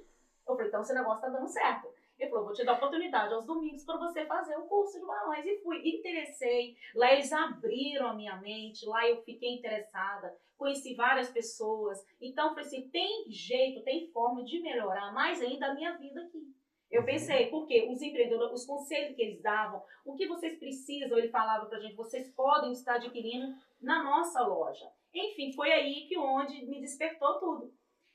[0.48, 1.88] Eu falei, então esse negócio tá dando certo.
[2.20, 5.46] Ele falou, vou te dar oportunidade aos domingos para você fazer o curso de balões.
[5.46, 6.76] E fui, interessei.
[6.94, 11.98] Lá eles abriram a minha mente, lá eu fiquei interessada, conheci várias pessoas.
[12.20, 16.54] Então, falei assim, tem jeito, tem forma de melhorar mais ainda a minha vida aqui.
[16.92, 21.30] Eu pensei, porque os empreendedores, os conselhos que eles davam, o que vocês precisam, ele
[21.30, 24.92] falava pra gente, vocês podem estar adquirindo na nossa loja.
[25.14, 27.74] Enfim, foi aí que onde me despertou tudo.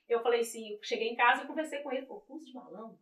[0.09, 2.99] Eu falei assim, eu cheguei em casa e conversei com ele, pô, curso de balão,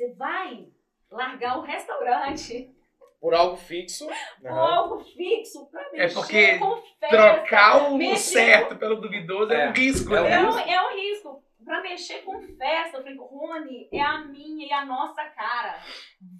[0.00, 0.66] você vai
[1.10, 2.74] largar o restaurante
[3.20, 4.08] Por algo fixo.
[4.42, 7.08] ou algo fixo pra mexer porque com festa.
[7.08, 9.68] Trocar o mexer certo pelo duvidoso é, É.
[9.68, 10.32] um risco, É um né?
[10.32, 11.44] É um, é um risco.
[11.62, 15.78] Pra mexer com festa, eu falei, Rony, é a minha e a nossa cara.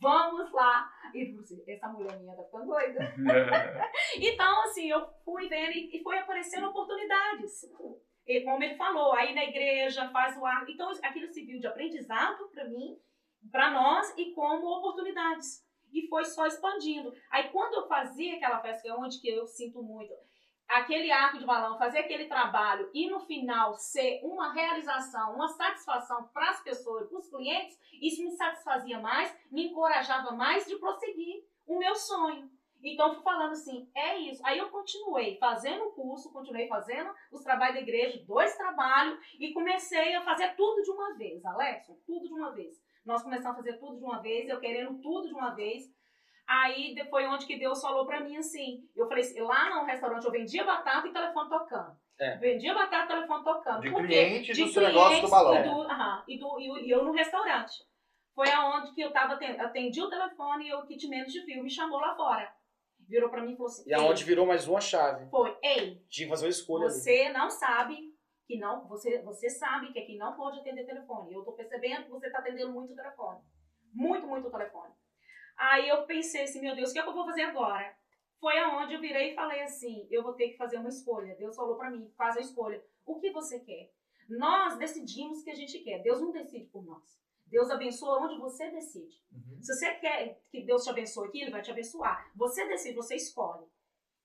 [0.00, 0.90] Vamos lá.
[1.14, 1.36] E
[1.68, 3.14] essa mulher minha tá ficando doida.
[4.16, 7.64] Então, assim, eu fui vendo e foi aparecendo oportunidades.
[8.26, 10.64] E como ele falou, aí na igreja faz o ar.
[10.68, 12.96] Então, aquilo serviu de aprendizado para mim,
[13.50, 15.64] para nós e como oportunidades.
[15.92, 17.12] E foi só expandindo.
[17.30, 20.14] Aí, quando eu fazia aquela festa, que é onde que eu sinto muito,
[20.68, 26.28] aquele arco de balão, fazer aquele trabalho e no final ser uma realização, uma satisfação
[26.32, 31.44] para as pessoas, para os clientes, isso me satisfazia mais, me encorajava mais de prosseguir
[31.66, 32.48] o meu sonho.
[32.82, 34.40] Então, fui falando assim, é isso.
[34.46, 39.52] Aí eu continuei fazendo o curso, continuei fazendo os trabalhos da igreja, dois trabalhos, e
[39.52, 42.80] comecei a fazer tudo de uma vez, Alex, tudo de uma vez.
[43.04, 45.84] Nós começamos a fazer tudo de uma vez, eu querendo tudo de uma vez.
[46.46, 48.80] Aí foi onde que Deus falou pra mim assim.
[48.96, 51.96] Eu falei assim, lá no restaurante eu vendia batata e telefone tocando.
[52.18, 52.36] É.
[52.36, 53.80] Vendia batata e telefone tocando.
[53.80, 55.54] De Por cliente De do seu negócio do balão.
[55.56, 57.72] E, do, aham, e, do, e, e eu no restaurante.
[58.34, 61.70] Foi aonde que eu tava aten- atendi o telefone e o kitman de fio me
[61.70, 62.52] chamou lá fora.
[63.08, 65.28] Virou pra mim e falou assim: E aonde virou mais uma chave.
[65.30, 66.94] Foi, ei, Tinha que fazer uma escolha ali.
[66.94, 68.09] você não sabe
[68.50, 71.32] que não, você, você sabe que aqui não pode atender telefone.
[71.32, 73.38] Eu tô percebendo que você tá atendendo muito telefone.
[73.94, 74.92] Muito, muito telefone.
[75.56, 77.96] Aí eu pensei assim, meu Deus, o que, é que eu vou fazer agora?
[78.40, 81.36] Foi aonde eu virei e falei assim, eu vou ter que fazer uma escolha.
[81.36, 82.82] Deus falou pra mim, faz a escolha.
[83.06, 83.92] O que você quer?
[84.28, 86.02] Nós decidimos o que a gente quer.
[86.02, 87.20] Deus não decide por nós.
[87.46, 89.22] Deus abençoa onde você decide.
[89.32, 89.62] Uhum.
[89.62, 92.32] Se você quer que Deus te abençoe aqui, Ele vai te abençoar.
[92.34, 93.66] Você decide, você escolhe.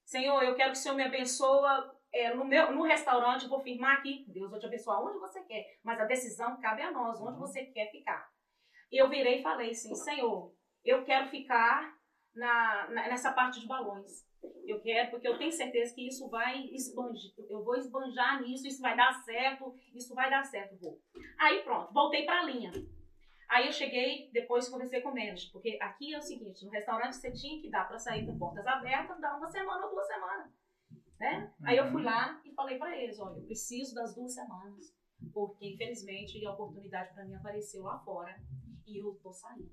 [0.03, 3.59] Senhor, eu quero que o Senhor me abençoa é, no, meu, no restaurante, eu vou
[3.61, 4.26] firmar aqui.
[4.28, 5.66] Deus vai te abençoar onde você quer.
[5.84, 7.39] Mas a decisão cabe a nós, onde Uhum.
[7.39, 8.28] você quer ficar.
[8.91, 10.53] E eu virei e falei assim, Senhor,
[10.84, 11.93] eu quero ficar
[12.34, 14.26] na, na- nessa parte de balões.
[14.68, 17.34] Eu quero, porque eu tenho certeza que isso vai expandir.
[17.49, 20.99] Eu vou esbanjar nisso, isso vai dar certo, isso vai dar certo, vou.
[21.39, 22.72] Aí pronto, voltei pra linha.
[23.49, 27.16] Aí eu cheguei, depois conversei com o manager, porque aqui é o seguinte, no restaurante
[27.16, 30.51] você tinha que dar pra sair com portas abertas, dar uma semana ou duas semanas,
[31.20, 31.51] né?
[31.63, 34.93] Aí eu fui lá e falei pra eles, olha, eu preciso das duas semanas,
[35.34, 38.36] porque infelizmente a oportunidade pra mim apareceu lá fora
[38.86, 39.70] e eu tô saindo.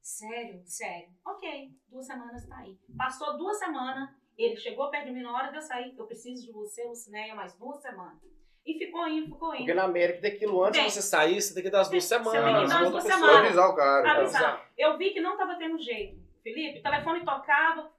[0.00, 1.08] Sério, sério.
[1.26, 2.78] Ok, duas semanas tá aí.
[2.96, 4.08] Passou duas semanas,
[4.38, 7.34] ele chegou perto de mim na hora de eu sair, eu preciso de você, Lucinéia,
[7.34, 8.20] mais duas semanas.
[8.64, 9.58] E ficou indo, ficou indo.
[9.58, 10.90] Porque na América tem aquilo antes Tem.
[10.90, 12.68] você sair, você tem que dar as duas Você tem que semanas.
[12.68, 13.36] dar as duas semanas.
[13.46, 14.00] Avisar o cara.
[14.08, 14.20] então.
[14.22, 14.70] Avisar.
[14.76, 16.20] Eu vi que não estava tendo jeito.
[16.42, 17.92] Felipe, o telefone tocava,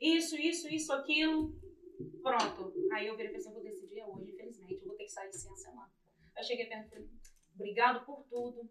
[0.00, 1.54] isso, isso, isso, aquilo.
[2.22, 2.72] Pronto.
[2.92, 4.80] Aí eu virei e pensei, eu vou decidir é hoje, infelizmente.
[4.80, 5.90] Eu vou ter que sair sem a semana.
[6.36, 7.08] Aí eu cheguei e perguntei,
[7.54, 8.70] obrigado por tudo.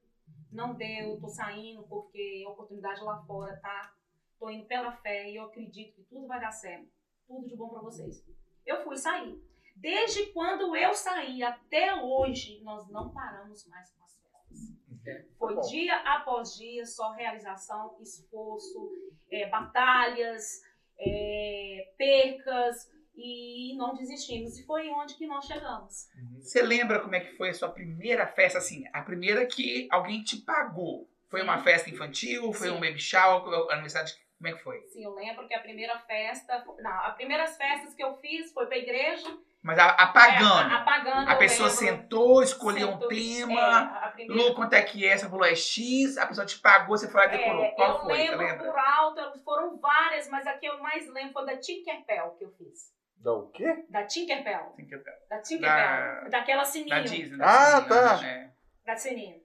[0.51, 3.93] Não deu, tô saindo porque a oportunidade lá fora tá.
[4.39, 6.89] Tô indo pela fé e eu acredito que tudo vai dar certo.
[7.27, 8.25] Tudo de bom pra vocês.
[8.65, 9.39] Eu fui sair.
[9.75, 15.31] Desde quando eu saí até hoje, nós não paramos mais com as festas.
[15.37, 15.67] Foi Tá bom.
[15.67, 18.91] dia após dia, só realização, esforço,
[19.29, 20.61] é, batalhas,
[20.99, 24.57] é, percas, e não desistimos.
[24.57, 26.07] E foi onde que nós chegamos.
[26.39, 28.83] Você lembra como é que foi a sua primeira festa, assim?
[28.93, 31.09] A primeira que alguém te pagou?
[31.29, 32.51] Foi uma festa infantil?
[32.53, 32.73] Foi Sim.
[32.75, 33.41] um baby shower?
[33.71, 34.13] Aniversário de...
[34.37, 34.81] Como é que foi?
[34.87, 38.65] Sim, eu lembro que a primeira festa, não, as primeiras festas que eu fiz foi
[38.65, 39.27] pra igreja.
[39.61, 40.73] Mas é, apagando.
[40.73, 41.29] a- apagando.
[41.29, 41.85] a eu pessoa lembro.
[41.85, 43.81] sentou, escolheu um Sentou, é, tema.
[43.99, 45.15] a primeira- Lu, quanto é que é?
[45.15, 47.63] Você falou é X, a pessoa te pagou, você lá e decorou.
[47.63, 48.17] É, Qual eu foi?
[48.17, 48.71] Você lembro lembra?
[48.71, 52.51] por alto, foram várias, mas a que eu mais lembro foi da Tinkerbell que eu
[52.53, 52.91] fiz.
[53.21, 53.85] Da o quê?
[53.89, 54.73] Da Tinkerbell.
[54.77, 55.69] Eu- Da Tinkerbell.
[55.69, 56.89] Da- Daquela sininho.
[56.89, 57.37] Da Disney.
[57.37, 58.21] da Ah, Disney, tá.
[58.21, 58.53] né?
[58.85, 59.41] da sininho.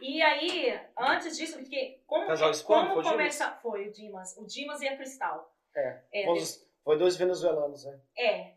[0.00, 3.50] E aí, antes disso, porque como, Casal hispânico, como foi o começa...
[3.62, 4.36] Foi o Dimas.
[4.36, 5.54] O Dimas e a Cristal.
[5.76, 6.00] É.
[6.12, 8.00] É, Foi dos- Foi dois venezuelanos, né?
[8.16, 8.54] é.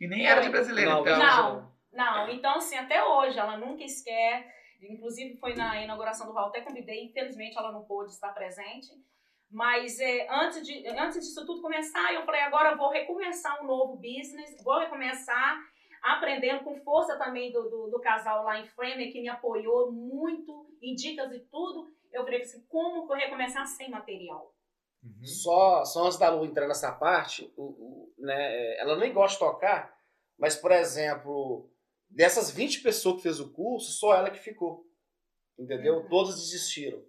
[0.00, 1.18] E nem era de brasileiro, Não, então.
[1.18, 2.28] Não, não.
[2.30, 4.52] Então, assim, até hoje, ela nunca esquece.
[4.82, 7.04] Inclusive, foi na inauguração do Raul, até convidei.
[7.04, 8.88] Infelizmente, ela não pôde estar presente.
[9.54, 13.66] Mas é, antes, de, antes disso tudo começar, eu falei, agora eu vou recomeçar um
[13.68, 14.60] novo business.
[14.64, 15.62] Vou recomeçar
[16.02, 20.66] aprendendo com força também do, do, do casal lá em Framer, que me apoiou muito,
[20.82, 21.88] em dicas e tudo.
[22.12, 24.52] Eu falei assim, como recomeçar sem material?
[25.04, 25.24] Uhum.
[25.24, 29.52] Só, só antes da Lu entrar nessa parte, o, o- né, ela nem gosta de
[29.52, 29.96] tocar,
[30.36, 31.70] mas, por exemplo,
[32.10, 34.84] dessas 20 pessoas que fez o curso, só ela que ficou.
[35.56, 35.98] Entendeu?
[35.98, 36.08] Uhum.
[36.08, 37.00] Todas desistiram.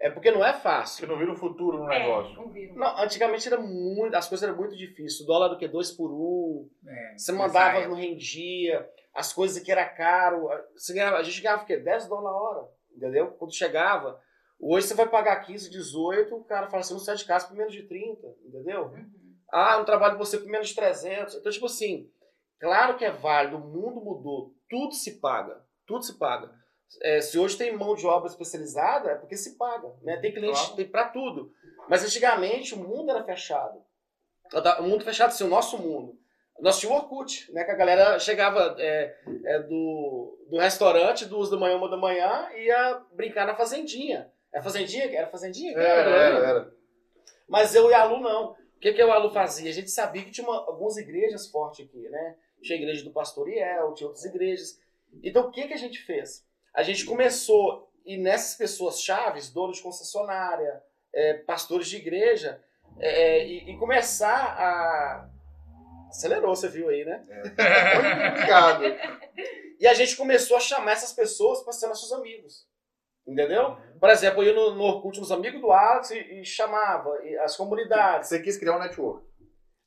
[0.00, 1.06] É porque não é Você fácil.
[1.06, 2.34] não vira o futuro no É, negócio.
[2.34, 2.74] não viram.
[2.76, 5.20] Não, antigamente era muito, as coisas eram muito difíceis.
[5.20, 5.68] O dólar era o quê?
[5.68, 6.68] Dois por um.
[6.88, 8.88] É, Você mandava, não rendia.
[9.14, 10.48] As coisas que era caro.
[10.74, 11.76] Você ganhava, a gente ganhava o quê?
[11.76, 12.68] 10 dólares a hora.
[12.96, 13.32] Entendeu?
[13.32, 14.18] Quando chegava.
[14.58, 17.56] Hoje você vai pagar 15, 18, o cara fala assim, não sai de casa por
[17.56, 18.84] menos de 30, entendeu?
[18.88, 19.10] Uhum.
[19.52, 21.34] Ah, eu trabalho com você por menos de 300.
[21.36, 22.10] Então, tipo assim,
[22.60, 26.50] claro que é válido, o mundo mudou, tudo se paga, tudo se paga.
[27.02, 30.16] É, se hoje tem mão de obra especializada, é porque se paga, né?
[30.18, 30.88] Tem cliente, Claro.
[30.90, 31.52] pra tudo.
[31.88, 33.82] Mas antigamente o mundo era fechado.
[34.80, 36.18] O mundo fechado, assim, o nosso mundo.
[36.58, 37.64] Nós tínhamos Orkut, né?
[37.64, 42.50] Que a galera chegava é, é, do, do restaurante, duas da manhã, uma da manhã,
[42.54, 44.30] e ia brincar na fazendinha.
[44.52, 45.04] É fazendinha?
[45.16, 45.72] Era fazendinha?
[45.78, 46.74] Era, era, era.
[47.48, 48.50] Mas eu e a Lu não.
[48.50, 49.70] O que, que eu e a Lu fazia?
[49.70, 52.36] A gente sabia que tinha uma- algumas igrejas fortes aqui, né?
[52.62, 54.78] Tinha a igreja do Pastoriel, tinha outras igrejas.
[55.22, 56.44] Então o que, que a gente fez?
[56.74, 62.62] A gente começou, e nessas pessoas chaves, donos de concessionária, é, pastores de igreja,
[62.98, 65.28] é, e, e começar a.
[66.08, 67.24] Acelerou, você viu aí, né?
[67.28, 68.84] Muito obrigado.
[69.78, 72.68] E a gente começou a chamar essas pessoas para ser nossos amigos.
[73.26, 73.76] Entendeu?
[74.00, 77.36] Por exemplo, eu ia no, no Orkut nos amigos do Alex e, e chamava e
[77.38, 78.28] as comunidades.
[78.28, 79.24] Você quis criar um network.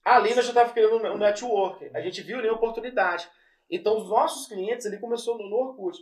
[0.03, 1.89] Ali nós já estava criando um network.
[1.93, 3.29] A gente viu ali a oportunidade.
[3.69, 5.97] Então, os nossos clientes, ele começou no, no Orkut.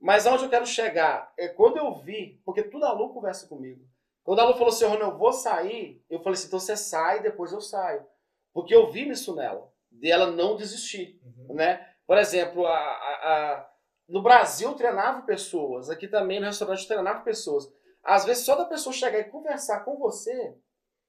[0.00, 1.32] Mas aonde eu quero chegar?
[1.38, 3.84] É quando eu vi, porque tudo a Lu conversa comigo.
[4.24, 7.20] Quando a Lu falou assim, Rony, eu vou sair, eu falei assim, então você sai,
[7.20, 8.04] depois eu saio.
[8.52, 11.54] Porque eu vi isso nela, de ela não desistir, Uhum.
[11.54, 11.86] né?
[12.06, 13.20] Por exemplo, a, a-
[13.54, 13.70] a-
[14.08, 17.70] no Brasil eu treinava pessoas, aqui também no restaurante eu treinava pessoas.
[18.02, 20.56] Às vezes só da pessoa chegar e conversar com você,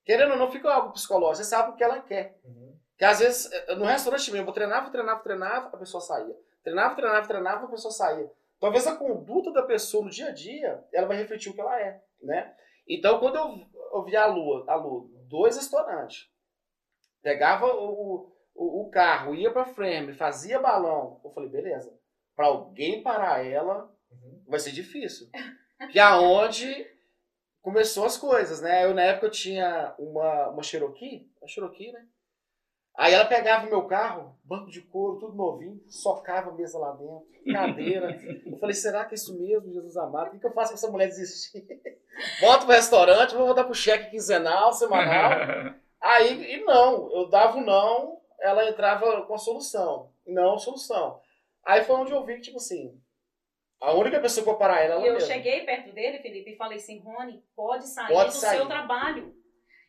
[0.05, 2.37] querendo ou não, fica algo psicológico, você sabe o que ela quer.
[2.43, 2.75] Uhum.
[2.97, 6.35] Que às vezes, eh, no restaurante mesmo, eu treinava, treinava, treinava, a pessoa saía.
[6.63, 8.29] Treinava, treinava, treinava, a pessoa saía.
[8.61, 11.77] Talvez a conduta da pessoa no dia a dia, ela vai refletir o que ela
[11.81, 12.55] é, né?
[12.87, 16.29] Então, quando eu, eu vi a Lua, a Lu, dois restaurantes,
[17.21, 21.91] pegava o, o, o carro, ia pra frame, fazia balão, eu falei, beleza.
[22.35, 24.43] Pra alguém parar ela, Uhum.
[24.45, 25.29] vai ser difícil.
[25.89, 26.85] Que é aonde
[27.61, 28.83] começou as coisas, né?
[28.85, 32.05] Eu, na época, eu tinha uma, uma Cherokee, uma Cherokee, né?
[32.97, 36.91] Aí ela pegava o meu carro, banco de couro, tudo novinho, socava a mesa lá
[36.91, 38.19] dentro, cadeira.
[38.45, 40.27] Eu falei, será que é isso mesmo, Jesus amado?
[40.27, 41.65] O que, que eu faço pra essa mulher desistir?
[42.41, 45.31] Volto pro restaurante, vou voltar pro cheque quinzenal, semanal.
[46.01, 50.11] Aí, e não, eu dava um não, ela entrava com a solução.
[50.27, 51.19] Não, solução.
[51.63, 52.99] Aí foi onde eu vi que, tipo assim,
[53.79, 55.27] a única pessoa que eu parar ela, ela E eu mesma.
[55.33, 58.57] cheguei perto dele, Felipe, e falei assim, Rony, pode sair Pode do sair.
[58.57, 59.33] seu trabalho.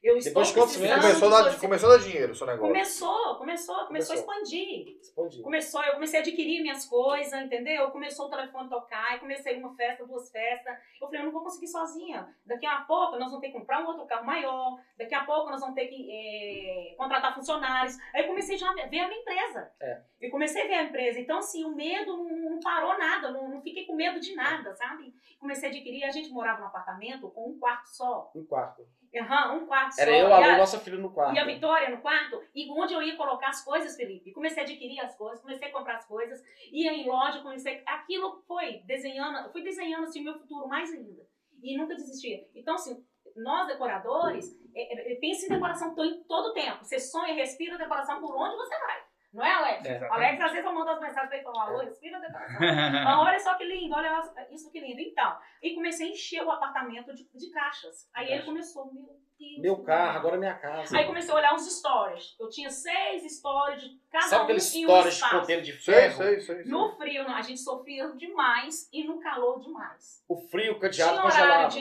[0.02, 0.96] Eu estou Depois de quantos meses?
[0.96, 2.72] Começou, a dar, começou a dar dinheiro o seu negócio.
[2.72, 4.96] Começou, começou, começou a expandir.
[5.40, 7.88] Começou, eu comecei a adquirir minhas coisas, entendeu?
[7.92, 10.76] Começou o telefone tocar, comecei uma festa, duas festas.
[11.00, 12.28] Eu falei, eu não vou conseguir sozinha.
[12.44, 15.48] Daqui a pouco nós vamos ter que comprar um outro carro maior, daqui a pouco
[15.48, 17.96] nós vamos ter que eh, contratar funcionários.
[18.12, 19.70] Aí eu comecei já a ver a minha empresa.
[19.80, 20.02] É.
[20.20, 21.20] E comecei a ver a empresa.
[21.20, 24.74] Então, assim, o medo não, não parou nada, não, não fiquei com medo de nada,
[24.74, 25.14] sabe?
[25.38, 28.32] Comecei a adquirir, a gente morava num apartamento com um quarto só.
[28.34, 28.84] Um quarto.
[29.14, 30.16] Aham, um quarto Era só.
[30.16, 31.34] eu, a Lu, nossa filha no quarto.
[31.34, 34.32] e a Vitória no quarto, e onde eu ia colocar as coisas, Felipe.
[34.32, 37.82] Comecei a adquirir as coisas, comecei a comprar as coisas, ia em loja, comecei.
[37.84, 41.22] Aquilo foi desenhando, eu fui desenhando assim, o meu futuro mais ainda.
[41.62, 42.48] E nunca desistia.
[42.54, 43.04] Então, assim,
[43.36, 46.84] nós decoradores, é, é, pense em decoração em todo tempo.
[46.84, 49.11] Você sonha, respira decoração por onde você vai.
[49.32, 49.84] Não é, Alex?
[49.86, 50.12] É, exatamente.
[50.26, 52.58] Alex, às vezes eu mando as mensagens pra ele falar, alô, respira decoração.
[53.06, 55.00] Ah, olha só que lindo, olha isso que lindo.
[55.00, 58.08] Então, e comecei a encher o apartamento de, de caixas.
[58.12, 58.46] Aí ele Caixa.
[58.46, 59.22] começou, meu Deus.
[59.58, 60.96] Meu carro, agora é minha casa.
[60.96, 62.36] Aí comecei a olhar uns stories.
[62.38, 65.72] Eu tinha seis stories de cada Sabe um aqueles em um stories de ponteiro de
[65.72, 66.16] Sei, ferro?
[66.16, 66.56] sei, sei.
[66.62, 66.64] sei.
[66.70, 70.22] No frio, não, a gente sofria demais e no calor demais.
[70.28, 71.72] O frio, o cadeado Tinha horário congelado.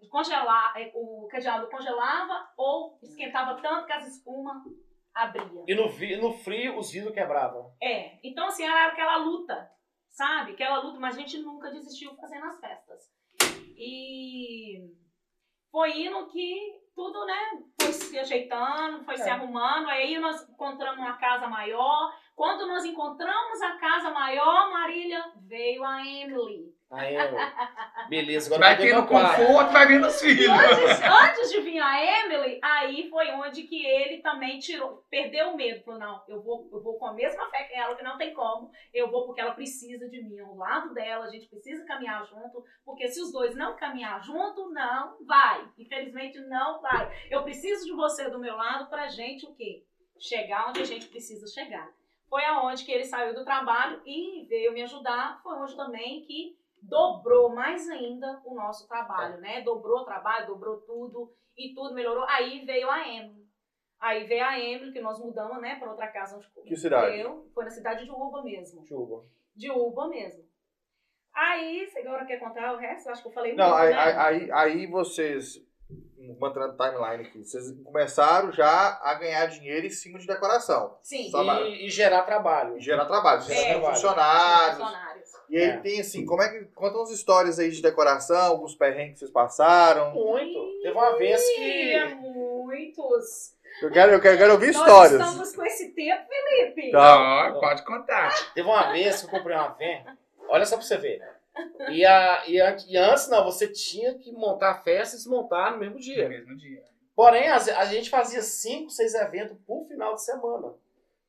[0.00, 4.58] de congelar, é, o cadeado congelava ou esquentava tanto que as espumas
[5.16, 5.64] abria.
[5.66, 5.86] E no,
[6.28, 7.72] no frio, os vidros quebravam.
[7.82, 9.68] É, então assim, era aquela luta,
[10.10, 10.52] sabe?
[10.52, 13.10] Aquela luta, mas a gente nunca desistiu fazendo as festas.
[13.76, 14.78] E
[15.70, 19.32] foi indo que tudo, né, foi se ajeitando, foi se É.
[19.32, 19.88] arrumando.
[19.88, 22.12] Aí nós encontramos uma casa maior.
[22.34, 26.74] Quando nós encontramos a casa maior, Marília, veio a Emily.
[26.90, 27.36] Aí eu...
[28.08, 29.44] Beleza, agora Vai meu quarto.
[29.44, 30.48] conforto, vai vendo os filhos.
[30.48, 35.56] Antes, antes de vir a Emily, aí foi onde que ele também tirou, perdeu o
[35.56, 35.82] medo.
[35.82, 38.32] Falou, não, eu vou, eu vou com a mesma fé que ela, que não tem
[38.32, 38.70] como.
[38.94, 42.64] Eu vou porque ela precisa de mim, ao lado dela, a gente precisa caminhar junto.
[42.84, 45.68] Porque se os dois não caminhar junto, não vai.
[45.76, 47.12] Infelizmente, não vai.
[47.28, 49.82] Eu preciso de você do meu lado pra gente o quê?
[50.20, 51.90] Chegar onde a gente precisa chegar.
[52.28, 55.40] Foi aonde que ele saiu do trabalho e veio me ajudar.
[55.42, 56.55] Foi onde também que
[56.88, 59.60] dobrou mais ainda o nosso trabalho, né?
[59.62, 62.24] Dobrou o trabalho, dobrou tudo e tudo melhorou.
[62.28, 63.46] Aí veio a Emily.
[63.98, 67.18] Aí veio a Emily, que nós mudamos, né, para outra casa onde Que cidade?
[67.18, 68.86] Eu, foi na cidade de Uba mesmo.
[68.86, 69.24] Chuva.
[69.54, 70.44] De Uba mesmo.
[71.34, 73.08] Aí, você agora quer contar o resto?
[73.08, 74.16] Eu acho que eu falei Não, muito, aí, né?
[74.18, 75.56] aí, aí, vocês,
[76.40, 80.98] mantendo a timeline aqui, vocês começaram já a ganhar dinheiro em cima de decoração.
[81.02, 81.30] Sim.
[81.30, 82.78] E, e gerar trabalho.
[82.78, 83.42] E gerar trabalho.
[83.42, 83.80] Vocês É.
[83.80, 84.78] funcionários.
[85.48, 85.76] E aí É.
[85.78, 86.64] tem assim, como é que.
[86.74, 90.12] Conta uns histórias aí de decoração, alguns perrengues que vocês passaram.
[90.12, 90.80] Muito.
[90.82, 92.14] Teve uma vez Ih, é que.
[92.16, 93.54] muitos.
[93.82, 95.12] Eu quero, eu quero, eu quero ouvir Nós histórias.
[95.20, 96.90] estamos com esse tempo, Felipe.
[96.92, 97.52] Tá.
[97.54, 98.30] Ó, pode contar.
[98.54, 100.16] Teve uma vez que eu comprei uma van.
[100.48, 101.22] Olha só pra você ver.
[101.90, 105.72] E, a, e, a- e antes, não, você tinha que montar a festa e desmontar
[105.72, 106.28] no mesmo No dia.
[106.28, 106.82] mesmo dia.
[107.14, 110.74] Porém, a, a gente fazia cinco, seis eventos por final de semana.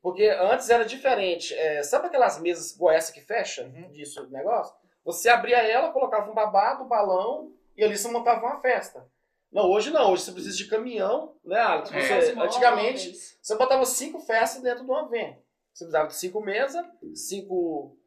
[0.07, 1.53] Porque antes era diferente.
[1.53, 3.91] É, sabe aquelas mesas goiás que fecha Uhum.
[3.91, 4.73] disso, negócio?
[5.03, 9.05] Você abria ela, colocava um babado, um balão, e ali você montava uma festa.
[9.51, 10.13] Não, hoje não.
[10.13, 11.91] Hoje você precisa de caminhão, né, Alex?
[11.91, 11.99] É.
[12.21, 13.37] Você- Os antigamente, móveis.
[13.41, 15.35] você botava cinco festas dentro de uma van.
[15.73, 17.97] Você precisava de cinco mesas, cinco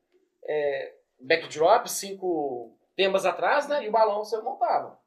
[0.43, 3.85] é, backdrops, cinco temas atrás, né?
[3.85, 4.99] E o balão você montava.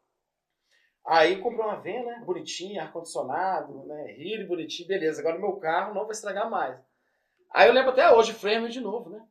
[1.06, 2.24] Aí comprei uma van, né?
[2.26, 4.12] Bonitinha, ar-condicionado, né?
[4.14, 5.20] Rio bonitinho, beleza.
[5.22, 6.80] Agora o meu carro não vai estragar mais.
[7.52, 9.22] Aí eu lembro até hoje, frame de novo, né?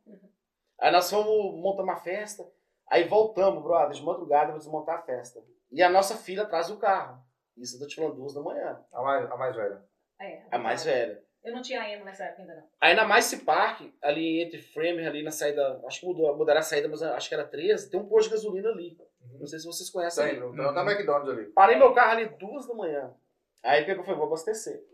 [0.78, 2.46] Aí nós fomos montar uma festa.
[2.90, 5.42] Aí voltamos, brother, de madrugada pra desmontar a festa.
[5.70, 7.22] E a nossa filha atrás do carro.
[7.56, 8.78] Isso eu tô te falando duas da manhã.
[8.92, 9.82] A mais, a mais velha.
[10.20, 11.22] É, A mais velha.
[11.42, 12.68] Eu não tinha emo nessa época ainda, não.
[12.80, 16.62] Aí na Mais Park, ali entre Framer, ali na saída, acho que mudou, mudaram a
[16.62, 18.96] saída, mas acho que era 13, tem um posto de gasolina ali.
[19.38, 20.56] Não sei se vocês conhecem Tem, ali.
[20.56, 21.46] tem até McDonald's ali.
[21.52, 23.14] Parei meu carro ali duas da manhã.
[23.62, 24.84] Aí pegou e falei, vou abastecer.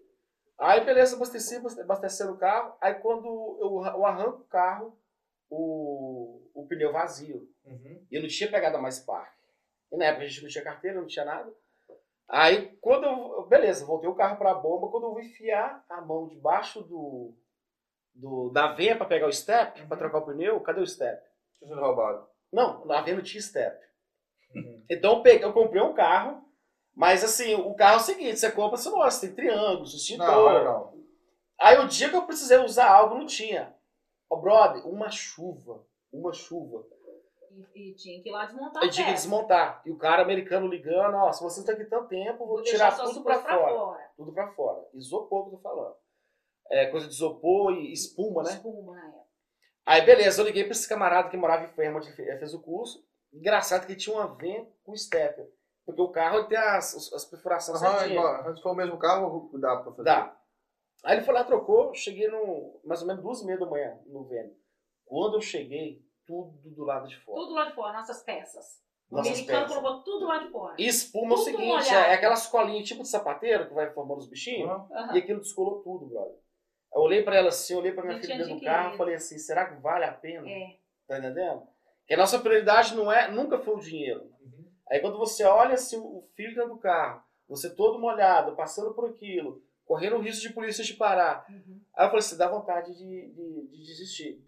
[0.58, 2.74] Aí beleza, abasteci, abaste- abastecendo o carro.
[2.80, 3.26] Aí quando
[3.60, 4.98] eu, eu arranco o carro,
[5.50, 7.48] o, o pneu vazio.
[7.64, 8.06] Uhum.
[8.10, 9.32] E eu não tinha pegado a Mais Park.
[9.92, 11.50] E na época a gente não tinha carteira, não tinha nada.
[12.28, 13.46] Aí, quando eu.
[13.46, 14.88] Beleza, voltei o carro pra bomba.
[14.90, 17.34] Quando eu vou enfiar a mão debaixo do.
[18.14, 21.22] do da veia pra pegar o step, pra trocar o pneu, cadê o step?
[21.58, 22.26] Tinha sido roubado.
[22.52, 23.82] Não, na veia não tinha step.
[24.54, 24.84] Uhum.
[24.90, 26.42] Então eu, peguei, eu comprei um carro,
[26.94, 30.26] mas assim, o carro é o seguinte: você compra, você mostra, tem triângulo, extintor.
[30.26, 30.98] Não, olha não.
[31.60, 33.74] Aí o dia que eu precisei usar algo, não tinha.
[34.30, 35.84] Ó, brother, uma chuva.
[36.12, 36.84] Uma chuva.
[37.74, 39.82] E, e tinha que ir lá desmontar Eu tinha que desmontar.
[39.84, 42.96] E o cara americano ligando, ó, se você está aqui tanto tempo, vou Vou tirar
[42.96, 44.10] tudo pra coisas fora.
[44.16, 44.86] Tudo pra fora.
[44.94, 45.96] Isopor que eu tô falando.
[46.70, 48.50] É, coisa de isopor e espuma, né?
[48.50, 49.24] Espuma na época.
[49.86, 52.60] Aí beleza, eu liguei pra esse camarada que morava em Fremont, que fe- fez o
[52.60, 53.02] curso.
[53.32, 55.48] Engraçado que tinha uma van com stepper.
[55.84, 58.56] Porque o carro ele tem as, as- perfurações Aham, certinhas.
[58.56, 60.02] se for o mesmo carro, dá pra fazer.
[60.04, 60.36] Dá.
[61.04, 63.98] Aí ele foi lá, trocou, cheguei no mais ou menos duas e meia da manhã
[64.06, 64.56] no Vênus.
[65.06, 67.38] Quando eu cheguei, tudo do lado de fora.
[67.40, 68.82] Tudo lá de fora, nossas peças.
[69.10, 69.76] O Nossas americano peças.
[69.78, 70.74] colocou tudo lá de fora.
[70.78, 71.94] E espuma é o Tudo seguinte, molhado.
[71.94, 74.68] é aquelas colinhas tipo de sapateiro que vai formando os bichinhos.
[74.70, 75.14] Uhum.
[75.14, 76.36] E aquilo descolou tudo, brother.
[76.94, 79.38] Eu olhei pra ela assim, olhei pra minha filha dentro do carro e falei assim,
[79.38, 80.46] será que vale a pena?
[80.50, 80.76] É.
[81.06, 81.66] Tá entendendo?
[82.08, 84.22] Que a nossa prioridade não é, nunca foi o dinheiro.
[84.40, 84.64] Uhum.
[84.90, 89.10] Aí quando você olha assim, o filho dentro do carro, você todo molhado, passando por
[89.10, 91.44] aquilo, correndo o risco de polícia te parar.
[91.50, 91.80] Uhum.
[91.94, 94.42] Aí eu falei assim, dá vontade de, de, de desistir.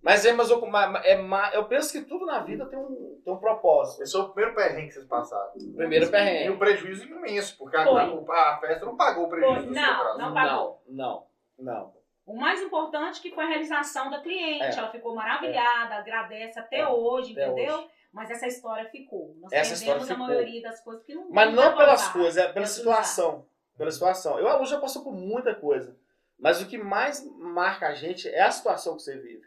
[0.00, 0.60] Mas, é, mas eu,
[1.04, 4.02] é, eu penso que tudo na vida tem um, tem um propósito.
[4.02, 5.52] Esse foi o primeiro perrengue que vocês passaram.
[5.76, 6.50] Primeiro E perrengue.
[6.50, 10.82] um prejuízo imenso, porque a, a, a festa não pagou o prejuízo Não, não pagou.
[10.88, 11.26] Não,
[11.58, 12.01] não, não.
[12.24, 14.64] O mais importante que foi a realização da cliente.
[14.64, 14.78] É.
[14.78, 16.88] Ela ficou maravilhada, agradece até É.
[16.88, 17.76] hoje, Até entendeu?
[17.78, 17.90] hoje.
[18.12, 19.34] Mas essa história ficou.
[19.40, 20.26] Nós Essa perdemos a ficou.
[20.28, 22.12] maioria das coisas que não Mas não pelas usar.
[22.12, 23.46] coisas, é pela situação.
[23.76, 24.38] Pela situação.
[24.38, 25.96] Eu, a Lu já passou por muita coisa.
[26.38, 29.42] Mas o que mais marca a gente é a situação que você vive.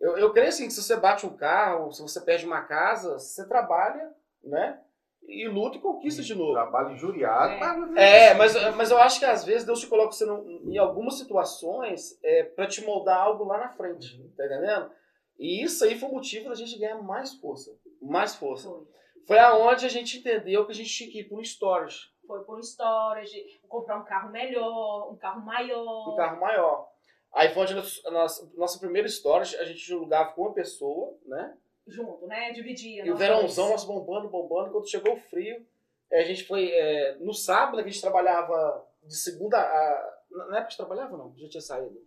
[0.00, 3.18] Eu, eu creio assim, que se você bate um carro, se você perde uma casa,
[3.18, 4.12] você trabalha,
[4.42, 4.78] né?
[5.26, 6.52] E luta e conquista de novo.
[6.52, 7.52] Trabalho injuriado.
[7.54, 7.58] É.
[7.58, 10.76] mas- É, mas, mas eu acho que às vezes Deus te coloca você num- em
[10.78, 14.90] algumas situações é, para te moldar algo lá na frente, tá entendendo?
[15.38, 18.68] E isso aí foi o motivo da gente ganhar mais força, mais força.
[18.68, 18.84] Foi.
[19.26, 22.44] Foi aonde a gente entendeu que a gente tinha que ir para um storage, Foi
[22.44, 26.12] por storage, comprar um carro melhor, um carro maior.
[26.12, 26.88] um carro maior.
[27.34, 27.72] Aí foi onde
[28.06, 31.56] a nossa, nossa primeira storage, a gente alugava com uma pessoa, né?
[31.86, 32.50] Junto, né?
[32.52, 33.04] Dividia.
[33.04, 34.70] E o verãozão, nós bombando, bombando.
[34.72, 35.66] Quando chegou o frio,
[36.10, 36.70] eh, a gente foi.
[36.70, 40.14] eh, no sábado, que a gente trabalhava de segunda a.
[40.30, 41.32] Na época que trabalhava, não?
[41.36, 42.02] Já tinha saído.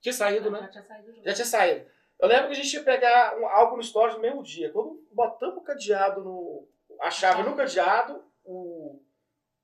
[0.00, 0.68] Tinha saído, Já né?
[0.70, 1.24] tinha saído junto.
[1.24, 1.90] Já tinha saído.
[2.18, 4.70] Eu lembro que a gente ia pegar um- algo no store no mesmo dia.
[4.72, 6.66] Quando botamos o cadeado no.
[7.00, 9.02] A chave no cadeado, o,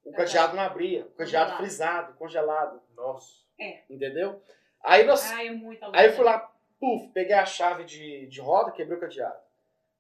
[0.05, 1.07] o cadeado não abria.
[1.07, 1.57] O cadeado Congelado.
[1.59, 2.83] frisado, congelado.
[2.95, 3.41] Nossa.
[3.89, 4.43] Entendeu?
[4.83, 5.31] Aí nós.
[5.31, 5.61] Ai, é.
[5.95, 6.52] Aí eu fui lá,
[6.83, 9.39] puf, peguei a chave de, de roda, quebrei o cadeado.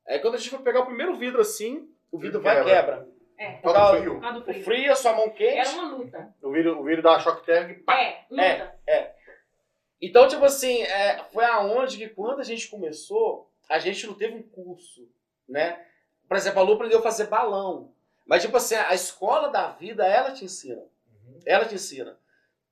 [0.07, 3.09] Aí quando a gente foi pegar o primeiro vidro assim, o vidro vai e quebra.
[3.39, 4.21] É, Por causa do por frio.
[4.21, 4.65] causa do O frio.
[4.65, 5.57] frio, a sua mão quente.
[5.59, 6.35] Era uma luta.
[6.43, 7.95] O vírus, o vírus dá choque térmico e pá.
[8.01, 8.79] É, luta.
[10.01, 14.35] Então, tipo assim, é, foi aonde que quando a gente começou, a gente não teve
[14.35, 15.09] um curso,
[15.49, 15.81] né?
[16.29, 17.93] Por exemplo, a Lu aprendeu a fazer balão.
[18.27, 20.81] Mas, tipo assim, a escola da vida, ela te ensina.
[20.81, 21.41] Uhum.
[21.47, 22.19] Ela te ensina.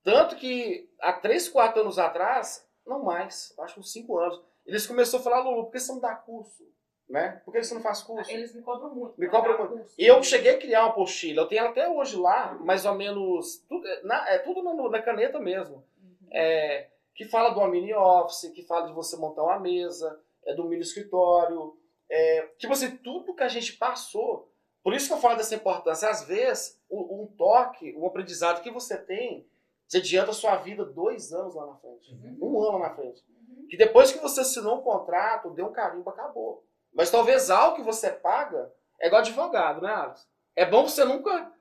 [0.03, 4.87] Tanto que há 3, 4 anos atrás, não mais, acho que uns 5 anos, eles
[4.87, 6.69] começaram a falar, Lulu, por que você não dá curso?
[7.09, 7.41] Né?
[7.45, 8.31] Por que você não faz curso?
[8.31, 9.19] Eles me cobram muito.
[9.19, 9.73] Me cobram muito.
[9.73, 9.95] curso.
[9.99, 13.65] E eu cheguei a criar uma apostila, eu tenho até hoje lá, mais ou menos,
[13.69, 15.77] tudo, na, é tudo na, na caneta mesmo.
[15.77, 16.29] Uhum.
[16.31, 20.65] É, que fala do mini office, que fala de você montar uma mesa, é do
[20.65, 21.77] mini escritório,
[22.09, 24.51] é, tipo assim, tudo que a gente passou.
[24.83, 26.09] Por isso que eu falo dessa importância.
[26.09, 29.47] Às vezes, um, um toque, um aprendizado que você tem,
[29.91, 32.13] te adianta a sua vida dois anos lá na frente.
[32.13, 32.39] Uhum.
[32.41, 33.25] Um ano lá na frente.
[33.29, 33.67] Uhum.
[33.69, 36.65] Que depois que você assinou um contrato, deu um carimbo, acabou.
[36.95, 40.29] Mas talvez algo que você paga é igual advogado, né, Alex?
[40.55, 41.53] É bom você nunca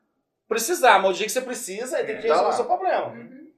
[0.48, 3.08] precisar, mas o dia que você precisa, tem que Tá resolver o seu problema.
[3.08, 3.52] Uhum.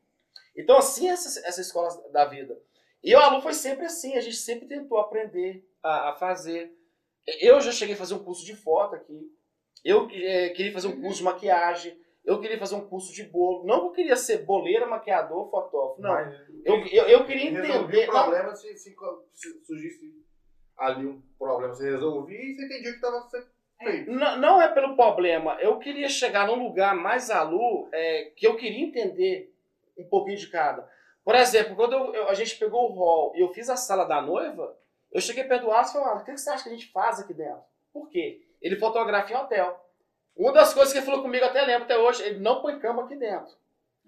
[0.55, 2.57] Então, assim, essa, essa escola da vida.
[3.03, 6.71] E o aluno foi sempre assim, a gente sempre tentou aprender a, a fazer.
[7.41, 9.29] Eu já cheguei a fazer um curso de foto aqui.
[9.83, 11.99] Eu eh, queria fazer um curso de maquiagem.
[12.23, 13.65] Eu queria fazer um curso de bolo.
[13.65, 16.01] Não que eu queria ser boleira, maquiador, fotógrafo.
[16.01, 16.11] Não.
[16.11, 18.07] Mas Eu, eu, eu queria entender.
[18.07, 18.95] o problema se, se,
[19.33, 20.21] se surgisse
[20.77, 23.47] ali um problema, você resolvia e você entendia o que estava sendo
[23.83, 24.11] feito.
[24.11, 25.57] Não, não é pelo problema.
[25.59, 29.53] Eu queria chegar num lugar mais alu é, que eu queria entender
[29.97, 30.87] um pouquinho de cada.
[31.23, 34.05] Por exemplo, quando eu- eu- a gente pegou o hall e eu fiz a sala
[34.05, 34.75] da noiva,
[35.11, 36.73] eu cheguei perto do Alisson e falei, "Ah, o que que você acha que a
[36.73, 37.61] gente faz aqui dentro?
[37.93, 38.41] Por quê?
[38.61, 39.79] Ele fotografa em hotel.
[40.41, 43.03] Uma das coisas que ele falou comigo, até lembro até hoje, ele não põe cama
[43.03, 43.55] aqui dentro.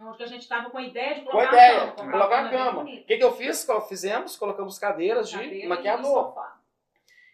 [0.02, 2.12] Onde que a gente estava com a ideia de Com colocar a ideia, a cama.
[2.12, 2.82] colocar a cama.
[2.82, 3.68] O que, que eu fiz?
[3.88, 6.34] Fizemos, colocamos cadeiras de Cadeira maquiador.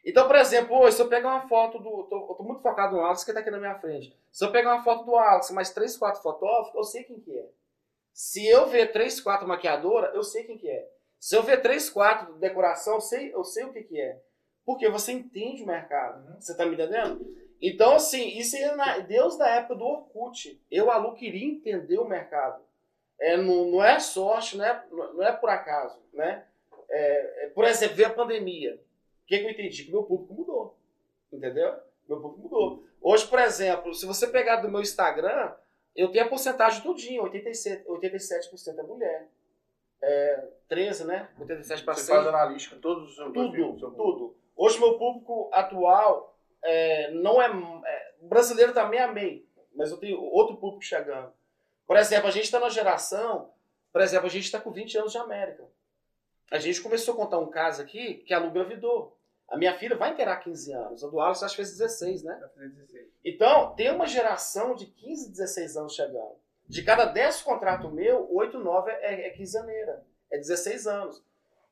[0.05, 2.03] Então, por exemplo, hoje, se eu pegar uma foto do.
[2.09, 4.13] Tô, eu tô muito focado no Alex que tá aqui na minha frente.
[4.33, 7.37] Se eu pegar uma foto do Alex, mais três, quatro fotógrafos, eu sei quem que
[7.37, 7.45] é.
[8.11, 10.89] Se eu ver três, quatro maquiadora, eu sei quem que é.
[11.17, 14.21] Se eu ver três, quatro decoração, eu sei, eu sei o que que é.
[14.65, 16.27] Porque você entende o mercado.
[16.27, 16.41] Uhum.
[16.41, 17.25] Você tá me entendendo?
[17.61, 20.61] Então, assim, isso é na, Deus da época do Orkut.
[20.71, 22.61] Eu, Alu, queria entender o mercado.
[23.19, 26.45] É, não, não é sorte, não é, não é por acaso, né?
[26.89, 28.75] É, é, por exemplo, veio a pandemia.
[28.75, 29.83] O que, que eu entendi?
[29.83, 30.77] Que meu público mudou.
[31.31, 31.75] Entendeu?
[32.07, 32.83] Meu público mudou.
[33.01, 35.53] Hoje, por exemplo, se você pegar do meu Instagram,
[35.95, 39.27] eu tenho a porcentagem tudinho, 87%, 87% é mulher.
[40.01, 41.29] É, 13, né?
[41.39, 42.15] 87 para Você 100.
[42.15, 44.35] faz analítica todos os seus Tudo, tudo.
[44.55, 50.57] Hoje meu público atual é, não é, é- Brasileiro também amei, mas eu tenho outro
[50.57, 51.31] público chegando.
[51.87, 53.51] Por exemplo, a gente está na geração.
[53.91, 55.63] Por exemplo, a gente está com 20 anos de América.
[56.51, 59.17] A gente começou a contar um caso aqui que a Lu gravidou.
[59.47, 61.03] A minha filha vai inteirar 15 anos.
[61.03, 62.37] A do Alisson acho que fez 16, né?
[62.39, 63.07] Vai fazer 16.
[63.25, 66.35] Então, tem uma geração de 15, 16 anos chegando.
[66.67, 70.05] De cada 10 contratos meu, 8, 9 é, é quinzaneira.
[70.31, 71.23] É 16 anos.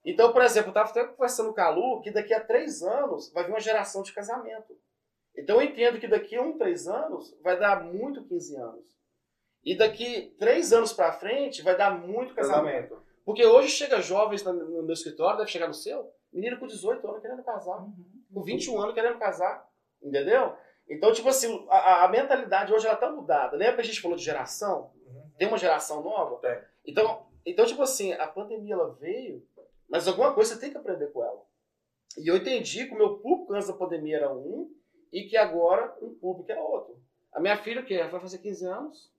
[0.09, 3.31] Então, por exemplo, eu estava até conversando com a Lu que daqui a 3 anos
[3.33, 4.73] vai vir uma geração de casamento.
[5.35, 8.85] Então, eu entendo que daqui a 1, 3 anos vai dar muito 15 anos.
[9.63, 12.89] E daqui 3 anos para frente vai dar muito casamento.
[12.89, 13.07] casamento.
[13.25, 17.21] Porque hoje chega jovens no meu escritório, deve chegar no seu, menino com 18 anos
[17.21, 17.85] querendo casar
[18.33, 19.67] com 21 anos querendo casar,
[20.01, 20.55] entendeu?
[20.89, 23.57] Então, tipo assim, a, a mentalidade hoje ela tá mudada.
[23.57, 24.91] Lembra que a gente falou de geração?
[25.05, 25.31] Uhum.
[25.37, 26.37] Tem uma geração nova?
[26.37, 26.59] Tem.
[26.85, 29.45] Então, então, tipo assim, a pandemia ela veio,
[29.89, 31.41] mas alguma coisa você tem que aprender com ela.
[32.17, 34.73] E eu entendi que o meu público antes da pandemia era um
[35.11, 36.99] e que agora um público é outro.
[37.33, 39.11] A minha filha, que vai fazer 15 anos,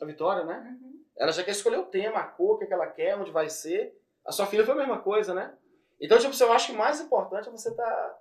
[0.00, 0.76] a Vitória, né?
[0.80, 1.04] Uhum.
[1.16, 3.48] Ela já quer escolher o tema, a cor, o que que ela quer, onde vai
[3.48, 3.96] ser.
[4.24, 5.56] A sua filha foi a mesma coisa, né?
[6.00, 8.18] Então, tipo, eu acho que o mais importante é você estar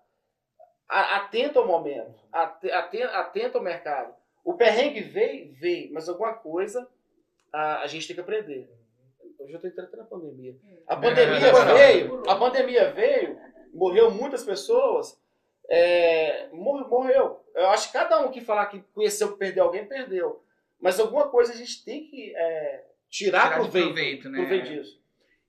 [0.87, 4.15] atento ao momento, ate- aten- atento ao mercado.
[4.43, 6.89] O perrengue veio, veio, mas alguma coisa
[7.51, 8.69] a, a gente tem que aprender.
[9.47, 10.55] Eu já estou entrando até na pandemia.
[10.87, 11.73] A pandemia Não.
[11.77, 13.37] veio, a pandemia veio,
[13.73, 15.17] morreu muitas pessoas,
[15.69, 17.43] é, mor- morreu.
[17.55, 20.43] Eu acho que cada um que falar que conheceu que perdeu alguém, perdeu.
[20.79, 24.37] Mas alguma coisa a gente tem que é, tirar, Tirar proveito, proveito, né?
[24.39, 25.01] proveito disso.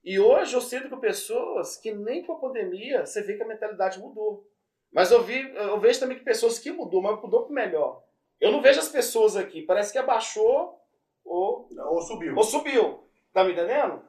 [0.04, 3.46] E hoje eu sinto com pessoas que nem com a pandemia você vê que a
[3.46, 4.46] mentalidade mudou.
[4.92, 8.02] Mas eu, vi, eu vejo também que pessoas que mudou, mas mudou para melhor.
[8.40, 10.80] Eu não vejo as pessoas aqui, parece que abaixou
[11.24, 12.34] ou Ou subiu.
[12.36, 13.07] ou subiu.
[13.32, 14.02] Tá me entendendo?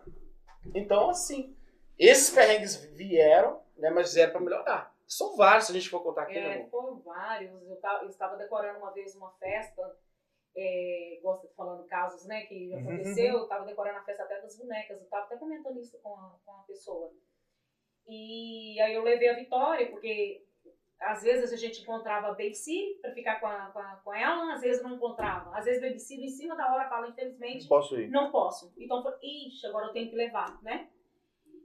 [0.74, 1.55] Então, assim,
[1.97, 4.95] esses perrengues vieram, né, mas vieram para melhorar.
[5.07, 6.70] São vários, se a gente for contar aqui, né, É, amor?
[6.70, 7.67] foram vários.
[7.67, 9.97] Eu, tava, eu estava decorando uma vez uma festa,
[10.55, 12.80] é, gosta de falando casos, né, que Uhum.
[12.80, 13.38] aconteceu.
[13.38, 14.97] Eu estava decorando a festa até das bonecas.
[14.97, 17.11] Eu estava até comentando isso com a, com a pessoa.
[18.07, 20.43] E aí eu levei a Vitória, porque
[21.02, 24.62] às vezes a gente encontrava babysitter para ficar com, a, com, a, com ela, às
[24.62, 25.56] vezes não encontrava.
[25.58, 28.10] Às vezes babysitter em cima da hora fala, infelizmente, Posso ir.
[28.10, 28.74] não posso.
[28.78, 30.89] Então, eu falei, ixi, agora eu tenho que levar, né?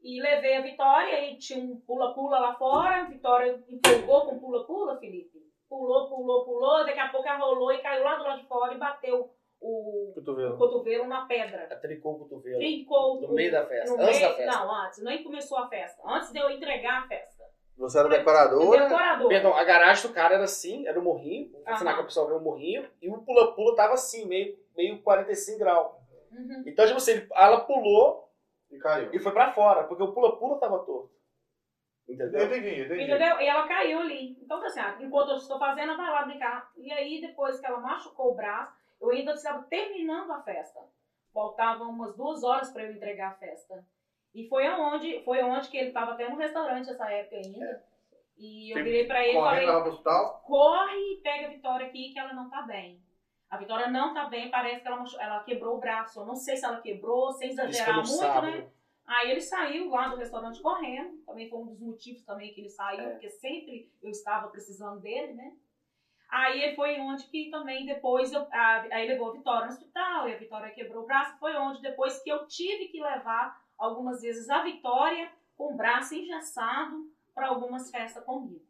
[0.02, 3.02] E levei a Vitória e tinha um pula-pula lá fora.
[3.02, 5.42] A Vitória empolgou com pula-pula, Felipe.
[5.68, 6.84] Pulou, pulou, pulou.
[6.84, 9.30] Daqui a pouco ela rolou e caiu lá do lado de fora e bateu
[9.60, 10.58] o, o Cotovelo.
[10.58, 11.66] cotovelo na pedra.
[11.80, 12.58] Tricou o cotovelo.
[12.58, 13.96] Trincou No o- meio da festa.
[13.96, 14.52] no Antes meio- da festa.
[14.58, 15.02] Não, antes.
[15.02, 16.02] Nem começou a festa.
[16.06, 17.33] Antes de eu entregar a festa.
[17.76, 18.84] Você era decoradora.
[18.84, 19.28] Decorador.
[19.28, 21.50] Perdão, a garagem do cara era assim, era um morrinho.
[21.50, 22.88] Vou ensinar que o pessoal ver um morrinho.
[23.02, 25.92] E o pula-pula tava assim, meio, meio 45 graus.
[26.30, 26.62] Uhum.
[26.66, 28.30] Então, tipo assim, ela pulou
[28.70, 29.10] E caiu.
[29.12, 31.12] e foi pra fora, porque o pula-pula tava torto.
[32.06, 32.46] Eu Entendeu?
[32.46, 33.02] entendi, eu entendi.
[33.04, 33.40] Entendeu?
[33.40, 34.36] E ela caiu ali.
[34.42, 36.70] Então, assim, ah, enquanto eu estou fazendo, ela vai lá brincar.
[36.76, 40.80] E aí, depois que ela machucou o braço, eu ainda estava terminando a festa.
[41.32, 43.84] Faltavam umas duas horas para eu entregar a festa.
[44.34, 47.80] E foi aonde, foi onde que ele estava até no restaurante essa época ainda.
[48.36, 49.66] E eu Teve virei para ele e falei,
[50.42, 52.98] corre e pega a Vitória aqui que ela não tá bem.
[53.48, 56.18] A Vitória não tá bem, parece que ela, ela quebrou o braço.
[56.18, 58.46] Eu não sei se ela quebrou, sem exagerar muito, sábado.
[58.50, 58.66] né?
[59.06, 61.16] Aí ele saiu lá do restaurante correndo.
[61.24, 63.10] Também foi um dos motivos também que ele saiu, É.
[63.10, 65.52] porque sempre eu estava precisando dele, né?
[66.28, 70.28] Aí ele foi onde que também depois eu, a- aí levou a Vitória no hospital
[70.28, 71.38] e a Vitória quebrou o braço.
[71.38, 73.54] Foi onde depois que eu tive que levar
[73.84, 78.62] algumas vezes a Vitória com o braço engessado para algumas festas comigo.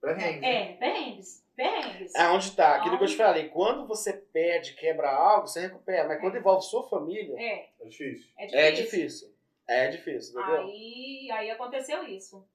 [0.00, 0.44] Perrengue.
[0.46, 2.14] É, perrengues, perrengues.
[2.14, 3.48] É onde tá, aquilo que eu te falei.
[3.48, 6.06] Quando você perde, quebra algo, você recupera.
[6.06, 8.30] Mas quando envolve sua família, É, É difícil.
[8.36, 8.58] é difícil.
[8.58, 9.38] é difícil.
[9.66, 10.60] É difícil, entendeu?
[10.62, 12.46] Aí, aí aconteceu isso.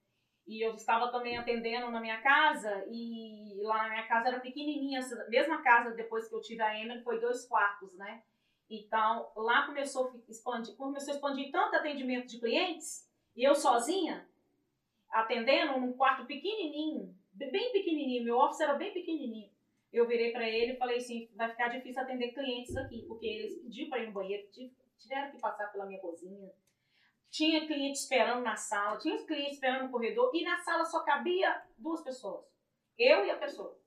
[0.47, 4.99] E eu estava também atendendo na minha casa, e lá na minha casa era pequenininha,
[4.99, 8.21] essa mesma casa depois que eu tive a Emily foi dois quartos, né?
[8.69, 14.27] Então, lá começou a expandir, começou a expandir tanto atendimento de clientes, e eu sozinha,
[15.09, 19.51] atendendo num quarto pequenininho, bem pequenininho, meu office era bem pequenininho.
[19.91, 23.61] Eu virei para ele e falei assim, vai ficar difícil atender clientes aqui, porque eles
[23.61, 26.51] pediram para ir no banheiro, tive- tiveram que passar pela minha cozinha,
[27.29, 31.03] tinha cliente esperando na sala, tinha os clientes esperando no corredor e na sala só
[31.03, 32.45] cabia duas pessoas.
[32.97, 33.77] Eu e a pessoa.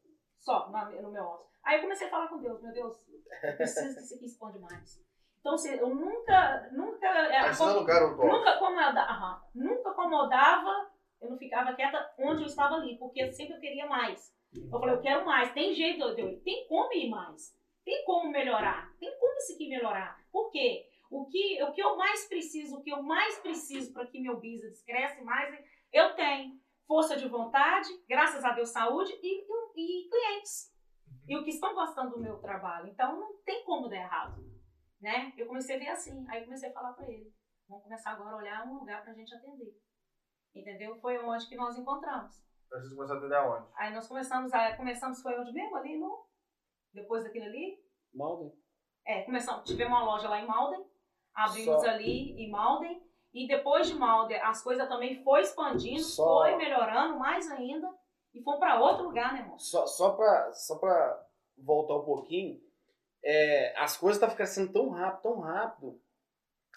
[0.40, 1.46] Só na- no meu office.
[1.64, 4.58] Aí eu comecei a falar com Deus, meu Deus, eu preciso que isso aqui expande
[4.60, 5.04] mais.
[5.40, 7.06] Então, assim, eu nunca, nunca.
[7.06, 8.28] é, Mas você não lugar o top.
[8.28, 13.54] Nunca acomodava, aham, nunca acomodava, eu não ficava quieta onde eu estava ali, porque sempre
[13.56, 14.32] eu queria mais.
[14.54, 18.04] Eu falei, eu quero mais, tem jeito de eu ir, tem como ir mais, tem
[18.04, 20.16] como melhorar, tem como isso aqui melhorar.
[20.32, 20.88] Por quê?
[21.10, 24.34] O que, o que eu mais preciso, o que eu mais preciso para que meu
[24.36, 25.54] business cresça mais,
[25.92, 30.72] eu tenho força de vontade, graças a Deus, saúde e, e- e clientes.
[31.28, 32.88] E o que estão gostando do meu trabalho.
[32.88, 34.40] Então não tem como dar errado.
[35.00, 35.32] Né?
[35.36, 36.24] Eu comecei a ver assim.
[36.30, 37.32] Aí comecei a falar para ele.
[37.68, 39.74] Vamos começar agora a olhar um lugar para a gente atender.
[40.54, 40.96] Entendeu?
[41.00, 42.42] Foi onde que nós encontramos.
[42.68, 43.68] Preciso começar a atender aonde?
[43.76, 45.76] Aí nós começamos, a, começamos foi onde mesmo?
[45.76, 46.26] Ali no.
[46.92, 47.78] Depois daquilo ali?
[48.14, 48.52] Malden.
[49.04, 50.84] É, começamos, tivemos uma loja lá em Malden,
[51.32, 51.88] abrimos Só.
[51.90, 53.05] ali em Malden,
[53.36, 56.40] e depois de Malden as coisas também foi expandindo, Só.
[56.40, 57.86] foi melhorando mais ainda,
[58.34, 59.58] e fomos para outro lugar, né, irmão?
[59.58, 61.26] Só, só, pra, só pra
[61.58, 62.58] voltar um pouquinho,
[63.22, 66.00] é, as coisas estão crescendo tão rápido, tão rápido.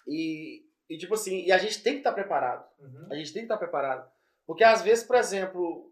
[0.06, 2.68] E, e tipo assim, e a gente tem que estar preparado.
[2.78, 3.08] Uhum.
[3.10, 4.10] A gente tem que estar preparado.
[4.46, 5.90] Porque às vezes, por exemplo,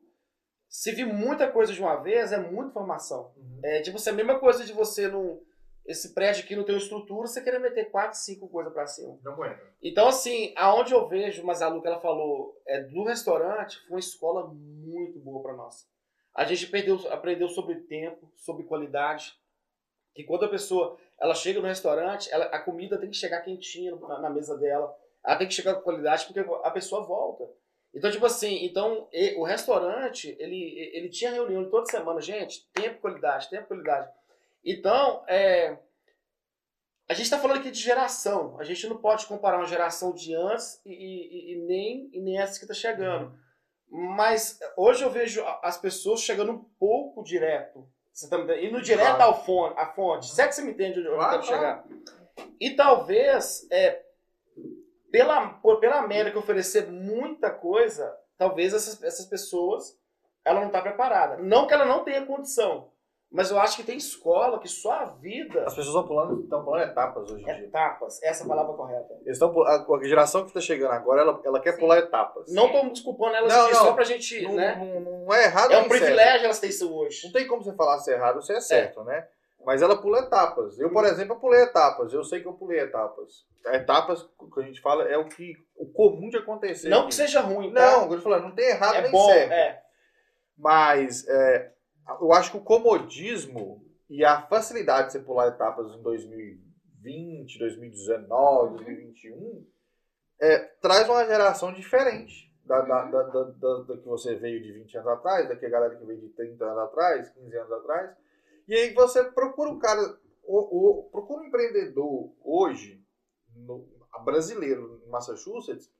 [0.69, 3.33] se vir muita coisa de uma vez, é muita informação.
[3.37, 3.61] Uhum.
[3.65, 5.41] É tipo assim, a mesma coisa de você não.
[5.89, 9.19] Esse prédio aqui não tem estrutura, você querer meter quatro, cinco coisas pra cima.
[9.25, 9.59] Não aguenta.
[9.83, 13.93] Então, assim, aonde eu vejo, mas a Lu que ela falou, é do restaurante, foi
[13.93, 15.89] uma escola muito boa para nós.
[16.35, 19.33] A gente perdeu, aprendeu sobre tempo, sobre qualidade.
[20.15, 23.97] Que quando a pessoa ela chega no restaurante, ela, a comida tem que chegar quentinha
[23.97, 24.95] na, na mesa dela.
[25.25, 27.45] Ela tem que chegar com qualidade porque a pessoa volta.
[27.95, 33.01] Então, tipo assim, então e- o restaurante, ele, ele tinha reunião toda semana, gente, tempo,
[33.01, 34.13] qualidade, tempo, qualidade.
[34.71, 35.79] Então, é,
[37.09, 38.59] a gente está falando aqui de geração.
[38.61, 42.39] A gente não pode comparar uma geração de antes e, e- e nem, e nem
[42.39, 43.33] essa que está chegando.
[43.91, 47.89] Mas hoje eu vejo as pessoas chegando um pouco direto.
[48.13, 48.67] Você tá me?
[48.69, 49.23] Indo direto Claro.
[49.23, 50.27] ao fonte, à fonte.
[50.27, 51.85] Se é que você me entende onde eu Claro, quero chegar.
[52.61, 54.03] E talvez, é,
[55.11, 59.97] pela, por- pela América oferecer muita coisa, talvez essas, essas pessoas
[60.45, 61.39] ela não está preparada.
[61.39, 62.91] Não que ela não tenha condição,
[63.31, 66.65] mas eu acho que tem escola que só a vida As pessoas estão pulando, estão
[66.65, 67.59] pulando etapas hoje em dia.
[67.65, 68.23] etapas.
[68.23, 69.15] Essa é a palavra correta.
[69.25, 71.81] Eles estão, a, a geração que está chegando agora, ela, ela quer Sim.
[71.81, 72.51] pular etapas.
[72.53, 73.81] Não estou desculpando elas Não, aqui, não.
[73.83, 74.77] só pra gente, não, né?
[74.77, 76.01] não, não é errado É um nem certo.
[76.03, 77.21] privilégio elas terem isso hoje.
[77.25, 79.27] Não tem como você falar se é errado ou se é certo, né?
[79.67, 80.79] Mas ela pula etapas.
[80.79, 82.13] Eu, por exemplo, eu pulei etapas.
[82.15, 83.45] Eu sei que eu pulei etapas.
[83.67, 84.23] Etapas,
[84.55, 86.89] que a gente fala, é o que o comum de acontecer.
[86.89, 87.09] Não aqui.
[87.09, 87.81] que seja ruim, tá?
[87.99, 89.53] Não, eu tô falando, não tem errado é nem bom, certo.
[89.53, 89.83] é.
[90.57, 91.73] Mas é,
[92.21, 98.77] eu acho que o comodismo e a facilidade de você pular etapas em 2020, 2019,
[98.77, 99.67] 2021
[100.41, 104.97] é, traz uma geração diferente da, da, da, da, da- que você veio de 20
[104.99, 108.17] anos atrás, da que a galera que veio de 30 anos atrás, 15 anos atrás.
[108.69, 110.01] E aí você procura um cara,
[110.45, 113.03] o, o- procura um empreendedor hoje,
[113.57, 113.89] no,
[114.25, 115.91] brasileiro, em Massachusetts,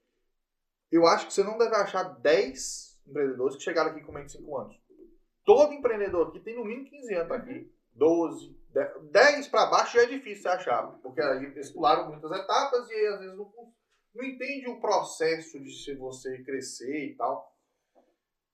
[0.91, 4.37] eu acho que você não deve achar 10 empreendedores que chegaram aqui com menos de
[4.37, 4.88] 5 anos.
[5.49, 7.73] Todo empreendedor aqui tem no mínimo 15 anos aqui.
[7.95, 8.55] 12,
[9.11, 13.07] 10 para baixo já é difícil você achar, porque eles pularam muitas etapas e aí
[13.07, 13.51] às vezes não,
[14.13, 17.51] não entende o processo de se você crescer e tal.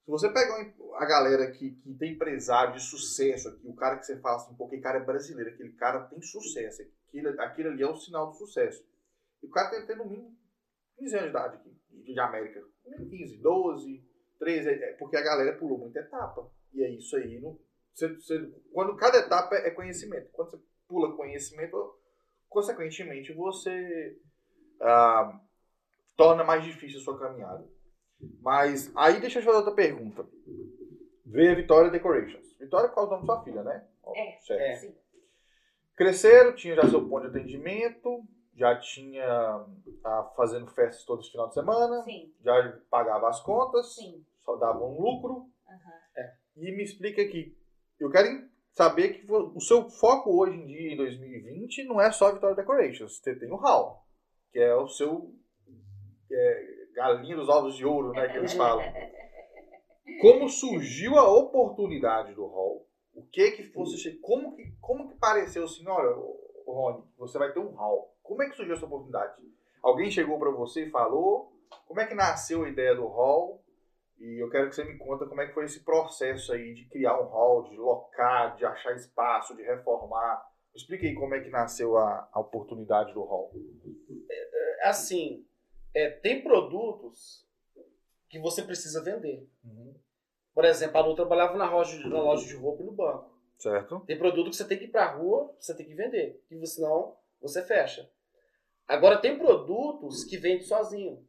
[0.06, 3.98] Se você pegar um- a galera que, que tem empresário de sucesso aqui, o cara
[3.98, 7.70] que você fala assim, pô, aquele cara é brasileiro, aquele cara tem sucesso, aquilo, aquilo
[7.72, 8.82] ali é o sinal do sucesso.
[9.44, 10.34] E o cara tem ter no mínimo
[10.98, 12.62] 15 anos de idade aqui, de, de América.
[12.86, 14.10] No mínimo 15, 12,
[14.40, 16.50] 13, é- é porque a galera pulou muita etapa.
[16.76, 17.40] E é isso aí,
[17.94, 20.30] você, você- quando cada etapa é conhecimento.
[20.34, 21.98] Quando você pula conhecimento,
[22.50, 24.20] consequentemente você
[24.82, 25.40] ah,
[26.16, 27.66] torna mais difícil a sua caminhada.
[28.42, 30.26] Mas aí deixa eu te fazer outra pergunta.
[31.26, 32.54] Veio a Vitória Decorations.
[32.60, 33.88] Vitória por causa do nome da sua filha, né?
[34.16, 34.38] É.
[34.42, 34.62] Certo.
[34.62, 34.76] É.
[34.76, 34.96] Sim.
[35.96, 38.24] Cresceram, tinha já seu ponto de atendimento,
[38.54, 39.66] já tinha
[40.04, 42.34] ah, fazendo festas todo final de semana, Sim.
[42.42, 44.26] já pagava as contas, Sim.
[44.44, 45.50] só dava um lucro.
[45.68, 46.05] Aham.
[46.56, 47.58] E me explica aqui,
[48.00, 52.32] eu quero saber que o seu foco hoje em dia, em 2020, não é só
[52.34, 53.18] Vitória Decorations.
[53.18, 54.06] Você tem o Hall,
[54.52, 55.34] que é o seu
[56.32, 58.86] é, galinha dos ovos de ouro, né, que eles falam.
[60.22, 62.88] Como surgiu a oportunidade do Hall?
[63.14, 66.14] O que que você como que como que pareceu assim, olha,
[66.68, 68.14] Rony, você vai ter um Hall.
[68.22, 69.42] Como é que surgiu essa oportunidade?
[69.82, 71.54] Alguém chegou para você e falou?
[71.86, 73.64] Como é que nasceu a ideia do Hall?
[74.18, 76.88] E eu quero que você me conta como é que foi esse processo aí de
[76.90, 80.44] criar um hall, de locar, de achar espaço, de reformar.
[80.74, 83.52] Explique aí como é que nasceu a, a oportunidade do hall.
[84.84, 85.46] Assim,
[85.94, 87.46] é, tem produtos
[88.30, 89.48] que você precisa vender.
[90.54, 93.36] Por exemplo, a Lu trabalhava na loja, na loja de roupa e no banco.
[93.58, 94.02] Certo?
[94.02, 96.42] Tem produto que você tem que ir pra rua, você tem que vender.
[96.50, 98.10] E senão você fecha.
[98.88, 101.26] Agora tem produtos que vendem sozinho.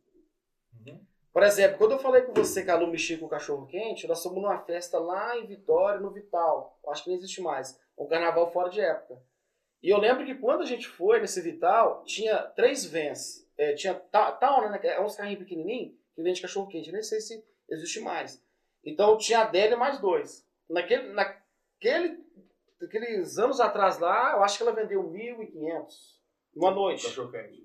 [1.36, 4.06] Por exemplo, quando eu falei com você que a Lu mexia com o cachorro quente,
[4.06, 6.80] nós fomos numa festa lá em Vitória, no Vital.
[6.88, 7.78] Acho que nem existe mais.
[7.98, 9.20] Um carnaval fora de época.
[9.82, 13.46] E eu lembro que quando a gente foi nesse Vital, tinha três vans.
[13.58, 14.78] É, tinha ta- Town, né?
[14.78, 16.90] que É uns carrinhos pequenininhos que vende cachorro quente.
[16.90, 18.42] Nem sei se existe mais.
[18.82, 20.48] Então tinha a Adélia e mais dois.
[20.70, 22.18] Naquele, naquele,
[22.80, 25.92] naqueles anos atrás lá, eu acho que ela vendeu 1.500
[26.54, 27.62] numa noite Cachorro quente.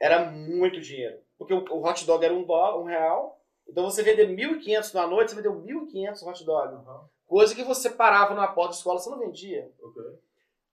[0.00, 1.27] era muito dinheiro.
[1.38, 3.40] Porque o, o hot dog era um dólar, um real.
[3.68, 6.84] Então você vender 1.500 na noite, você vendeu 1.500 hot dog.
[7.26, 9.70] Coisa que você parava numa porta de escola, você não vendia.
[9.82, 10.02] Ok.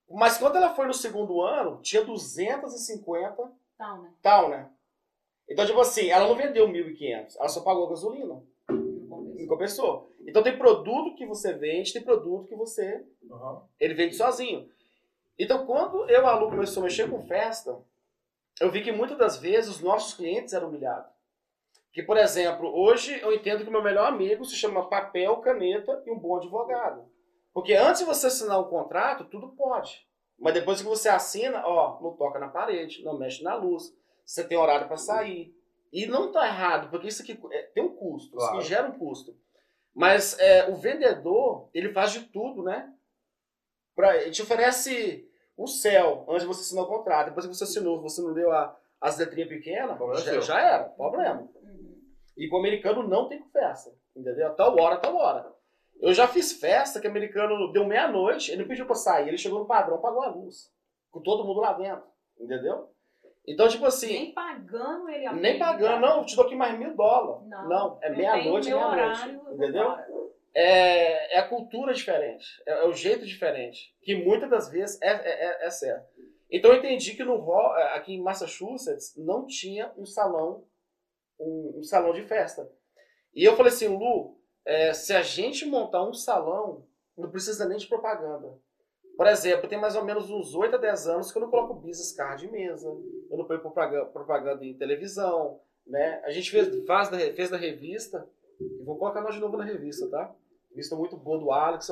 [0.10, 4.14] Mas quando ela foi no segundo ano, tinha 250 Então, né?
[4.22, 4.70] tal, né?
[5.50, 8.42] Então, tipo assim, ela não vendeu 1.500, ela só pagou gasolina.
[8.70, 10.12] Não compensou.
[10.26, 13.62] Então tem produto que você vende, tem produto que você Uhum.
[13.80, 14.70] ele vende sozinho.
[15.38, 17.78] Então, quando eu a Lu começou a mexer com festa,
[18.60, 21.12] eu vi que muitas das vezes os nossos clientes eram humilhados.
[21.92, 26.04] Que, por exemplo, hoje eu entendo que o meu melhor amigo se chama papel, caneta
[26.06, 27.10] e um bom advogado.
[27.54, 30.06] Porque antes de você assinar um contrato, tudo pode.
[30.38, 33.96] Mas depois que você assina, ó, não toca na parede, não mexe na luz,
[34.26, 35.56] você tem horário para sair.
[35.94, 38.58] E não tá errado, porque isso aqui é, tem um custo, isso Claro.
[38.58, 39.34] aqui gera um custo.
[39.94, 42.94] Mas é, o vendedor, ele faz de tudo, né?
[43.96, 45.26] Pra, ele te oferece
[45.58, 47.28] o céu antes de você assinar o contrato.
[47.28, 50.84] Depois que você assinou, você não deu a, as letrinhas pequenas, Problema já, já era,
[50.86, 51.42] problema.
[51.42, 52.02] Uhum.
[52.38, 54.54] E com o americano não tem festa, entendeu?
[54.56, 55.54] Tal hora, tal hora.
[56.02, 59.38] Eu já fiz festa que o americano deu meia-noite, ele não pediu pra sair, ele
[59.38, 60.70] chegou no padrão, pagou a luz.
[61.10, 62.04] Com todo mundo lá dentro,
[62.38, 62.90] entendeu?
[63.48, 66.96] Então, tipo assim, Nem pagando ele nem, pagando, não, eu te dou aqui mais mil
[66.96, 67.48] dólares.
[67.48, 69.30] Não, Não, é meia-noite, meia-noite.
[69.54, 69.84] Entendeu?
[69.84, 70.08] embora.
[70.56, 75.10] É, é a cultura diferente, é, é o jeito diferente, que muitas das vezes é,
[75.10, 76.08] é, é- é certo.
[76.50, 77.36] Então eu entendi que no
[77.78, 80.64] é, aqui em Massachusetts não tinha um salão,
[81.40, 82.72] um, um salão de festa.
[83.34, 86.88] E eu falei assim, Lu, é, se a gente montar um salão,
[87.18, 88.58] não precisa nem de propaganda.
[89.18, 91.74] Por exemplo, tem mais ou menos uns 8 a 10 anos que eu não coloco
[91.74, 96.22] business card em mesa, eu não ponho propaganda, propaganda em televisão, né?
[96.26, 98.28] A gente fez, faz da, fez da revista,
[98.84, 100.36] vou colocar nós de novo na revista, tá?
[100.76, 101.88] Revista muito boa do Alex.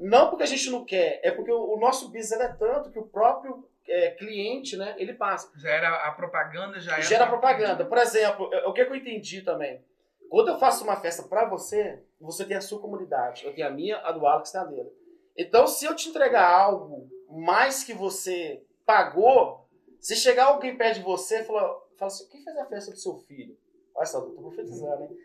[0.00, 2.98] Não porque a gente não quer, é porque o, o nosso business é tanto que
[2.98, 5.50] o próprio é, cliente, né, ele passa.
[5.56, 7.02] Já era a propaganda, já era.
[7.02, 7.84] Gera propaganda.
[7.84, 9.82] Por exemplo, eu- o que, que eu entendi também?
[10.28, 13.46] Quando eu faço uma festa pra você, você tem a sua comunidade.
[13.46, 14.92] Eu tenho a minha, a do Alex tem a dele.
[15.36, 19.66] Então, se eu te entregar algo mais que você pagou,
[20.00, 22.98] se chegar alguém perto de você e fala, fala assim, quem fez a festa do
[22.98, 23.56] seu filho?
[23.94, 25.16] Olha só, eu tô profetizando, hein?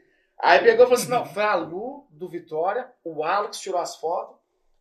[0.44, 3.96] Aí pegou e falou assim, não, foi a Lu, do Vitória, o Alex tirou as
[3.96, 4.36] fotos,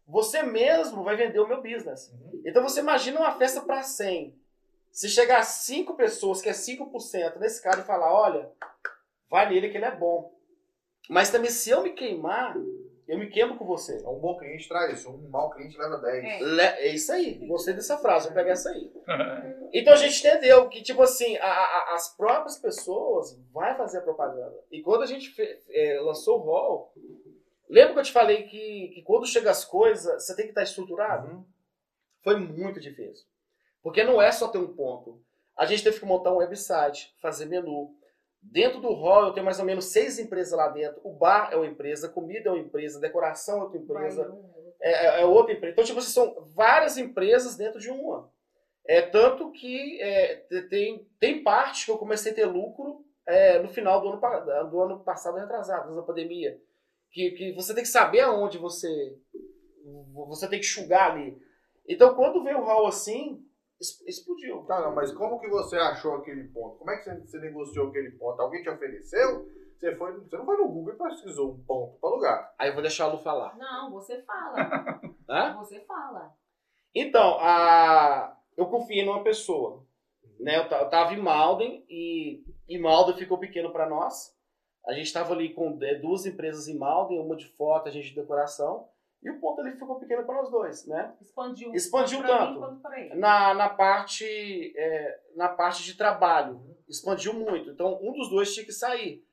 [0.05, 2.13] você mesmo vai vender o meu business.
[2.45, 4.37] Então você imagina uma festa para 100.
[4.91, 8.51] Se chegar 5 pessoas, que é 5%, nesse cara e falar, olha,
[9.31, 10.37] vai nele que ele é bom.
[11.09, 12.57] Mas também se eu me queimar,
[13.09, 13.97] eu me queimo com você.
[14.07, 16.25] Um bom cliente traz isso, um mau cliente leva 10.
[16.25, 16.39] É.
[16.41, 18.91] Le- É isso aí, gostei dessa frase, vou pegar essa aí.
[19.75, 24.03] Então a gente entendeu que, tipo assim, a- a- as próprias pessoas vai fazer a
[24.03, 24.55] propaganda.
[24.71, 25.35] E quando a gente
[25.71, 26.93] é, lançou o Hall,
[27.71, 30.63] lembra que eu te falei que, que quando chega as coisas, você tem que estar
[30.63, 31.27] estruturado?
[31.29, 31.45] Uhum.
[32.23, 33.27] Foi muito difícil.
[33.83, 35.21] Porque não é só ter um ponto.
[35.57, 37.95] A gente teve que montar um website, fazer menu.
[38.43, 41.01] Dentro do hall eu tenho mais ou menos seis empresas lá dentro.
[41.05, 44.23] O bar é uma empresa, a comida é uma empresa, a decoração é outra empresa.
[44.29, 44.75] Vai outro.
[44.81, 45.73] é, é- é outra empresa.
[45.73, 48.31] Então, tipo assim, são várias empresas dentro de uma.
[48.85, 53.61] É tanto que é, te- tem, tem parte que eu comecei a ter lucro é,
[53.61, 56.59] no final do ano, do ano passado retrasado, antes da pandemia.
[57.13, 58.89] Que, que você tem que saber aonde você
[60.13, 61.37] você tem que enxugar ali.
[61.89, 63.45] Então, quando veio o hall assim,
[64.07, 64.65] explodiu.
[64.65, 66.79] Tá, não, mas como que você achou aquele ponto?
[66.79, 68.41] Como é que você, você negociou aquele ponto?
[68.41, 69.47] Alguém te ofereceu?
[69.77, 72.55] Você, foi, você não foi no Google e pesquisou um ponto para alugar.
[72.59, 73.57] Aí eu vou deixar a Lu falar.
[73.57, 75.01] Não, você fala.
[75.29, 75.57] Hã?
[75.57, 76.33] Você fala.
[76.95, 78.37] Então, a...
[78.57, 79.85] eu confiei numa pessoa.
[80.39, 80.57] Né?
[80.57, 84.37] Eu, eu tava em Malden e, e Malden ficou pequeno para nós.
[84.87, 88.11] A gente estava ali com é, duas empresas em Malden, uma de foto, a gente
[88.11, 88.89] de decoração.
[89.23, 91.17] E o ponto ali ficou pequeno para nós dois, né?
[91.21, 91.73] Expandiu.
[91.75, 92.61] Expandiu tanto.
[92.61, 93.15] Mim, ele.
[93.15, 94.25] Na, na, parte,
[94.77, 97.71] é, na parte de trabalho, expandiu muito.
[97.71, 99.25] Então, um dos dois tinha que sair.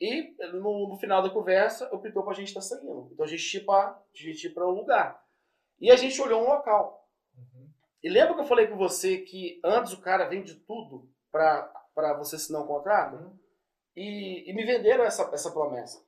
[0.00, 3.10] E no, no final da conversa, optou pra gente estar saindo.
[3.12, 5.20] Então, a gente tinha pra- a gente ia para um lugar.
[5.80, 7.08] E a gente olhou um local.
[8.02, 11.62] E lembra que eu falei com você que antes o cara vende tudo pra,
[11.94, 13.16] pra você assinar um contrato?
[13.16, 13.38] Uhum.
[13.96, 16.04] E, e me venderam essa, essa promessa.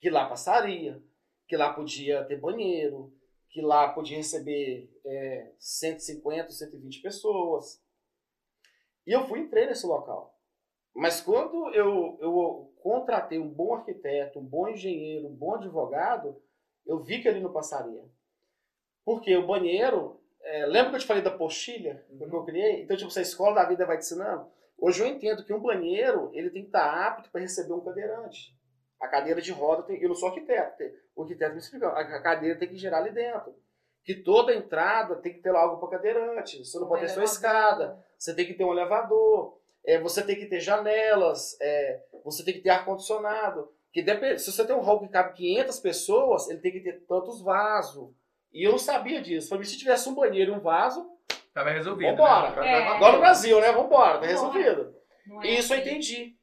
[0.00, 1.00] Que lá passaria,
[1.48, 3.12] que lá podia ter banheiro,
[3.48, 7.82] que lá podia receber é, 150, 120 pessoas.
[9.06, 10.38] E eu fui entrei nesse local.
[10.94, 16.40] Mas quando eu, eu contratei um bom arquiteto, um bom engenheiro, um bom advogado,
[16.86, 18.04] eu vi que ali não passaria.
[19.04, 22.82] Porque o banheiro, é, lembra que eu te falei da postilha que eu criei?
[22.82, 25.60] Então, tipo, se a escola da vida vai te ensinando, hoje eu entendo que um
[25.60, 28.54] banheiro, ele tem que estar apto para receber um cadeirante.
[29.00, 30.76] A cadeira de roda, tem, eu não sou arquiteto,
[31.18, 33.54] o arquiteto me explicou, a a cadeira tem que girar ali dentro.
[34.04, 37.22] Que toda entrada tem que ter algo para cadeirante, você não Um pode ter só
[37.22, 42.44] escada, você tem que ter um elevador, é, você tem que ter janelas, é, você
[42.44, 43.68] tem que ter ar-condicionado.
[43.92, 47.04] Que depende, se você tem um hall que cabe 500 pessoas, ele tem que ter
[47.06, 48.10] tantos vasos.
[48.52, 49.48] E eu não sabia disso.
[49.48, 51.06] Falei, se tivesse um banheiro e um vaso,
[51.52, 52.10] Tava resolvido.
[52.10, 52.50] Vambora.
[52.60, 52.70] Né?
[52.72, 52.96] É.
[52.96, 53.72] igual no Brasil, né?
[53.72, 54.26] Vambora, tá Vambora.
[54.28, 54.94] resolvido.
[55.42, 55.88] É E isso eu assim.
[55.90, 56.37] entendi.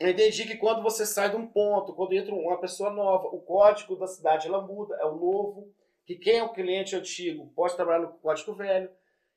[0.00, 3.42] Eu entendi que quando você sai de um ponto, quando entra uma pessoa nova, o
[3.42, 5.70] código da cidade ela muda, é o novo.
[6.06, 8.90] Que quem é o cliente antigo pode trabalhar no código velho.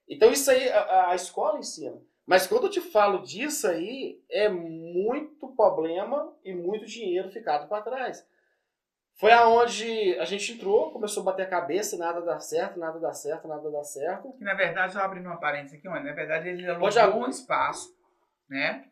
[0.08, 2.02] Então isso aí a, a escola ensina.
[2.26, 7.84] Mas quando eu te falo disso aí, é muito problema e muito dinheiro ficado para
[7.84, 8.26] trás.
[9.20, 13.12] Foi aonde a gente entrou, começou a bater a cabeça, nada dá certo, nada dá
[13.12, 14.32] certo, nada dá certo.
[14.38, 17.94] Que na verdade, só abrindo uma parênteses aqui, mano, na verdade ele alugou um espaço,
[18.50, 18.90] né?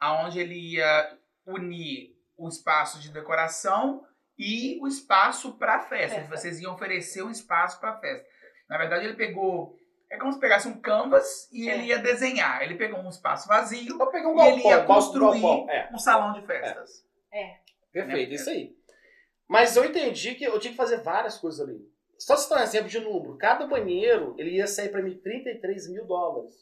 [0.00, 4.04] Aonde ele ia unir o espaço de decoração
[4.38, 6.20] e o espaço para festa.
[6.20, 6.36] Festa.
[6.36, 8.26] Vocês iam oferecer um espaço para festa.
[8.68, 9.76] Na verdade, ele pegou.
[10.10, 11.74] É como se pegasse um canvas e É.
[11.74, 12.62] ele ia desenhar.
[12.62, 15.90] Ele pegou um espaço vazio, Eu peguei um E galpão, ele ia construir galpão, é.
[15.92, 17.04] um salão de festas.
[17.92, 18.34] Perfeito, Né?
[18.36, 18.76] isso aí.
[19.48, 21.80] Mas eu entendi que eu tinha que fazer várias coisas ali.
[22.18, 23.36] Só citar um exemplo de número.
[23.36, 26.54] Cada banheiro, ele ia sair para mim 33 mil dólares.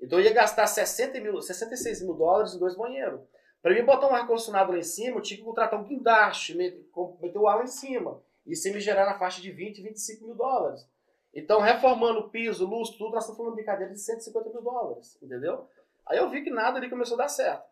[0.00, 3.20] Então eu ia gastar 60 mil, 66 mil dólares em dois banheiros.
[3.62, 7.38] Para mim botar um ar-condicionado lá em cima, eu tinha que contratar um guindaste, meter
[7.38, 8.20] o ar lá em cima.
[8.46, 10.86] Isso ia me gerar na faixa de 20, 25 mil dólares.
[11.34, 15.18] Então, reformando o piso, luz, tudo, nós estamos falando de brincadeira de 150 mil dólares.
[15.20, 15.66] Entendeu?
[16.06, 17.64] Aí eu vi que nada ali começou a dar certo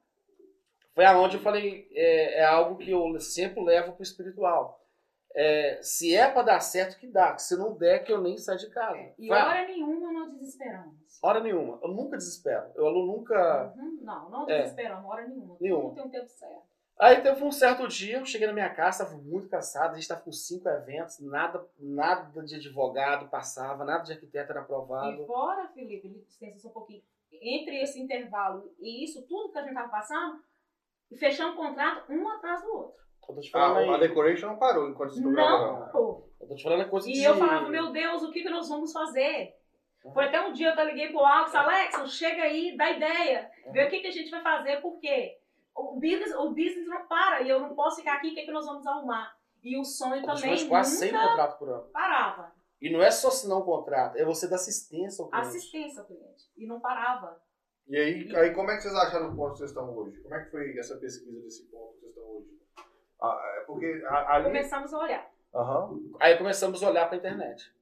[0.95, 4.81] foi aonde eu falei, é, é algo que eu sempre levo pro espiritual.
[5.37, 7.37] É, se é para dar certo, que dá.
[7.39, 9.13] Se não der, que eu nem saio de casa.
[9.19, 9.43] E Vai.
[9.43, 10.95] hora nenhuma nós desesperamos.
[11.23, 11.79] Hora nenhuma.
[11.83, 12.67] Eu nunca desespero.
[12.77, 13.73] Eu aluno nunca.
[13.77, 14.59] Uhum, Não, não É.
[14.63, 15.57] desesperamos, hora nenhuma.
[15.61, 15.83] Nenhuma.
[15.89, 16.63] Tudo tem um tempo certo.
[16.97, 20.03] Aí teve um certo dia, eu cheguei na minha casa, estava muito cansado, a gente
[20.03, 25.27] estava com cinco eventos, nada, nada de advogado passava, nada de arquiteto era E aprovado.
[25.27, 27.03] fora, Felipe, licença só um pouquinho,
[27.33, 30.41] entre esse intervalo e isso tudo que a gente tava passando,
[31.11, 33.03] e fechando o contrato um atrás do outro.
[33.29, 34.01] Eu tô te A, falando a aí.
[34.01, 35.89] decoration não parou enquanto esse programa Não, não.
[35.89, 36.29] pô.
[36.41, 37.25] Eu tô te falando coisa E de...
[37.25, 39.55] eu falava, meu Deus, o que, que nós vamos fazer?
[40.13, 43.89] Foi até um dia eu liguei pro Alex, Alex, chega aí, dá ideia, vê o
[43.89, 45.39] que, que a gente vai fazer, porque
[45.75, 48.53] o business, o business não para e eu não posso ficar aqui, o que, que
[48.53, 49.35] nós vamos arrumar?
[49.63, 51.85] E o sonho Eu também quase 100 nunca contratos por ano.
[51.91, 52.53] parava.
[52.83, 55.47] E não é só assinar um contrato, é você dar assistência ao cliente.
[55.49, 56.45] Assistência ao cliente.
[56.55, 57.41] E não parava.
[57.89, 60.21] E aí, aí, como é que vocês acharam o ponto que vocês estão hoje?
[60.23, 62.49] Como é que foi essa pesquisa desse ponto que vocês estão hoje?
[63.25, 64.45] Ah, é porque ali...
[64.45, 65.31] Começamos a olhar.
[65.55, 66.01] Aham.
[66.21, 67.73] Aí começamos a olhar para a internet.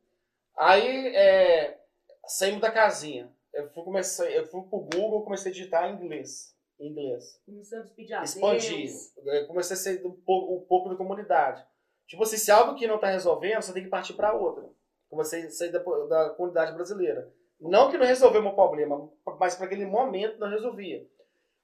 [0.56, 1.80] Aí é,
[2.26, 3.32] saímos da casinha.
[3.52, 6.56] Eu fui, comecei, eu fui pro Google comecei a digitar em inglês.
[6.78, 7.40] Em inglês.
[7.44, 8.86] Começamos a pedir a Expandi.
[8.86, 9.16] Deus.
[9.16, 11.64] Eu comecei a sair um pouco, um pouco da comunidade.
[12.06, 14.64] Tipo assim, se algo que não está resolvendo, você tem que partir para outra.
[15.08, 17.30] Comecei a sair da, da comunidade brasileira.
[17.60, 19.08] Não que não resolveu o meu problema,
[19.38, 21.06] mas para aquele momento não resolvia.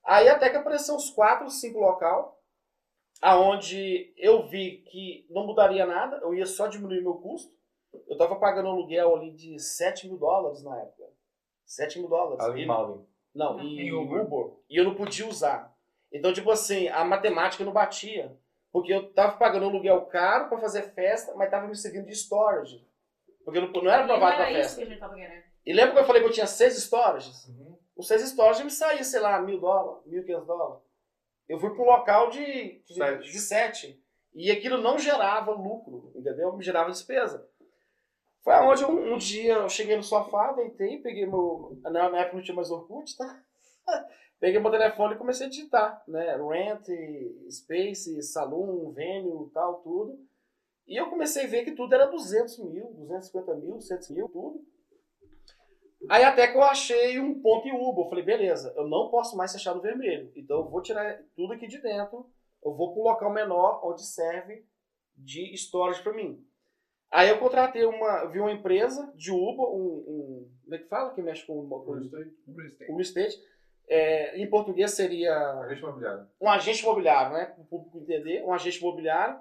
[0.05, 2.38] Aí até que apareceu uns quatro, cinco local,
[3.21, 7.53] aonde eu vi que não mudaria nada, eu ia só diminuir meu custo.
[8.07, 11.05] Eu tava pagando um aluguel ali de 7 mil dólares na época.
[11.65, 12.41] 7 mil dólares.
[12.41, 13.05] Ali E- em Malvin.
[13.35, 14.23] Não, Em em Uber.
[14.23, 14.53] Uber.
[14.69, 15.75] E eu não podia usar.
[16.13, 18.37] Então, tipo assim, a matemática não batia.
[18.73, 22.13] Porque eu tava pagando um aluguel caro pra fazer festa, mas tava me servindo de
[22.13, 22.87] storage.
[23.45, 24.77] Porque eu não, não era aprovado pra era isso festa.
[24.77, 25.43] que a gente tava querendo.
[25.65, 27.47] E lembra que eu falei que eu tinha seis storages?
[27.49, 27.77] Uhum.
[27.97, 30.83] Os seis storages me saía, sei lá, mil dólares, mil e quinhentos dólares.
[31.49, 33.33] Eu fui para um local de, de, Sete.
[33.33, 34.05] de sete.
[34.35, 36.55] E aquilo não gerava lucro, entendeu?
[36.57, 37.49] Me gerava despesa.
[38.43, 41.79] Foi onde um, um dia eu cheguei no sofá, deitei, peguei meu.
[41.83, 43.43] Na época não tinha mais Orkut, tá?
[44.41, 46.37] Peguei meu telefone e comecei a digitar, né?
[46.37, 46.87] Rent,
[47.51, 50.17] Space, Saloon, Venue, tal, tudo.
[50.87, 54.65] E eu comecei a ver que tudo era 200 mil, 250 mil, 100 mil, tudo.
[56.09, 58.05] Aí até que eu achei um ponto em Uber.
[58.05, 60.31] Eu falei, beleza, eu não posso mais fechar no vermelho.
[60.37, 62.31] Então eu vou tirar tudo aqui de dentro.
[62.65, 64.65] Eu vou para um local menor onde serve
[65.17, 66.45] de storage para mim.
[67.11, 71.15] Aí eu contratei uma, vi uma empresa de Uber, um, um como é que fala
[71.15, 71.67] que mexe com,
[72.03, 72.31] isso aí.
[72.47, 72.85] Real estate.
[72.85, 73.43] real estate.
[73.91, 76.29] É, em português seria Agente imobiliário.
[76.39, 77.47] um agente imobiliário, né?
[77.47, 79.41] Para o público entender, um agente imobiliário.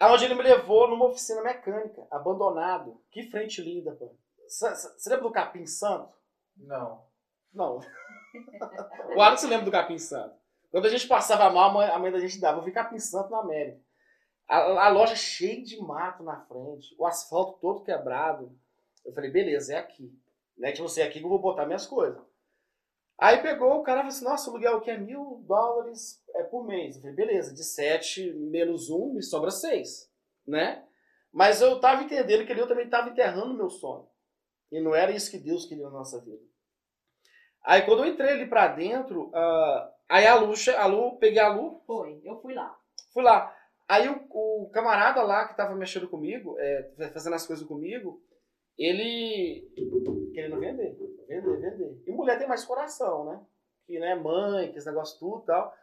[0.00, 3.00] Aonde ele me levou numa oficina mecânica, abandonado.
[3.12, 4.16] Que frente linda, pô.
[4.52, 6.12] Você lembra do Capim Santo?
[6.56, 7.06] Não.
[7.52, 7.80] Não.
[9.16, 10.36] o Alex lembra do Capim Santo.
[10.70, 12.58] Quando a gente passava mal, a mãe, a mãe da gente dava.
[12.58, 13.80] Eu vi Capim Santo na América.
[14.46, 18.54] A, a loja cheia de mato na frente, o asfalto todo quebrado.
[19.04, 20.12] Eu falei, beleza, é aqui.
[20.56, 20.72] Né?
[20.72, 22.20] Tipo assim, é aqui que eu vou botar minhas coisas.
[23.18, 26.66] Aí pegou, o cara falou assim, nossa, o aluguel aqui é mil dólares é, por
[26.66, 26.96] mês.
[26.96, 30.10] Eu falei, beleza, de 7 menos 1, me sobra 6,
[30.46, 30.84] né?
[31.32, 34.06] Mas eu tava entendendo que ali eu também tava enterrando o meu sonho.
[34.72, 36.42] E não era isso que Deus queria na nossa vida.
[37.62, 41.48] Aí quando eu entrei ali pra dentro, ah, aí a Lu, a Lu, peguei a
[41.48, 42.76] Lu, Foi, eu fui lá.
[43.12, 43.54] fui lá.
[43.86, 48.22] Aí o, o camarada lá que tava mexendo comigo, é, fazendo as coisas comigo,
[48.78, 49.70] ele
[50.32, 50.96] querendo vender,
[51.28, 52.02] vender, vender.
[52.06, 53.40] E mulher tem mais coração, né?
[53.86, 55.74] Que né, mãe, que esse negócio tudo e tal.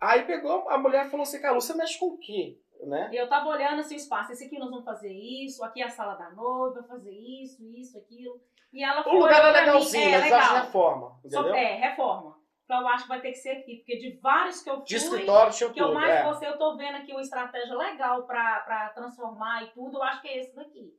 [0.00, 2.60] Aí pegou, a mulher falou assim, Calu, você mexe com o quê?
[2.82, 3.10] Né?
[3.12, 4.32] E eu tava olhando assim o espaço.
[4.32, 7.96] Esse aqui nós vamos fazer isso, aqui é a sala da noiva, fazer isso, isso,
[7.96, 8.40] aquilo.
[8.72, 10.54] E ela foi O lugar é pra mim, legalzinho, é, mas legal.
[10.56, 11.54] reforma, Só- entendeu?
[11.54, 12.36] é, reforma.
[12.64, 14.84] Então eu acho que vai ter que ser aqui, porque de vários que eu fui,
[14.84, 15.94] De escritório que eu tudo.
[15.94, 16.22] mais é.
[16.24, 20.22] gostei, eu tô vendo aqui uma estratégia legal pra, pra transformar e tudo, eu acho
[20.22, 20.90] que é esse daqui.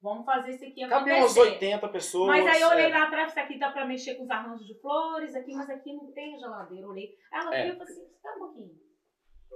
[0.00, 1.40] Vamos fazer esse aqui Cabe acontecer.
[1.40, 2.28] umas 80 pessoas.
[2.28, 2.88] Mas aí eu olhei é.
[2.88, 5.92] lá atrás, isso aqui dá pra mexer com os arranjos de flores, aqui, mas aqui
[5.92, 6.84] não tem geladeira.
[6.84, 7.10] Eu olhei.
[7.32, 7.64] Ela É.
[7.64, 8.87] viu e falou assim: espera um pouquinho.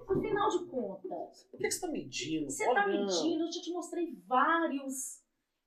[0.08, 2.50] Afinal de contas, Por que que você tá medindo?
[2.50, 3.06] você tá Olhando.
[3.06, 5.20] medindo, eu já te mostrei vários.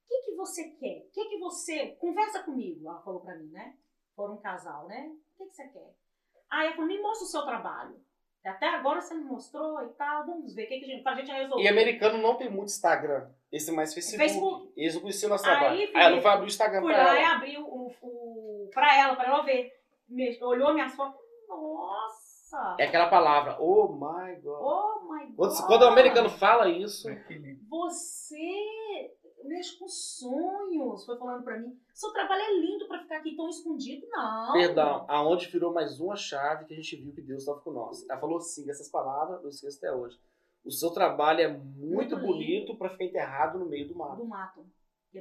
[0.04, 1.06] O que, que você quer?
[1.06, 1.86] O que, que você.
[2.00, 3.74] Conversa comigo, ela falou pra mim, né?
[4.14, 5.10] Foram um casal, né?
[5.34, 5.94] O que, que você quer?
[6.50, 8.00] Aí ela falou: me mostra o seu trabalho.
[8.44, 11.16] Até agora você me mostrou e tal, vamos ver o que, que a gente, pra
[11.16, 11.64] gente resolver.
[11.64, 13.28] E americano não tem muito Instagram.
[13.50, 14.22] Esse é mais Facebook.
[14.28, 14.72] Facebook.
[14.76, 15.78] Eles não conheciam nosso Aí, trabalho.
[15.80, 17.34] Felipe, Aí ela foi abrir o Instagram Fui pra lá e ela.
[17.34, 19.72] abri o, o, o- pra ela, pra ela ver.
[20.08, 21.20] Me- olhou minhas fotos.
[21.48, 22.25] Nossa!
[22.78, 24.60] É aquela palavra, oh my god.
[24.60, 25.66] Oh my Quando, god!
[25.66, 28.36] quando o americano fala isso, Aquele- Você
[29.44, 31.78] mexe com sonhos, foi falando pra mim.
[31.94, 34.52] Seu trabalho é lindo pra ficar aqui tão escondido, não.
[34.52, 38.08] perdão, aonde virou mais uma chave que a gente viu que Deus estava com nós.
[38.08, 40.18] Ela falou assim, essas palavras, eu esqueço até hoje.
[40.64, 44.16] O seu trabalho é muito, Muito bonito pra ficar enterrado no meio do mato.
[44.16, 44.66] Do mato.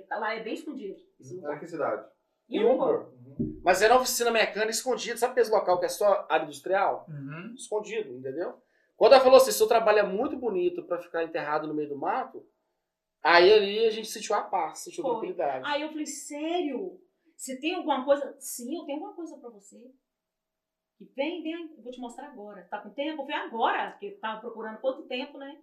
[0.09, 0.99] Lá é bem escondido.
[1.19, 1.59] lugar.
[1.59, 2.07] que cidade?
[2.49, 3.07] E Em um Uber.
[3.39, 3.61] Uhum.
[3.63, 5.17] Mas era uma oficina mecânica escondida.
[5.17, 7.05] Sabe esse local que é só área industrial?
[7.07, 7.53] Uhum.
[7.55, 8.61] escondido, entendeu?
[8.95, 11.97] Quando ela falou assim, seu trabalho é muito bonito pra ficar enterrado no meio do
[11.97, 12.47] mato,
[13.21, 15.11] aí ali a gente sentiu a paz, sentiu Foi.
[15.11, 15.65] tranquilidade.
[15.67, 17.01] Aí eu falei, sério?
[17.35, 18.35] Você tem alguma coisa?
[18.39, 19.77] Sim, eu tenho alguma coisa pra você.
[20.99, 22.65] E vem, vem, eu vou te mostrar agora.
[22.69, 23.23] Tá com tempo?
[23.23, 25.59] Eu falei, agora, porque tava procurando quanto tempo, né?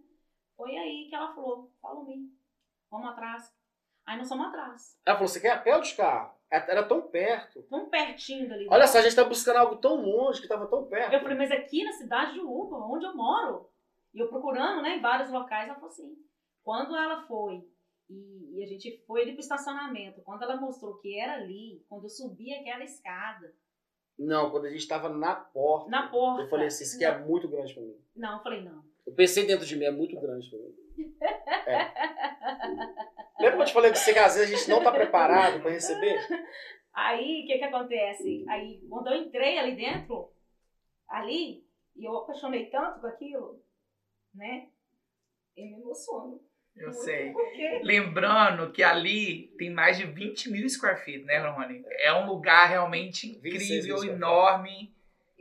[0.55, 2.31] Foi aí que ela falou, fala mim.
[2.91, 3.51] Vamos atrás.
[4.05, 4.99] Aí nós fomos atrás.
[5.07, 6.35] Ela falou, você quer a pé ou de carro?
[6.53, 7.63] Era tão perto.
[7.63, 8.67] Tão pertinho dali.
[8.71, 11.15] Olha só, a gente tá buscando algo tão longe que tava tão perto.
[11.15, 13.71] Eu falei, mas aqui na cidade de Uba, onde eu moro.
[14.13, 16.15] E eu procurando, né, em vários locais, ela falou assim.
[16.63, 17.67] Quando ela foi,
[18.11, 22.05] e, e a gente foi ali pro estacionamento, quando ela mostrou que era ali, quando
[22.05, 23.53] eu subi aquela escada,
[24.19, 26.43] Não, quando a gente tava na porta, na porta.
[26.43, 27.97] eu falei assim, isso aqui é muito grande pra mim.
[28.15, 28.85] Não, eu falei, não.
[29.07, 30.77] Eu pensei dentro de mim, é muito grande pra mim.
[31.67, 31.93] É.
[33.43, 35.61] Lembra que eu te falei que você, que às vezes a gente não tá preparado
[35.61, 36.19] pra receber?
[36.95, 38.45] Aí, o que que acontece?
[38.49, 40.31] Aí, quando eu entrei ali dentro,
[41.09, 41.65] ali,
[41.97, 43.63] e eu apaixonei tanto com aquilo,
[44.35, 44.69] né?
[45.57, 46.41] Eu me emociono.
[46.75, 47.33] Eu sei.
[47.33, 47.81] Por quê?
[47.83, 51.85] Lembrando que ali tem mais de 20 mil square feet, né, Rony?
[51.99, 54.95] É um lugar realmente 26 mil incrível, enorme.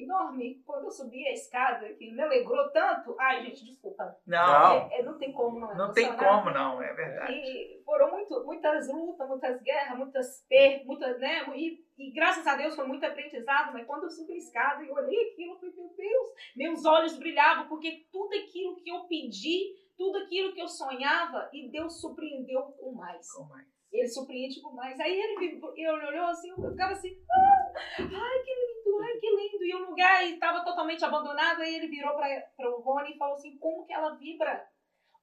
[0.03, 0.61] Enorme.
[0.65, 3.15] Quando eu subi a escada, que me alegrou tanto.
[3.19, 4.15] Ai, gente, desculpa.
[4.25, 7.33] Não, É- é- não tem como não não tem como não, é verdade.
[7.33, 11.45] E foram muito, muitas lutas, muitas guerras, muitas perdas, muitas, né?
[11.55, 14.89] E, e graças a Deus foi muito aprendizado, mas quando eu subi a escada e
[14.91, 19.75] olhei aquilo, eu falei, meu Deus, meus olhos brilhavam, porque tudo aquilo que eu pedi,
[19.97, 23.31] tudo aquilo que eu sonhava, e Deus surpreendeu com mais.
[23.33, 23.65] Como é?
[23.91, 24.97] Ele surpreende com mais.
[25.01, 28.70] Aí ele, me, ele olhou assim, eu ficava assim, ah, ai que lindo,
[29.01, 29.63] ai que lindo.
[29.63, 33.57] E o lugar estava totalmente abandonado, aí ele virou para o Rony e falou assim,
[33.57, 34.67] como que ela vibra?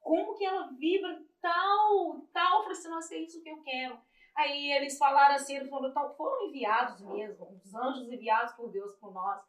[0.00, 2.59] Como que ela vibra tal, tal?
[2.59, 3.98] Eu falei assim, nossa, é isso que eu quero.
[4.36, 9.12] Aí eles falaram assim, eles então, foram enviados mesmo, os anjos enviados por Deus por
[9.12, 9.42] nós.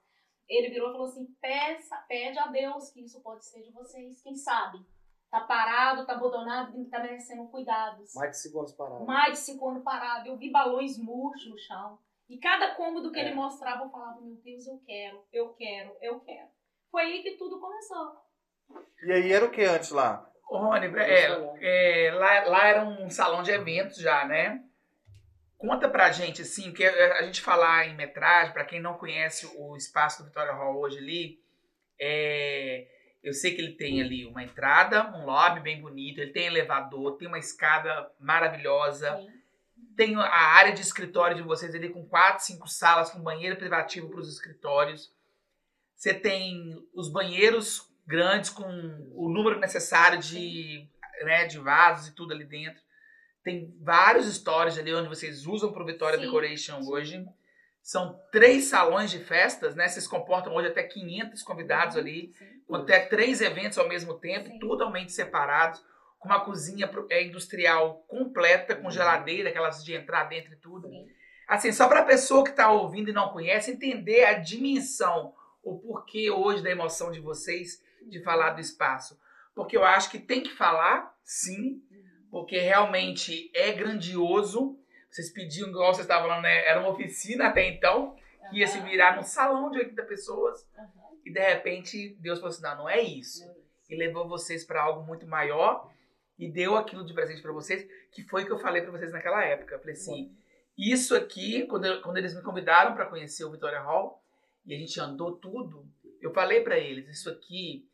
[0.48, 4.22] Ele virou e falou assim, peça, pede a Deus que isso pode ser de vocês,
[4.24, 4.80] quem sabe?
[5.30, 8.16] Tá parado, tá abandonado, tá merecendo cuidados.
[8.16, 9.06] Mais de cinco anos parado.
[9.06, 10.28] Mais de cinco anos parado.
[10.28, 12.00] Eu vi balões murchos no chão.
[12.30, 13.26] E cada cômodo que É.
[13.26, 16.48] ele mostrava, eu falava, meu Deus, eu quero, eu quero, eu quero.
[16.92, 18.18] Foi aí que tudo começou.
[19.04, 20.30] E aí era o que antes lá?
[20.48, 21.26] Ô, Rony, é,
[21.62, 24.64] é, lá, lá era um salão de eventos já, né?
[25.58, 29.76] Conta pra gente, assim, que a gente falar em metragem, pra quem não conhece o
[29.76, 31.40] espaço do Vitória Hall hoje ali,
[32.00, 32.88] é,
[33.22, 37.18] eu sei que ele tem ali uma entrada, um lobby bem bonito, ele tem elevador,
[37.18, 39.39] tem uma escada maravilhosa, Sim.
[40.00, 44.08] Tem a área de escritório de vocês ali com quatro, cinco salas, com banheiro privativo
[44.08, 45.12] para os escritórios.
[45.94, 50.88] Você tem os banheiros grandes com o número necessário de,
[51.24, 52.82] né, de vasos e tudo ali dentro.
[53.44, 56.24] Tem vários stories ali onde vocês usam para o Vitória Sim.
[56.24, 57.26] Decoration hoje.
[57.84, 59.86] São três salões de festas, né?
[59.90, 62.64] Vocês comportam hoje até 500 convidados ali Sim.
[62.74, 64.60] até três eventos ao mesmo tempo, Sim.
[64.60, 65.84] totalmente separados,
[66.20, 70.88] com uma cozinha é, industrial completa, com geladeira, aquelas de entrar dentro e tudo.
[70.90, 71.08] Sim.
[71.48, 75.34] Assim, só para a pessoa que está ouvindo e não conhece, entender a dimensão,
[75.64, 79.20] o porquê hoje da emoção de vocês de falar do espaço.
[79.56, 81.82] Porque eu acho que tem que falar, sim,
[82.30, 84.78] porque realmente é grandioso.
[85.10, 86.68] Vocês pediam, igual vocês estavam falando, né?
[86.68, 88.16] era uma oficina até então,
[88.50, 90.68] que ia se virar num salão de 80 pessoas.
[91.26, 93.44] E de repente Deus falou assim: não, não é isso.
[93.90, 95.90] E levou vocês para algo muito maior
[96.40, 99.12] e deu aquilo de presente para vocês, que foi o que eu falei para vocês
[99.12, 99.76] naquela época.
[99.76, 100.34] Eu falei assim:
[100.78, 104.24] isso aqui, quando, eu- quando eles me convidaram para conhecer o Vitória Hall
[104.66, 105.86] e a gente andou tudo,
[106.22, 107.86] eu falei para eles: isso aqui,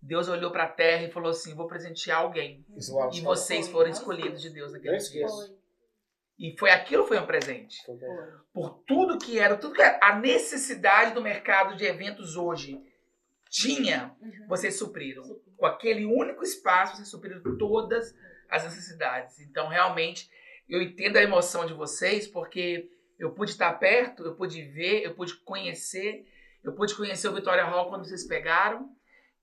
[0.00, 2.64] Deus olhou para a terra e falou assim: vou presentear alguém.
[2.74, 3.36] E fala.
[3.36, 4.48] vocês foram escolhidos de.
[4.48, 5.26] Deus naquele dia.
[6.38, 7.96] E foi aquilo foi um presente Foi.
[8.52, 12.82] por tudo que era, tudo que a necessidade do mercado de eventos hoje
[13.52, 14.46] tinha, Uhum.
[14.48, 15.22] vocês supriram.
[15.58, 18.14] Com aquele único espaço, vocês supriram todas
[18.48, 19.38] as necessidades.
[19.40, 20.28] Então, realmente,
[20.68, 22.88] eu entendo a emoção de vocês, porque
[23.18, 26.26] eu pude estar perto, eu pude ver, eu pude conhecer,
[26.64, 28.88] eu pude conhecer o Vitória Hall quando vocês pegaram.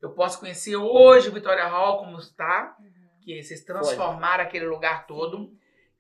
[0.02, 3.20] Eu posso conhecer hoje o Vitória Hall como está, Uhum.
[3.22, 5.54] que vocês transformaram aquele lugar todo.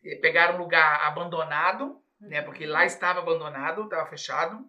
[0.03, 2.41] Eh, Pegaram um lugar abandonado, né?
[2.41, 4.65] Porque lá estava abandonado, estava fechado.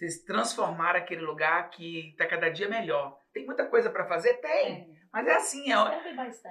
[0.00, 3.18] Vocês transformaram aquele lugar que está cada dia melhor.
[3.34, 4.32] Tem muita coisa para fazer?
[4.38, 4.80] Tem.
[4.80, 4.86] É.
[5.12, 5.70] Mas é assim.
[5.70, 6.48] É, vai ser.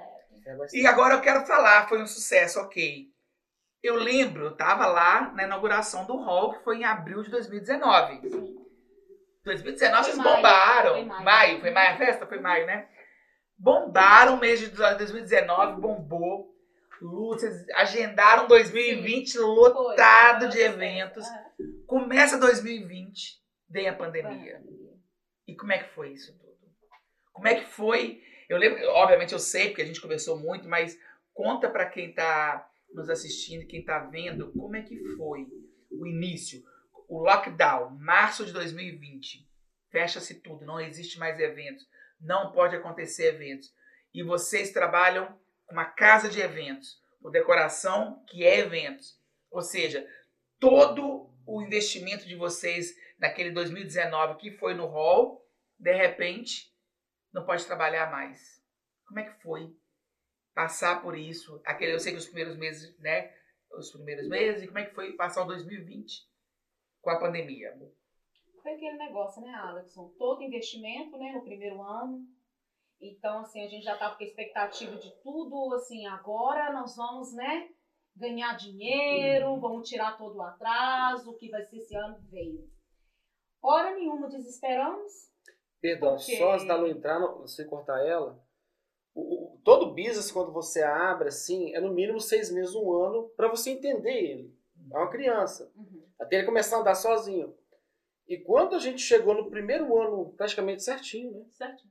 [0.72, 3.08] E agora eu quero falar, foi um sucesso, ok.
[3.82, 8.30] Eu lembro, eu estava lá na inauguração do hall, que foi em abril de 2019.
[8.30, 8.56] Sim.
[9.44, 10.92] 2019 Foi vocês maio, bombaram.
[10.92, 11.24] foi maio.
[11.24, 12.26] maio, foi maio a festa?
[12.26, 12.88] Foi maio, né?
[13.58, 16.54] Bombaram o mês de 2019, bombou.
[17.00, 20.48] Vocês agendaram 2020 lotado Foi.
[20.50, 21.26] de eventos.
[21.86, 23.39] Começa 2020,
[23.70, 24.62] vem a pandemia.
[25.46, 26.50] E como é que foi isso tudo?
[27.32, 28.22] Como é que foi?
[28.48, 30.98] Eu lembro, obviamente eu sei, porque a gente conversou muito, mas
[31.32, 35.46] conta para quem tá nos assistindo, quem tá vendo, como é que foi
[35.90, 36.62] o início,
[37.08, 39.48] o lockdown, março de 2020.
[39.90, 41.86] Fecha-se tudo, não existe mais eventos,
[42.20, 43.72] não pode acontecer eventos.
[44.12, 49.18] E vocês trabalham com uma casa de eventos, com decoração que é eventos.
[49.50, 50.06] Ou seja,
[50.58, 55.44] todo o investimento de vocês naquele 2019 que foi no hall,
[55.76, 56.72] de repente,
[57.32, 58.64] não pode trabalhar mais.
[59.06, 59.76] Como é que foi
[60.54, 61.60] passar por isso?
[61.64, 63.34] Aquele, eu sei que os primeiros meses, né?
[63.72, 66.28] Os primeiros meses, e como é que foi passar o 2020
[67.00, 67.76] com a pandemia?
[68.62, 70.14] Foi aquele negócio, né, Alexson?
[70.18, 72.26] Todo investimento, né, no primeiro ano.
[73.00, 77.34] Então, assim, a gente já estava com a expectativa de tudo, assim, agora nós vamos,
[77.34, 77.70] né,
[78.20, 82.68] ganhar dinheiro, vamos tirar todo o atraso, o que vai ser esse ano veio.
[83.62, 85.12] Hora nenhuma desesperamos.
[85.80, 88.38] Perdão, Porque- só antes da Lu entrar, sem cortar ela.
[89.14, 93.28] O, o- todo business, quando você abre, assim, é no mínimo seis meses, um ano,
[93.36, 94.54] para você entender ele.
[94.92, 95.70] É uma criança.
[95.74, 96.06] Uhum.
[96.18, 97.54] Até ele começar a andar sozinho.
[98.28, 101.44] E quando a gente chegou no primeiro ano, praticamente certinho, né?
[101.50, 101.82] Certo.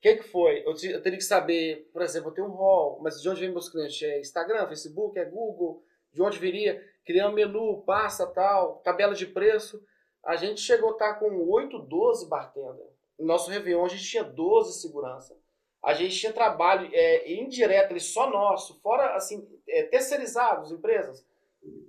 [0.00, 0.62] O que, que foi?
[0.66, 3.40] Eu, te- eu teria que saber, por exemplo, eu tenho um hall, mas de onde
[3.40, 4.00] vem meus clientes?
[4.02, 5.84] É Instagram, Facebook, é Google?
[6.12, 6.82] De onde viria?
[7.04, 9.82] Criar um menu, passa, tal, tabela de preço.
[10.24, 12.88] A gente chegou a estar com 8, 12 bartender.
[13.18, 15.38] No nosso Réveillon a gente tinha 12 segurança.
[15.82, 21.24] A gente tinha trabalho é, indireto, ali, só nosso, fora assim, é, terceirizados, empresas,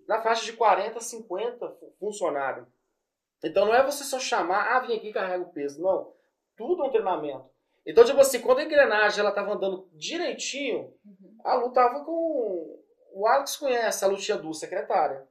[0.08, 2.68] na faixa de 40, 50 fu- funcionários.
[3.44, 5.82] Então não é você só chamar, ah, vem aqui carrega o peso.
[5.82, 6.14] Não.
[6.58, 7.51] Tudo é um treinamento.
[7.86, 11.38] Então, tipo assim, quando a engrenagem ela tava andando direitinho, Uhum.
[11.44, 12.80] a Lu tava com.
[13.14, 15.24] O Alex conhece, a Lu tinha duas secretárias.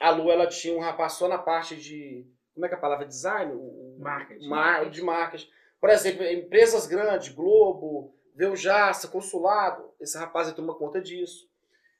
[0.00, 2.26] A Lu ela tinha um rapaz só na parte de.
[2.54, 3.06] Como é que é a palavra?
[3.06, 3.52] Design?
[3.54, 4.48] O- Marketing.
[4.48, 5.48] Mar, de marcas.
[5.80, 11.46] Por exemplo, empresas grandes, Globo, Veljaça, Consulado, esse rapaz toma conta disso.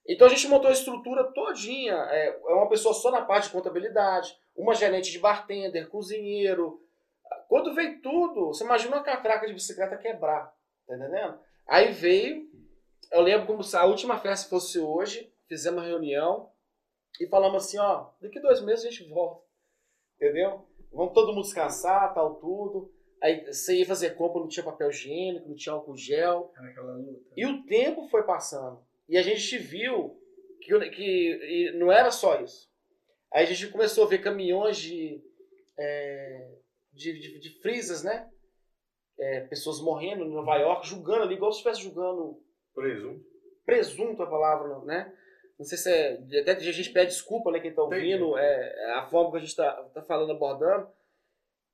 [0.08, 1.94] Então a gente montou a estrutura todinha.
[2.10, 6.80] É, é uma pessoa só na parte de contabilidade, uma gerente de bartender, cozinheiro.
[7.48, 10.54] Quando veio tudo, você imagina uma catraca de bicicleta quebrar,
[10.86, 11.38] tá entendendo?
[11.66, 12.48] Aí veio,
[13.12, 16.50] eu lembro como se a última festa fosse hoje, fizemos uma reunião
[17.20, 19.42] e falamos assim, ó, daqui dois meses a gente volta,
[20.16, 20.66] entendeu?
[20.92, 22.92] Vamos todo mundo descansar, tal, tudo.
[23.22, 26.52] Aí você ia fazer compra, não tinha papel higiênico, não tinha álcool gel.
[27.36, 28.80] E o tempo foi passando.
[29.08, 30.20] E a gente viu
[30.60, 32.70] que, que não era só isso.
[33.32, 35.22] Aí a gente começou a ver caminhões de,
[35.78, 36.50] é,
[36.98, 38.28] de, de, de freezers, né?
[39.18, 42.40] É, pessoas morrendo em Nova York, julgando ali, igual se estivesse julgando
[42.74, 43.24] Presunto.
[43.64, 45.12] presunto a palavra, né?
[45.58, 46.40] Não sei se é.
[46.40, 47.58] Até a gente pede desculpa, né?
[47.58, 50.88] Quem tá ouvindo, é, é a forma que a gente tá, tá falando, abordando.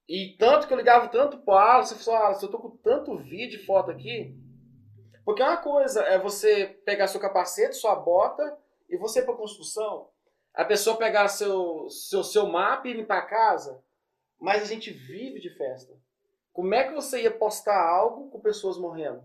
[0.08, 3.18] E tanto que eu ligava tanto pro Alisson, você falou, Alisson, eu tô com tanto
[3.18, 4.34] vídeo e foto aqui.
[5.24, 8.56] Porque uma coisa é você pegar seu capacete, sua bota
[8.88, 10.08] e você ir pra construção.
[10.54, 13.83] A pessoa pegar seu, seu, seu mapa e ir pra casa.
[14.44, 15.94] Mas a gente vive de festa.
[16.52, 19.24] Como é que você ia postar algo com pessoas morrendo?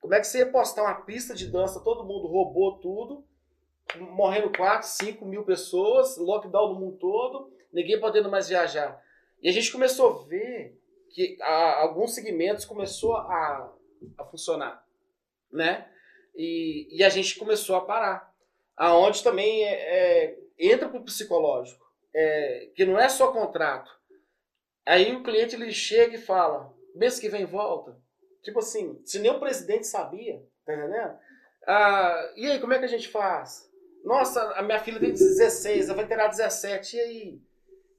[0.00, 3.24] Como é que você ia postar uma pista de dança, todo mundo roubou tudo,
[3.96, 9.00] morrendo 4, 5 mil pessoas, lockdown no mundo todo, ninguém podendo mais viajar.
[9.40, 10.76] E a gente começou a ver
[11.10, 13.72] que a- alguns segmentos começou a,
[14.18, 14.84] a funcionar,
[15.52, 15.88] né?
[16.34, 18.34] E, e a gente começou a parar.
[18.76, 19.74] Aonde também é,
[20.24, 23.95] é, entra para o psicológico, é, que não é só contrato.
[24.86, 27.96] Aí o cliente ele chega e fala, mês que vem volta.
[28.42, 31.18] Tipo assim, se nem o presidente sabia, tá entendendo?
[31.66, 33.68] Ah, e aí, como é que a gente faz?
[34.04, 37.42] Nossa, a minha filha tem 16, ela vai ter 17, e aí?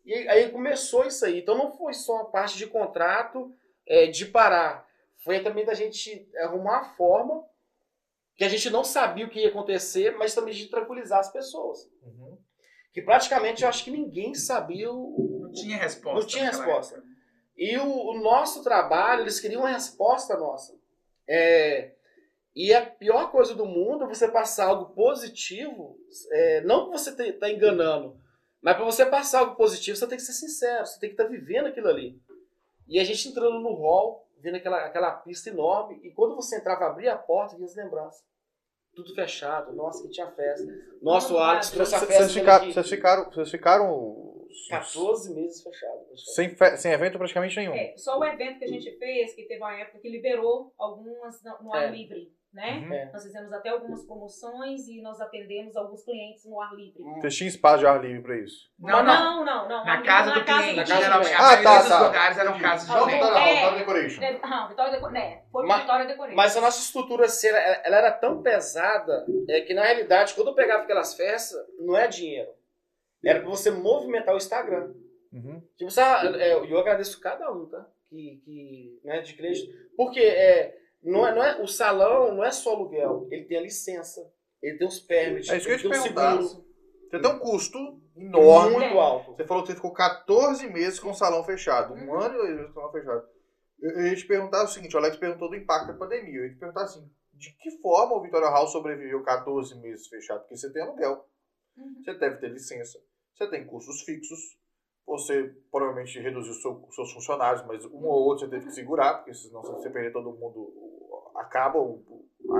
[0.05, 1.39] E aí, começou isso aí.
[1.39, 3.53] Então não foi só a parte de contrato,
[3.85, 4.87] é, de parar.
[5.17, 7.45] Foi também da gente arrumar a forma
[8.37, 11.91] que a gente não sabia o que ia acontecer, mas também de tranquilizar as pessoas.
[12.01, 12.37] Uhum.
[12.93, 16.19] Que praticamente eu acho que ninguém sabia o, Não tinha resposta.
[16.19, 16.95] Não tinha resposta.
[16.95, 17.09] época.
[17.57, 20.75] e o, o nosso trabalho, eles queriam uma resposta nossa.
[21.27, 21.91] É,
[22.55, 25.99] e a pior coisa do mundo é você passar algo positivo,
[26.31, 28.19] é, não que você está enganando,
[28.61, 31.29] mas para você passar algo positivo, você tem que ser sincero, você tem que estar
[31.29, 32.19] vivendo aquilo ali.
[32.87, 36.85] E a gente entrando no hall, vendo aquela, aquela pista enorme, e quando você entrava,
[36.85, 38.23] abria a porta, via as lembranças.
[38.97, 40.65] Tudo fechado, nossa, que tinha festa.
[41.01, 45.61] Nosso Nossa, Alex trouxe a Vocês festa vocês ficaram, vocês ficaram, vocês ficaram 14 meses
[45.61, 45.99] fechado.
[46.33, 47.73] sem, fe- sem evento praticamente nenhum.
[47.73, 51.41] É, só o evento que a gente fez, que teve uma época que liberou algumas
[51.43, 51.91] no no ar É.
[51.95, 52.79] livre, né?
[52.79, 52.93] Uhum.
[52.93, 53.11] É.
[53.13, 57.01] Nós fizemos até algumas promoções e nós atendemos alguns clientes no ar livre.
[57.21, 58.69] Vocês tinham espaço de ar livre pra isso.
[58.79, 59.05] Não, não.
[59.05, 59.69] não, não.
[59.69, 60.75] não, Na casa livre do cliente.
[60.75, 61.41] Na casa do geralmente, cliente.
[61.41, 62.07] a Ah, maioria tá, tá.
[62.07, 63.23] lugares eram casas de Algum- cliente.
[63.25, 63.55] Vitória, é.
[63.55, 64.21] Vitória Decoration.
[64.23, 65.09] É, Ah, Vitória Deco...
[65.09, 66.35] né, foi Mas- Vitória Decoration.
[66.35, 70.47] Mas a nossa estrutura assim, ela, ela era tão pesada é, que na realidade, quando
[70.47, 72.49] eu pegava aquelas festas, não é dinheiro.
[73.23, 74.93] Era pra você movimentar o Instagram.
[75.31, 75.61] Uhum.
[75.77, 77.85] Tipo, sabe, é, eu agradeço cada um, tá?
[78.09, 79.67] Que, que, né, de cliente.
[79.97, 83.61] Porque é, não é, não é, o salão não é só aluguel, ele tem a
[83.61, 84.21] licença,
[84.61, 86.41] ele tem os permits, É isso que eu te tem o perguntar.
[86.41, 86.67] seguro.
[87.09, 87.77] Você tem um custo
[88.17, 88.75] enorme.
[88.79, 89.35] Muito alto.
[89.35, 91.93] Você falou que você ficou 14 meses com o salão fechado.
[91.93, 92.19] Um Uhum.
[92.19, 93.27] ano e dois meses com o salão fechado.
[93.79, 96.37] Eu, eu ia te perguntar o seguinte, o Alex perguntou do impacto da pandemia.
[96.39, 100.39] Eu ia te perguntar assim, de que forma o Vitória House sobreviveu 14 meses fechado?
[100.41, 101.25] Porque você tem aluguel,
[101.77, 102.01] Uhum.
[102.03, 102.99] você deve ter licença,
[103.35, 104.39] você tem custos fixos,
[105.07, 109.33] você provavelmente reduziu seu- seus funcionários, mas um ou outro você teve que segurar, porque
[109.33, 111.79] senão se você perder todo mundo, acaba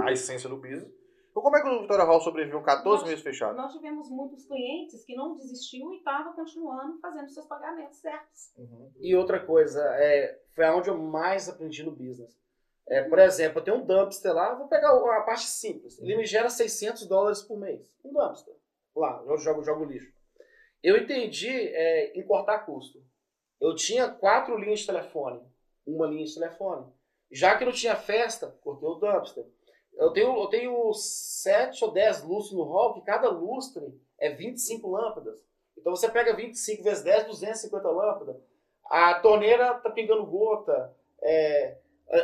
[0.06, 0.90] a essência do business.
[1.30, 3.56] Então como é que o Vitória House sobreviveu 14 Nós- meses fechado?
[3.56, 8.54] Nós tivemos muitos clientes que não desistiu e estavam continuando fazendo seus pagamentos certos.
[8.58, 8.92] Uhum.
[9.00, 12.36] E outra coisa, é, foi onde eu mais aprendi no business.
[12.90, 16.00] É, por exemplo, eu tenho um dumpster lá, vou pegar a parte simples.
[16.00, 17.82] Ele me gera 600 dólares por mês.
[18.04, 18.56] Um dumpster.
[18.96, 20.12] Lá, eu jogo, jogo lixo.
[20.88, 23.04] Eu entendi é, em cortar custo.
[23.60, 25.42] eu tinha quatro linhas de telefone.
[25.86, 26.90] Uma linha de telefone.
[27.30, 29.46] Já que não tinha festa, cortei o dumpster.
[29.96, 33.84] Eu tenho, eu tenho sete ou dez lustres no hall, que cada lustre
[34.18, 35.46] é 25 lâmpadas.
[35.78, 38.38] Então você pega 25 vezes 10, 250 lâmpadas.
[38.86, 40.96] A torneira tá pingando gota.
[41.22, 41.80] É,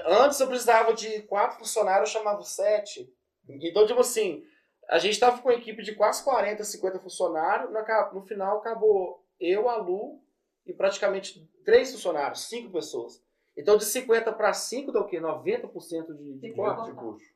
[0.06, 3.14] antes eu precisava de quatro funcionários, eu chamava sete.
[3.46, 4.42] Então, tipo assim,
[4.90, 7.72] a gente estava com uma equipe de quase 40, 50 funcionários.
[7.72, 10.22] No, no final acabou eu, a Lu
[10.66, 13.22] e praticamente três funcionários, cinco pessoas.
[13.56, 15.20] Então, de 50 para 5 dá o quê?
[15.20, 16.90] 90% de, de corte?
[16.90, 17.34] De custo.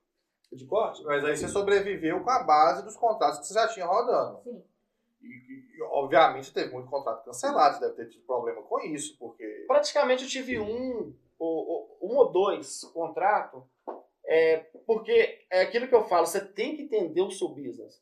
[0.51, 1.03] De corte?
[1.03, 4.41] Mas aí você sobreviveu com a base dos contratos que você já tinha rodando.
[4.43, 4.63] Sim.
[5.21, 5.27] E,
[5.77, 9.65] e, obviamente teve muito contrato cancelado, você deve ter tido problema com isso, porque.
[9.67, 13.63] Praticamente eu tive um, ou, um ou dois contratos,
[14.27, 18.01] é, porque é aquilo que eu falo, você tem que entender o seu business.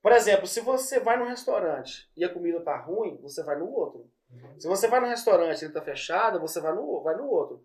[0.00, 3.70] Por exemplo, se você vai num restaurante e a comida tá ruim, você vai no
[3.70, 4.08] outro.
[4.30, 4.60] Uhum.
[4.60, 7.64] Se você vai no restaurante e ele tá fechado, você vai no, vai no outro.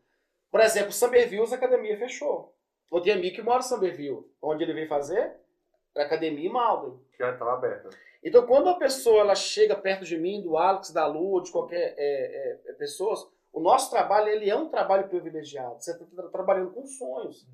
[0.50, 2.56] Por exemplo, Samberville, a academia fechou.
[2.92, 4.26] Eu tenho amigo que mora em Samberville.
[4.42, 5.36] Onde ele veio fazer?
[5.96, 7.00] Academia em Malden.
[7.20, 7.90] Já estava aberta.
[8.24, 11.94] Então, quando a pessoa ela chega perto de mim, do Alex, da Lu, de qualquer
[11.98, 15.76] é, é, pessoas, o nosso trabalho ele é um trabalho privilegiado.
[15.82, 17.48] Você está trabalhando com sonhos.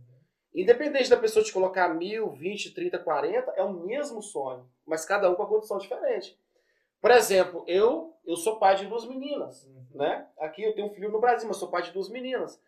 [0.56, 5.30] Independente da pessoa te colocar mil, vinte, trinta, quarenta, é o mesmo sonho, mas cada
[5.30, 6.40] um com a condição diferente.
[7.02, 9.86] Por exemplo, eu eu sou pai de duas meninas, Uhum.
[9.94, 10.28] né?
[10.40, 12.60] Aqui eu tenho um filho no Brasil, mas sou pai de duas meninas.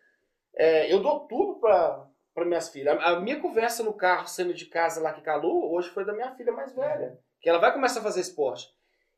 [0.54, 2.96] É, eu dou tudo para para minhas filhas.
[3.00, 6.12] A, a minha conversa no carro, saindo de casa lá que calou, hoje foi da
[6.12, 8.68] minha filha mais velha, que ela vai começar a fazer esporte.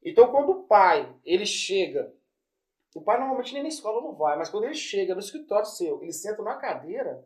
[0.03, 2.15] Então, quando o pai ele chega,
[2.97, 6.03] o pai normalmente nem na escola não vai, mas quando ele chega no escritório seu,
[6.03, 7.23] ele senta numa cadeira,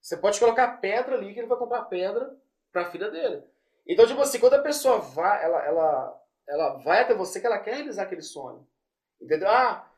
[0.00, 2.34] você pode colocar pedra ali que ele vai comprar pedra
[2.72, 3.42] para a filha dele.
[3.86, 7.58] Então, tipo assim, quando a pessoa vai, ela, ela, ela vai até você que ela
[7.58, 8.66] quer realizar aquele sonho.
[9.20, 9.48] Entendeu?
[9.48, 9.90] Ah,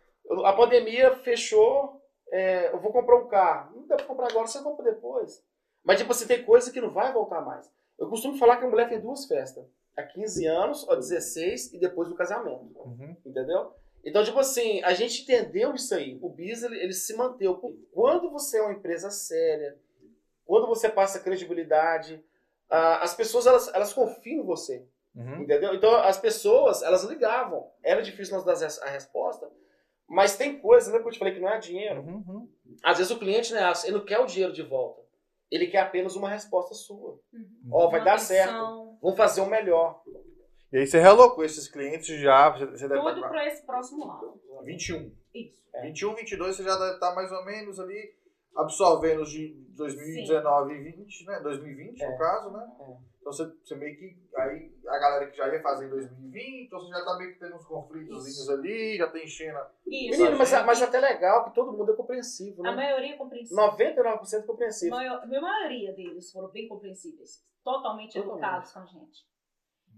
[0.44, 2.00] a pandemia fechou,
[2.30, 3.76] é, eu vou comprar um carro.
[3.76, 5.44] Não dá pra comprar agora, você compra depois.
[5.84, 7.70] Mas, tipo assim, tem coisa que não vai voltar mais.
[7.98, 9.64] Eu costumo falar que a mulher tem duas festas.
[9.96, 12.78] A 15 anos, a 16 e depois do casamento.
[12.78, 13.16] Uhum.
[13.26, 13.74] Entendeu?
[14.04, 16.18] Então, tipo assim, a gente entendeu isso aí.
[16.20, 17.54] O BIS, ele, ele se manteve.
[17.92, 19.78] Quando você é uma empresa séria,
[20.44, 22.23] quando você passa credibilidade,
[22.70, 24.86] ah, as pessoas, elas, elas confiam em você.
[25.14, 25.43] Uhum.
[25.43, 25.74] Entendeu?
[25.74, 27.70] Então, as pessoas, elas ligavam.
[27.82, 29.51] Era difícil nós dar a resposta,
[30.09, 32.02] mas tem coisa, lembra que eu te falei que não é dinheiro?
[32.02, 32.48] Uhum.
[32.82, 35.02] Às vezes o cliente, né, ele não quer o dinheiro de volta.
[35.51, 37.20] Ele quer apenas uma resposta sua.
[37.32, 37.69] Uhum.
[37.70, 38.98] Ó, vai Uma dar atenção, certo.
[39.02, 40.02] Vamos fazer o melhor.
[40.73, 44.40] E aí você relocou esses clientes já, você deve Tudo estar para esse próximo ano.
[44.48, 45.14] com 21.
[45.35, 45.62] Isso.
[45.74, 45.82] É.
[45.82, 48.14] 21, 22 você já deve estar mais ou menos ali
[48.56, 51.40] absorvendo os de 2019 e 20, né?
[51.40, 52.10] 2020 É.
[52.10, 52.72] no caso, né?
[52.80, 53.12] É.
[53.20, 54.20] Então você, você meio que.
[54.36, 57.38] Aí a galera que já ia fazer em 2020, então você já tá meio que
[57.38, 59.58] tendo uns conflitos ali, já tá enchendo.
[59.58, 60.18] a- Isso.
[60.20, 62.76] Menino, mas, mas até legal que todo mundo é compreensivo, A né?
[62.76, 63.56] maioria é compreensível.
[63.64, 64.96] 99% compreensível.
[64.96, 67.44] Maior- A maioria deles foram bem compreensíveis.
[67.62, 68.42] Totalmente, Totalmente.
[68.42, 69.20] educados com a gente.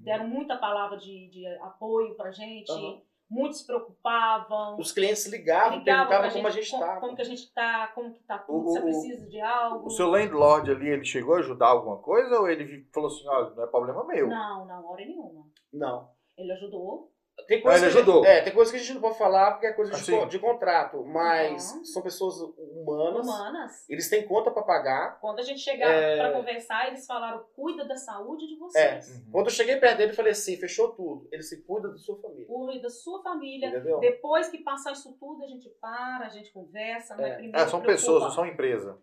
[0.02, 2.70] Deram muita palavra de, de apoio pra gente.
[2.70, 3.00] Aham.
[3.30, 4.76] Muitos se preocupavam.
[4.78, 7.00] Os clientes ligavam, ligavam perguntavam como a gente estava.
[7.00, 9.86] como que a gente tá, como que tá tudo, o- precisa de algo.
[9.86, 13.50] O seu landlord ali, ele chegou a ajudar alguma coisa ou ele falou assim: olha,
[13.54, 14.28] não é problema meu?
[14.28, 15.46] Não, não, hora nenhuma.
[15.72, 16.10] Não.
[16.36, 17.12] Ele ajudou.
[17.48, 18.24] Tem coisa Ah, ele que a gente- ajudou.
[18.24, 20.18] é, tem coisa que a gente não pode falar porque é coisa de, Assim.
[20.18, 21.04] co- de contrato.
[21.04, 21.84] Mas Uhum.
[21.84, 23.26] são pessoas humanas.
[23.26, 23.72] Humanas.
[23.90, 25.18] Eles têm conta para pagar.
[25.20, 26.16] Quando a gente chegava É.
[26.16, 28.58] pra conversar, eles falaram: cuida da saúde de É.
[28.58, 29.08] vocês.
[29.26, 29.30] Uhum.
[29.32, 31.28] Quando eu cheguei perto dele, eu falei assim: fechou tudo.
[31.30, 32.46] Ele se cuida da sua família.
[32.46, 33.68] Cuida da sua família.
[33.68, 33.98] Entendeu?
[34.00, 37.34] Depois que passar isso tudo, a gente para, a gente conversa, É.
[37.34, 38.96] primeiro É, são pessoas, não são empresa.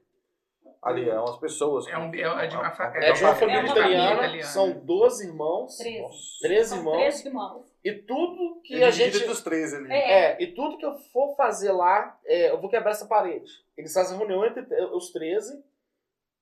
[0.81, 1.85] Ali, é umas pessoas.
[1.87, 4.43] É, um, é, de uma, É de uma É família uma italiana, família italiana.
[4.43, 6.01] são 12 irmãos, Treze.
[6.01, 6.17] Nossa.
[6.41, 7.70] 13 São irmãos, 13 irmãos.
[7.83, 9.17] E tudo que É a gente.
[9.17, 9.91] entre os 13 ali.
[9.91, 10.11] É.
[10.35, 13.51] É, e tudo que eu for fazer lá, é, eu vou quebrar essa parede.
[13.77, 14.61] Eles fazem reunião entre
[14.93, 15.63] os 13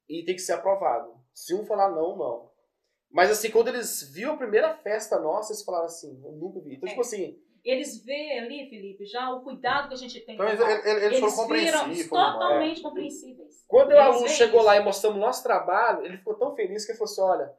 [0.10, 1.14] e tem que ser aprovado.
[1.34, 2.49] Se um falar não, não.
[3.11, 6.76] Mas assim, quando eles viram a primeira festa nossa, eles falaram assim, eu nunca vi.
[6.76, 6.90] Então, É.
[6.91, 10.36] tipo assim, Eles veem ali, Felipe, já o cuidado que a gente tem.
[10.36, 12.07] Então eles, eles, eles foram bons.
[12.07, 13.66] totalmente compreensíveis.
[13.68, 14.66] quando a Lu chegou isso.
[14.66, 17.53] lá e mostramos o nosso trabalho, ele ficou tão feliz que ele falou assim, olha,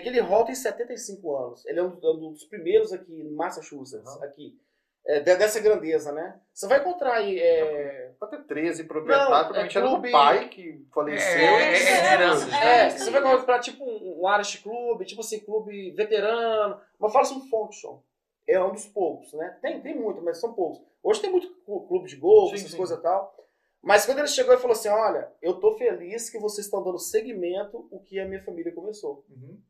[0.00, 1.64] que aquele hall tem 75 anos.
[1.66, 4.24] Ele é um, um dos primeiros aqui em Massachusetts, Uhum.
[4.24, 4.58] aqui.
[5.06, 6.40] É, de- dessa grandeza, né?
[6.52, 7.38] Você vai encontrar aí...
[7.38, 11.40] é, Pra ter 13 proprietários, provavelmente é era do pai que faleceu.
[11.40, 12.16] É, é, é.
[12.16, 13.36] É, É, isso você vai mesmo.
[13.38, 18.00] comprar tipo um, um Irish Club, tipo assim, clube veterano, mas fala assim um function.
[18.48, 19.58] É um dos poucos, né?
[19.62, 20.80] Tem, tem muito, mas são poucos.
[21.02, 22.76] Hoje tem muito clu- clube de golfe, Sim, essas sim.
[22.78, 23.34] coisas e tal.
[23.82, 26.98] Mas quando ele chegou e falou assim, olha, eu tô feliz que vocês estão dando
[26.98, 29.22] seguimento o que a minha família começou.
[29.28, 29.60] Uhum.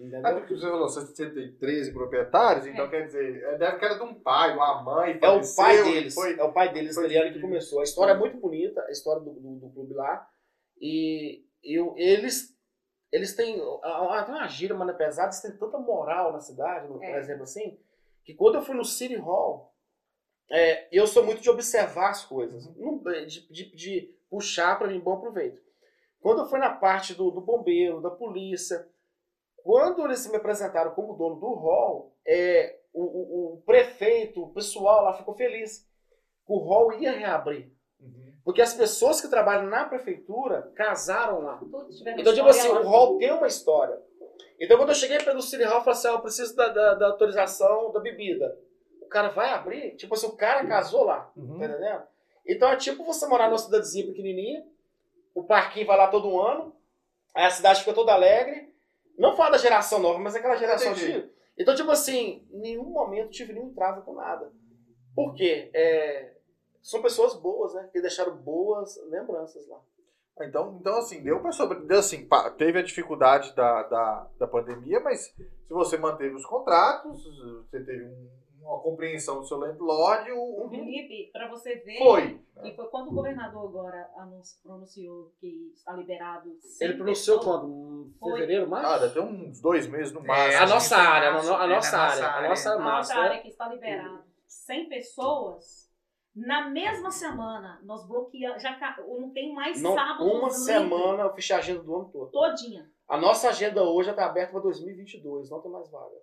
[0.00, 0.34] É Entendeu?
[0.36, 2.88] porque você falou, você tem 13 proprietários, então É.
[2.88, 5.18] quer dizer, é, deve que era de um pai, uma mãe.
[5.20, 6.14] É o pai e deles.
[6.14, 6.38] Foi...
[6.38, 7.80] É o pai deles, foi italiano, que começou.
[7.80, 10.26] A história é muito bonita, a história do, do, do clube lá.
[10.80, 12.56] E eu, eles,
[13.12, 13.56] eles têm.
[13.56, 17.18] Tem uma gíria, mano, é pesada, eles têm tanta moral na cidade, por É.
[17.18, 17.78] exemplo assim,
[18.24, 19.70] que quando eu fui no City Hall,
[20.50, 24.98] é, eu sou muito de observar as coisas, não- de, de, de puxar para mim
[24.98, 25.60] bom proveito.
[26.20, 28.86] Quando eu fui na parte do, do bombeiro, da polícia,
[29.62, 35.04] quando eles me apresentaram como dono do hall, é, o, o- o prefeito, o pessoal
[35.04, 35.86] lá ficou feliz.
[36.46, 37.72] O hall ia reabrir.
[38.00, 38.32] Uhum.
[38.44, 41.58] Porque as pessoas que trabalham na prefeitura casaram lá.
[42.20, 43.98] Então, tipo assim, o hall tem uma história.
[44.58, 46.94] Então, quando eu cheguei pelo City Hall, eu falei assim: ah, eu preciso da, da-
[46.94, 48.58] da autorização da bebida.
[49.02, 49.96] O cara vai abrir?
[49.96, 51.30] Tipo assim, o cara casou lá.
[51.36, 51.58] Uhum.
[51.58, 52.02] Tá entendendo?
[52.46, 54.64] Então é tipo você morar numa cidadezinha pequenininha,
[55.34, 56.74] o parquinho vai lá todo ano,
[57.34, 58.69] aí a cidade fica toda alegre.
[59.20, 61.30] Não fala da geração nova, mas aquela geração antiga.
[61.58, 64.50] Então, tipo assim, em nenhum momento tive nenhum trava com nada.
[65.14, 65.70] Por quê?
[65.74, 66.32] É,
[66.80, 67.88] são pessoas boas, né?
[67.92, 69.78] Que deixaram boas lembranças lá.
[70.42, 71.80] Então, então, assim, deu pra sobre...
[71.80, 72.26] deu, assim,
[72.56, 77.22] teve a dificuldade da, da, da pandemia, mas se você manteve os contratos,
[77.70, 78.30] você teve um-
[78.62, 81.98] uma compreensão do seu landlord, o, o Felipe, para você ver.
[81.98, 82.40] foi.
[82.62, 84.08] E foi quando o governador agora
[84.62, 86.50] pronunciou que está liberado.
[86.60, 87.60] 100 Ele pronunciou pessoas.
[87.60, 88.12] quando?
[88.22, 88.32] Em.
[88.32, 88.86] Fevereiro, março?
[88.92, 90.60] Ah, deve ter uns dois meses no É, máximo.
[90.60, 92.48] a acho nossa área, a, março, no- a é, nossa área, nossa a área.
[92.48, 93.38] nossa A nossa área né?
[93.42, 95.90] que está liberado 100 pessoas.
[96.34, 98.62] Na mesma semana, nós bloqueamos.
[98.62, 98.78] Já
[99.20, 100.24] não tem mais Não, sábado.
[100.24, 102.30] uma livre, semana eu fechei a agenda do ano todo.
[102.30, 102.88] Todinha.
[103.08, 106.14] A nossa agenda hoje está aberta para 2022, não tem mais vaga.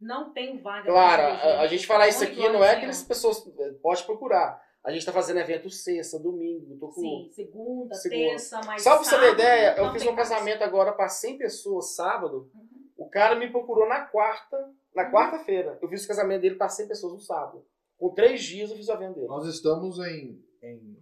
[0.00, 0.86] Não tem vaga.
[0.90, 1.44] Claro, a, gente.
[1.46, 4.62] a gente falar isso aqui não é que as pessoas eh, pode procurar.
[4.84, 8.20] A gente está fazendo evento sexta, domingo, tô com Sim, segunda, Segunda.
[8.30, 8.82] terça, mas.
[8.82, 10.28] Só pra você ter ideia, eu fiz um mais.
[10.28, 12.50] casamento agora para 100 pessoas sábado.
[12.54, 12.68] Uhum.
[12.96, 14.56] O cara me procurou na quarta,
[14.94, 15.10] na Uhum.
[15.12, 15.78] quarta-feira.
[15.82, 17.66] Eu fiz o casamento dele para 100 pessoas no sábado.
[17.98, 19.26] Com três dias eu fiz o evento dele.
[19.26, 20.96] Nós estamos em, em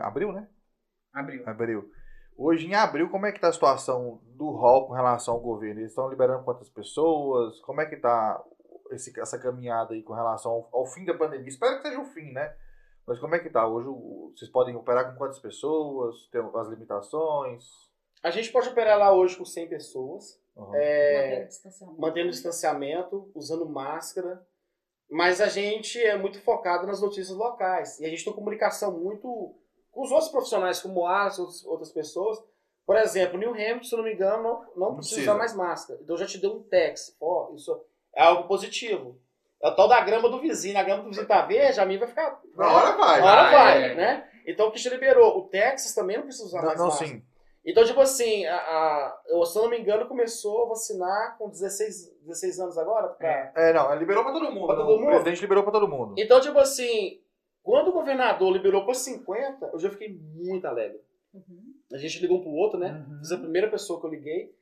[0.00, 0.48] abril, né?
[1.12, 1.42] Abriu.
[1.48, 1.90] Abril.
[2.36, 5.80] Hoje, em abril, como é que tá a situação do hall com relação ao governo?
[5.80, 7.58] Eles estão liberando quantas pessoas?
[7.60, 8.42] Como é que tá
[8.90, 11.48] esse- essa caminhada aí com relação ao, ao fim da pandemia?
[11.48, 12.54] Espero que seja o fim, né?
[13.06, 13.66] Mas como é que tá?
[13.66, 13.88] Hoje
[14.34, 16.28] vocês podem operar com quantas pessoas?
[16.30, 17.64] Tem as limitações?
[18.22, 20.40] A gente pode operar lá hoje com 100 pessoas.
[20.56, 20.74] Uhum.
[20.74, 22.00] É, Mantendo distanciamento.
[22.00, 24.44] mantendo distanciamento, usando máscara,
[25.10, 28.00] mas a gente é muito focado nas notícias locais.
[28.00, 29.54] E a gente tem comunicação muito
[29.96, 32.38] com os outros profissionais, como o Alisson, outras- outras pessoas.
[32.86, 35.30] Por exemplo, New Hampshire, se eu não me engano, não, não Não precisa precisa.
[35.32, 35.98] usar mais máscara.
[36.02, 37.16] Então eu já te dei um text.
[37.20, 37.76] Ó, isso
[38.14, 39.18] é algo positivo.
[39.60, 40.78] É o tal da grama do vizinho.
[40.78, 42.40] A grama do vizinho tá verde, a minha vai ficar.
[42.54, 43.20] Na hora vai.
[43.20, 43.94] Na hora vai, vai, é.
[43.94, 44.30] né?
[44.46, 45.38] Então o que te liberou.
[45.38, 47.10] O Texas também não precisa usar Não, mais não, máscara.
[47.10, 47.22] sim.
[47.64, 51.48] Então, tipo assim, a, a- eu, se eu não me engano, começou a vacinar com
[51.48, 53.08] 16, 16 anos agora?
[53.08, 53.50] Pra...
[53.56, 54.66] É, não, liberou pra todo mundo.
[54.68, 54.82] Pra né?
[54.82, 55.08] todo o mundo?
[55.08, 56.14] presidente liberou pra todo mundo.
[56.16, 57.20] Então, tipo assim,
[57.66, 61.00] quando o governador liberou por 50, eu já fiquei muito alegre.
[61.34, 61.74] Uhum.
[61.92, 63.04] A gente ligou um pro outro, né?
[63.08, 63.18] Uhum.
[63.18, 64.54] Fiz a primeira pessoa que eu liguei.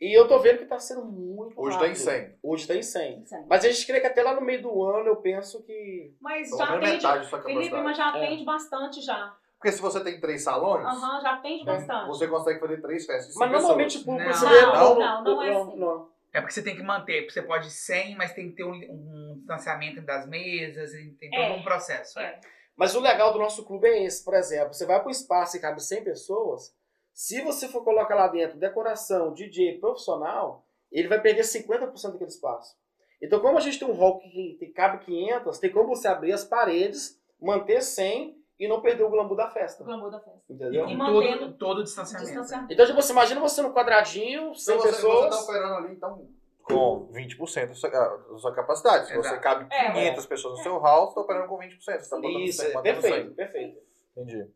[0.00, 2.02] E eu tô vendo que tá sendo muito Hoje tá em rápido.
[2.04, 2.34] 100.
[2.42, 3.22] Hoje tá em 100.
[3.22, 3.44] Isso aí.
[3.48, 6.12] Mas a gente crê que até lá no meio do ano eu penso que.
[6.20, 6.90] Mas Pelo já atende.
[6.92, 8.08] metade sua Felipe, mas já É.
[8.26, 9.32] atende bastante já.
[9.56, 12.08] Porque se você tem três salões, Aham, já atende né, bastante.
[12.08, 13.34] você consegue fazer três festas.
[13.36, 14.40] Mas 100 normalmente o público Não.
[14.40, 15.76] brasileiro Não, não, não é assim.
[15.76, 16.08] não.
[16.32, 17.28] É porque você tem que manter.
[17.28, 21.40] Você pode 100, mas tem que ter um, um distanciamento das mesas, e tem todo
[21.40, 21.52] É.
[21.52, 22.18] um processo.
[22.20, 22.40] É.
[22.76, 25.56] Mas o legal do nosso clube é esse, por exemplo, você vai para um espaço
[25.56, 26.74] e cabe 100 pessoas,
[27.12, 32.74] se você for colocar lá dentro decoração, DJ profissional, ele vai perder 50% daquele espaço.
[33.20, 36.32] Então, como a gente tem um hall que, que cabe 500, tem como você abrir
[36.32, 39.82] as paredes, manter 100 e não perder o glamour da O festa.
[39.82, 40.40] glamour da festa.
[40.48, 40.84] E Entendeu?
[40.84, 42.26] com E todo, mantendo todo o distanciamento.
[42.30, 42.72] Distanciamento.
[42.72, 45.34] Então, tipo, você imagina você no quadradinho, 100 Então você, pessoas.
[45.34, 46.28] você tá operando ali, então,
[46.62, 49.06] com 20% da sua, da sua capacidade.
[49.08, 52.00] Se você cabe É, 500 pessoas no seu hall, você tá operando com 20%.
[52.04, 53.34] Você tá botando Isso, 100, é perfeito, 100.
[53.34, 53.78] perfeito.
[54.16, 54.46] Entendi.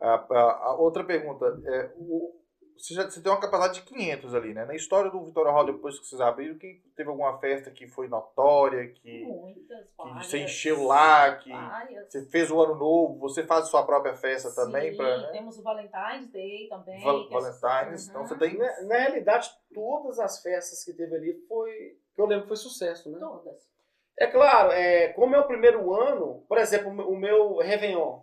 [0.00, 2.39] A, a- a outra pergunta é, o-
[2.76, 4.64] você, já, você tem uma capacidade de 500 ali, né?
[4.64, 8.08] Na história do Vitória Hall, depois que vocês abriram, que teve alguma festa que foi
[8.08, 10.26] notória, que, Muitas, que várias.
[10.26, 12.10] você encheu lá, que Várias.
[12.10, 15.28] você fez o ano novo, você faz sua própria festa também, Sim, pra, né?
[15.32, 17.02] temos o Valentine's Day também.
[17.02, 18.10] Val- é- Valentine's, Uhum.
[18.10, 18.56] então você tem...
[18.56, 21.98] Na, na realidade, todas as festas que teve ali foi.
[22.14, 23.18] que eu lembro que foi sucesso, né?
[23.18, 23.68] Todas.
[24.18, 28.20] É claro, é, como é o primeiro ano, por exemplo, o meu- Réveillon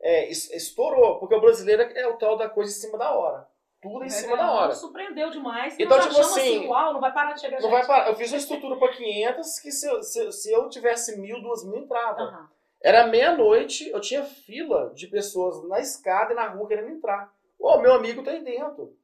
[0.00, 3.48] é, es- estourou, porque o brasileiro é o tal da coisa em cima da hora.
[3.92, 4.74] Tudo em cima da hora.
[4.74, 5.74] Surpreendeu demais.
[5.78, 7.70] Então, nós tipo achamos assim, uau, não vai parar de chegar Não gente.
[7.70, 8.08] vai parar.
[8.08, 11.64] Eu fiz uma estrutura para 500 que se, eu- se, se eu tivesse mil, duas
[11.64, 12.20] mil, entrava.
[12.20, 12.48] Aham.
[12.82, 17.32] Era meia-noite, eu tinha fila de pessoas na escada e na rua querendo entrar.
[17.58, 18.94] Ô, meu amigo tá aí dentro.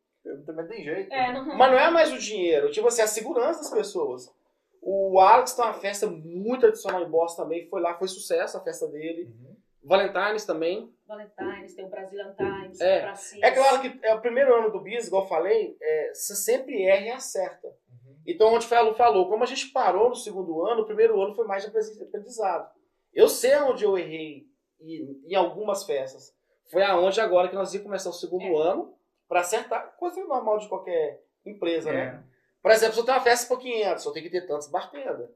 [0.44, 1.10] Também tem jeito.
[1.12, 4.30] É, não, Mas não é mais o dinheiro, tipo assim, a segurança das pessoas.
[4.82, 8.60] O Alex tem uma festa muito tradicional em Boston também, foi lá, foi sucesso a
[8.60, 9.24] festa dele.
[9.24, 9.49] Uhum.
[9.82, 10.92] Valentine's também.
[11.06, 12.98] Valentine's, tem o Brazilian Times, É.
[12.98, 13.40] o Brasil.
[13.42, 16.82] É claro que é o primeiro ano do BIS, igual eu falei, é, você sempre
[16.84, 17.66] erra e acerta.
[17.68, 18.16] Uhum.
[18.26, 21.34] Então, onde o Felo falou, como a gente parou no segundo ano, o primeiro ano
[21.34, 22.70] foi mais de aprendiz- aprendizado.
[23.12, 24.46] Eu sei onde eu errei
[24.80, 26.32] em, em algumas festas.
[26.70, 28.68] Foi aonde agora que nós íamos começar o segundo É.
[28.70, 28.94] ano
[29.28, 32.22] para acertar, coisa normal de qualquer empresa, né?
[32.26, 32.30] É.
[32.62, 35.28] Por exemplo, se eu tenho uma festa por 500, eu tenho que ter tantos bartender.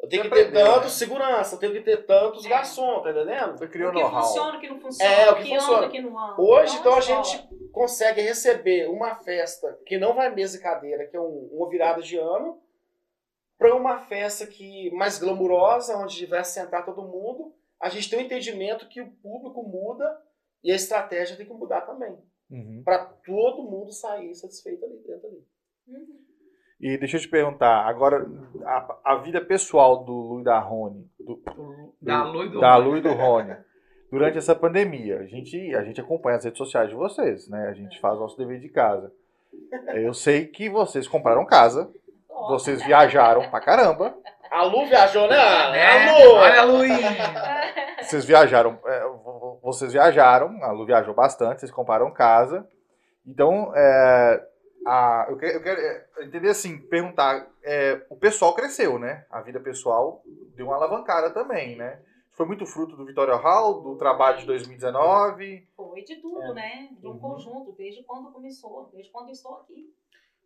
[0.00, 1.06] Eu tenho Você que ter aprendeu, tantos né?
[1.06, 2.48] segurança, eu tenho que ter tantos É.
[2.48, 3.56] garçom, tá entendendo?
[3.58, 4.22] Você criou o que know-how.
[4.22, 5.78] funciona, o que não funciona, É, o o que que, funciona.
[5.78, 6.42] anda, o que não anda.
[6.42, 7.24] Hoje, então, a escola.
[7.24, 11.68] gente consegue receber uma festa que não vai mesa e cadeira, que é um- uma
[11.68, 12.60] virada de ano,
[13.58, 17.54] para uma festa que mais glamurosa, onde vai sentar todo mundo.
[17.80, 20.22] A gente tem um entendimento que o público muda
[20.62, 22.16] e a estratégia tem que mudar também.
[22.50, 22.82] Uhum.
[22.84, 25.44] Para todo mundo sair satisfeito ali dentro ali.
[25.88, 26.25] Uhum.
[26.80, 28.26] E deixa eu te perguntar, agora,
[28.64, 31.40] a, a vida pessoal do Lu e da Rony, do,
[32.02, 32.84] Da Lu e do da Rony.
[32.90, 33.56] Lu e do Rony,
[34.12, 37.68] durante essa pandemia, a gente, a gente acompanha as redes sociais de vocês, né?
[37.68, 39.10] A gente faz o nosso dever de casa.
[39.94, 41.90] Eu sei que vocês compraram casa,
[42.48, 44.14] vocês viajaram pra caramba,
[44.50, 45.36] A Lu viajou, né?
[45.36, 46.34] É, A Lu!
[46.34, 47.16] Olha a Luinha.
[48.02, 52.68] vocês viajaram, é, vo- vocês viajaram, a Lu viajou bastante, vocês compraram casa.
[53.26, 54.40] Então, é,
[54.86, 59.26] a- eu, quero, eu quero, é, entender assim, perguntar, é, o pessoal cresceu, né?
[59.30, 60.22] A vida pessoal
[60.54, 62.00] deu uma alavancada também, né?
[62.32, 65.66] Foi muito fruto do Vitória Hall, do trabalho de 2019.
[65.76, 66.52] Foi de tudo, É.
[66.54, 66.88] né?
[66.92, 67.18] De um Uhum.
[67.18, 69.92] conjunto, desde quando começou, desde quando eu estou aqui.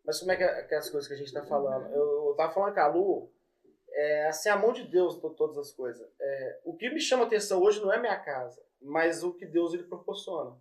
[0.05, 1.87] Mas como é que é, que é as coisas que a gente tá falando?
[1.93, 3.31] Eu, eu tava falando com a Lu,
[3.93, 6.09] é assim, a mão de Deus to- todas as coisas.
[6.21, 9.75] É, o que me chama atenção hoje não é minha casa, mas o que Deus
[9.75, 10.57] ele proporciona.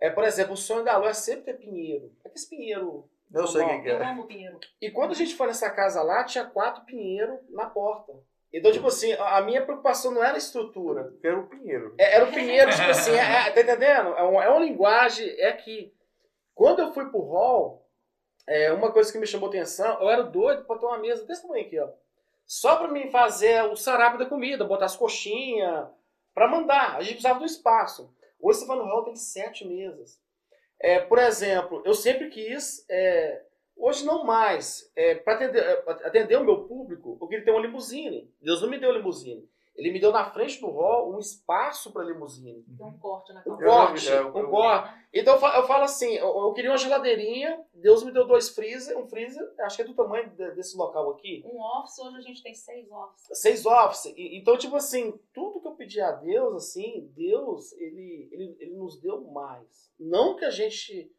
[0.00, 2.12] É, por exemplo, o sonho da Lu é sempre ter pinheiro.
[2.24, 3.08] Aquele pinheiro.
[3.32, 3.76] Eu sei normal.
[3.76, 4.10] quem que Eu é.
[4.10, 4.60] amo o Pinheiro.
[4.80, 8.12] E quando a gente foi nessa casa lá, tinha quatro pinheiros na porta.
[8.52, 11.12] Então, tipo assim, a minha preocupação não era a estrutura.
[11.24, 11.94] Era o Pinheiro.
[11.98, 14.14] É- Era o Pinheiro, tipo assim, é- é- tá entendendo?
[14.14, 15.92] É uma, é uma linguagem, é que
[16.54, 17.84] quando eu fui pro hall,
[18.46, 21.42] é, uma coisa que me chamou atenção, eu era doido pra ter uma mesa desse
[21.42, 21.88] tamanho aqui, ó.
[22.46, 25.88] Só pra mim fazer o sarape da comida, botar as coxinhas,
[26.32, 26.94] pra mandar.
[26.96, 28.14] A gente precisava do espaço.
[28.44, 30.20] Hoje você vai no hall, tem sete mesas.
[30.78, 33.42] É, por exemplo, eu sempre quis, é,
[33.74, 37.62] hoje não mais, é, para atender, é, atender o meu público, eu queria ter uma
[37.62, 38.30] limusine.
[38.42, 39.48] Deus não me deu limusine.
[39.76, 42.62] Ele me deu na frente do hall um espaço para limusine.
[42.78, 43.64] Tem um corte na Um calça.
[43.64, 44.94] Eu corte, é, eu- um corte.
[45.12, 48.50] Então eu fa- eu falo assim, eu, eu queria uma geladeirinha, Deus me deu dois
[48.50, 52.16] freezer, um freezer, acho que é do tamanho de- desse local aqui, Um office, hoje
[52.18, 53.40] a gente tem seis offices.
[53.40, 54.06] seis office.
[54.16, 58.76] E- Então, tipo assim, tudo que eu pedi a Deus, assim, Deus, ele, ele, ele
[58.76, 59.92] nos deu mais.
[59.98, 61.10] Não que a gente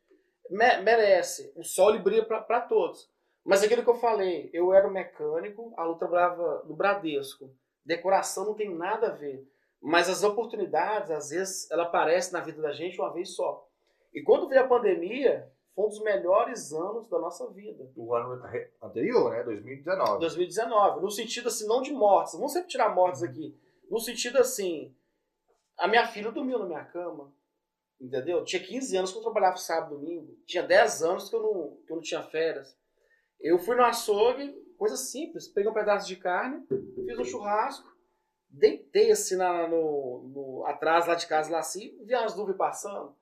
[0.50, 1.52] me- merece.
[1.58, 3.10] O sol ele brilha para todos.
[3.44, 7.50] Mas aquilo que eu falei, eu era um mecânico, a Lu trabalhava no Bradesco.
[7.86, 9.48] Decoração não tem nada a ver.
[9.82, 13.68] Mas as oportunidades, às vezes, ela aparece na vida da gente uma vez só.
[14.14, 17.92] E quando veio a pandemia, foi um dos melhores anos da nossa vida.
[17.96, 18.42] O ano
[18.82, 19.44] anterior, né?
[19.44, 20.20] 2019.
[20.20, 21.02] 2019.
[21.02, 22.34] No sentido assim, não de mortes.
[22.34, 23.56] Vamos sempre tirar mortes aqui.
[23.92, 24.96] No sentido assim,
[25.78, 27.32] a minha filha dormiu na minha cama.
[28.00, 28.44] Entendeu?
[28.44, 30.38] Tinha 15 anos que eu trabalhava sábado e domingo.
[30.46, 32.78] Tinha 10 anos que eu não, que eu não tinha férias.
[33.40, 35.48] Eu fui no açougue, coisa simples.
[35.48, 37.88] Peguei um pedaço de carne, fiz um churrasco,
[38.50, 43.16] deitei assim na, no, no- atrás lá de casa, lá assim, vi as nuvens passando.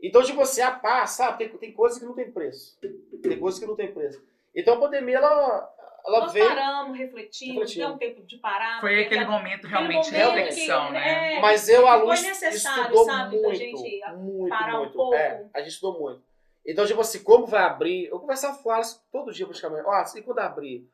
[0.00, 1.38] Então, tipo assim, a paz, sabe?
[1.38, 2.78] Tem, tem coisas que não tem preço.
[3.22, 4.22] Tem coisas que não tem preço.
[4.54, 5.74] Então a pandemia, ela,
[6.06, 6.46] ela Nós veio.
[6.48, 8.80] paramos, refletimos, deu um tempo de parar.
[8.80, 11.36] Foi aquele momento realmente de que- reflexão, né?
[11.36, 14.78] é, Mas eu, a Foi luz, necessário, estudou sabe, da muito, gente muito, parar um
[14.80, 14.92] muito.
[14.96, 15.14] pouco.
[15.14, 16.22] É, a gente estudou muito.
[16.68, 18.06] Então, tipo assim, como vai abrir?
[18.06, 19.84] Eu conversava com o Alisson todo dia praticamente.
[19.86, 20.88] Ó, e quando abrir?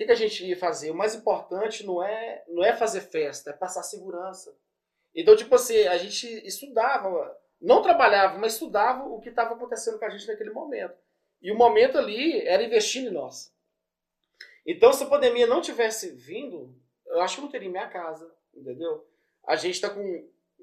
[0.00, 0.90] Que, que a gente ia fazer?
[0.90, 4.56] O mais importante não é, não é fazer festa, é passar segurança.
[5.14, 10.06] Então, tipo assim, a gente estudava, não trabalhava, mas estudava o que estava acontecendo com
[10.06, 10.96] a gente naquele momento.
[11.42, 13.54] E o momento ali era investir em nós.
[14.64, 16.74] Então, se a pandemia não tivesse vindo,
[17.04, 19.06] eu acho que não teria minha casa, entendeu?
[19.46, 20.00] A gente está com.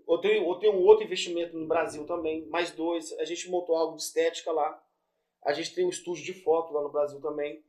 [0.07, 3.14] Eu tenho, eu tenho um outro investimento no Brasil também, mais dois.
[3.19, 4.84] A gente montou algo de estética lá.
[5.45, 7.64] A gente tem um estúdio de foto lá no Brasil também.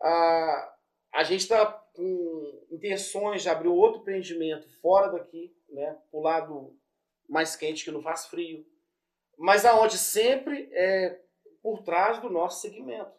[0.00, 0.77] A,
[1.12, 5.98] a gente está com intenções de abrir outro empreendimento fora daqui, né?
[6.10, 6.78] Pro lado
[7.28, 8.64] mais quente, que não faz frio.
[9.36, 11.20] Mas aonde sempre é
[11.62, 13.12] por trás do nosso segmento.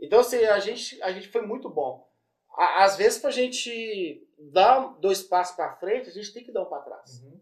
[0.00, 2.08] Então, assim, a gente, a gente foi muito bom.
[2.56, 6.62] Às vezes, para a gente dar dois passos para frente, a gente tem que dar
[6.62, 7.22] um para trás.
[7.22, 7.40] Uhum.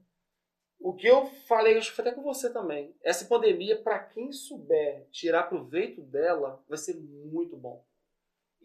[0.78, 2.94] o que eu falei, acho que foi até com você também.
[3.02, 7.84] Essa pandemia, para quem souber tirar proveito dela, vai ser muito bom.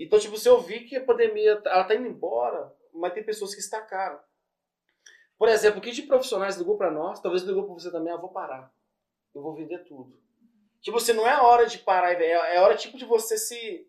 [0.04, 3.54] Então, tipo, se eu vi que a pandemia ela tá indo embora, mas tem pessoas
[3.54, 4.20] que estacaram.
[5.38, 8.16] Por exemplo, o que de profissionais ligou para nós, talvez ligou para você também, ah,
[8.16, 8.72] eu vou parar.
[9.34, 10.20] Eu vou vender tudo.
[10.82, 13.88] Tipo, você não é a hora de parar, é, é hora tipo de você se.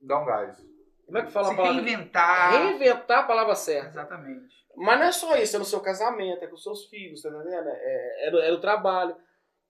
[0.00, 0.56] Dá um gás.
[1.04, 1.82] Como é que fala Se a palavra?
[1.82, 2.52] reinventar.
[2.52, 3.88] Reinventar a palavra certa.
[3.88, 4.54] Exatamente.
[4.76, 7.28] Mas não é só isso, é no seu casamento, é com os seus filhos, tá
[7.28, 7.68] entendendo?
[7.68, 9.16] É, é, no, é no trabalho.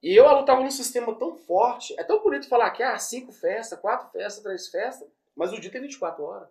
[0.03, 3.33] E eu, Alu, tava num sistema tão forte, é tão bonito falar que, ah, cinco
[3.33, 5.09] festas, quatro festas, três festas,
[5.41, 6.49] mas o dia tem 24 horas.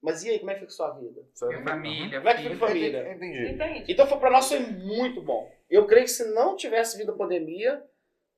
[0.00, 1.22] Mas e aí, como é que fica a sua vida?
[1.42, 3.12] Minha família, Como é que fica a família?
[3.12, 3.52] Entendi.
[3.52, 3.92] Entende?
[3.92, 5.52] Então, foi, pra nós foi muito bom.
[5.68, 7.84] Eu creio que se não tivesse vindo a pandemia,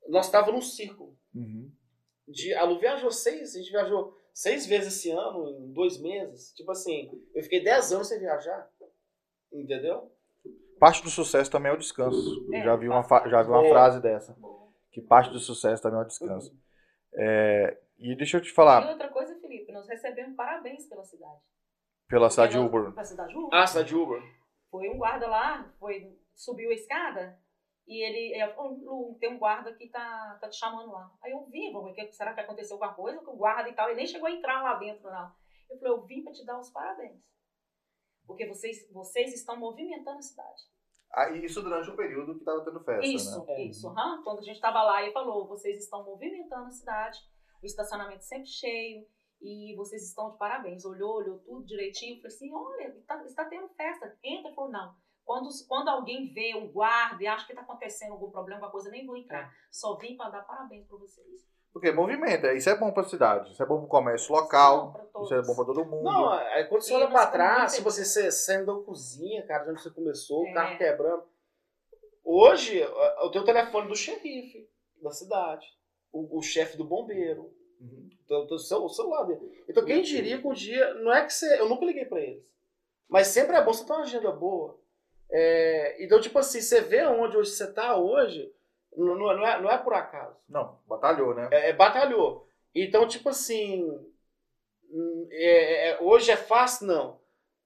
[0.09, 1.17] nós estávamos num círculo.
[1.33, 1.71] Uhum.
[2.27, 6.53] De, a Lu viajou seis, a gente viajou seis vezes esse ano, em dois meses.
[6.55, 8.69] Tipo assim, eu fiquei dez anos sem viajar.
[9.53, 10.11] Entendeu?
[10.81, 12.53] Parte do sucesso também é o descanso.
[12.53, 13.69] É, já vi uma, já vi uma Boa.
[13.69, 14.37] frase dessa.
[14.91, 16.53] Que parte do sucesso também é o descanso.
[17.15, 21.41] É, e deixa eu te E falar, outra coisa, Felipe, nós recebemos parabéns pela cidade.
[22.09, 22.91] pela cidade de Uber.
[22.93, 23.59] Pela cidade de Uber.
[23.59, 24.23] Ah, cidade de Uber.
[24.71, 27.39] Foi um guarda lá, foi, subiu a escada
[27.87, 31.11] e ele, ele falou, Lu, tem um guarda que tá, tá te chamando lá.
[31.23, 33.75] Aí eu vim, vou ver, que- será que aconteceu alguma coisa com o guarda e
[33.75, 33.87] tal?
[33.89, 35.33] Ele nem chegou a entrar lá dentro, não.
[35.71, 37.23] Eu falei, eu vim para te dar os parabéns.
[38.27, 40.63] Porque vocês, vocês estão movimentando a cidade.
[41.13, 43.63] Ah, e isso durante o período que tava tendo festa, Isso, né?
[43.63, 43.89] isso.
[43.89, 44.23] aham.
[44.25, 47.19] Quando a gente estava lá, ele falou: vocês estão movimentando a cidade,
[47.63, 49.07] o estacionamento sempre cheio
[49.45, 50.85] e vocês estão de parabéns.
[50.85, 52.17] Olhou, olhou tudo direitinho.
[52.17, 54.17] Falei assim: olha, está, está tendo festa.
[54.25, 54.53] Entra.
[54.55, 54.95] Falou: não.
[55.25, 58.91] Quando, quando alguém vê um guarda e acha que está acontecendo algum problema, alguma coisa,
[58.91, 59.51] nem vou entrar.
[59.71, 61.47] Só vim para dar parabéns para vocês.
[61.73, 65.29] Porque movimenta, isso é bom pra cidade, isso é bom pro comércio local, Pra todos.
[65.29, 66.05] isso é bom pra todo mundo.
[66.05, 68.05] Não, aí quando você E olha ficamos trás, se você
[68.65, 70.51] da cozinha, cara, de onde você começou, É.
[70.51, 71.25] o carro quebrando.
[72.23, 74.69] Hoje, eu tenho o telefone do xerife
[75.03, 75.67] da cidade,
[76.13, 77.51] o, o chefe do bombeiro,
[77.81, 78.09] Uhum.
[78.27, 79.65] Do, do seu, o celular dele.
[79.69, 82.43] Então, quem diria que um dia, não é que você, eu nunca liguei pra eles,
[83.09, 84.79] mas sempre é bom você ter uma agenda boa.
[85.31, 88.53] É, então, tipo assim, você vê onde hoje você tá hoje,
[88.97, 91.49] não, não é- não é, não é por acaso Não, batalhou, né?
[91.51, 92.47] é, é, batalhou.
[92.75, 93.85] Então, tipo assim,
[94.91, 96.87] hum, é- é- hoje é fácil?
[96.87, 97.21] Não.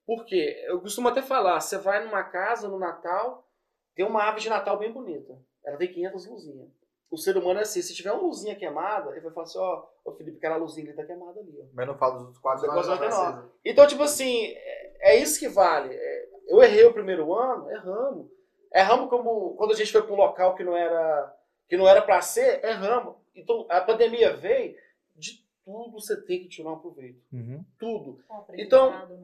[0.05, 0.63] Por quê?
[0.67, 3.47] Eu costumo até falar, você vai numa casa no Natal,
[3.93, 5.37] tem uma árvore de Natal bem bonita.
[5.63, 6.69] Ela tem 500 luzinhas.
[7.11, 9.83] O ser humano é assim, se tiver uma luzinha queimada, ele vai falar assim, ó,
[10.05, 11.65] ô Felipe, aquela luzinha ali tá queimada ali, ó.
[11.73, 13.51] Mas não fala dos quatro anos atrás, nova.
[13.65, 15.93] Então, tipo assim, é, é isso que vale.
[15.93, 18.27] É, eu errei o primeiro ano, erramos.
[18.73, 21.35] Erramos como quando a gente foi para um local que não era
[21.67, 23.15] que não era para ser, erramos.
[23.35, 24.75] Então, a pandemia veio,
[25.15, 27.21] de tudo você tem que tirar um proveito.
[27.31, 27.63] Uhum.
[27.77, 28.23] Tudo.
[28.29, 29.19] Um Então, né?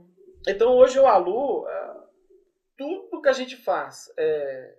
[0.48, 1.96] Então, hoje eu, Alu, é,
[2.78, 4.78] tudo que a gente faz é,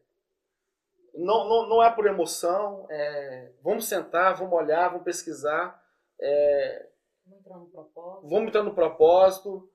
[1.17, 2.87] não, não, não é por emoção.
[2.91, 5.83] é, vamos sentar, vamos olhar, vamos pesquisar.
[6.21, 6.87] é,
[7.27, 8.29] Vamos entrar no propósito.
[8.29, 9.71] vamos entrar no propósito,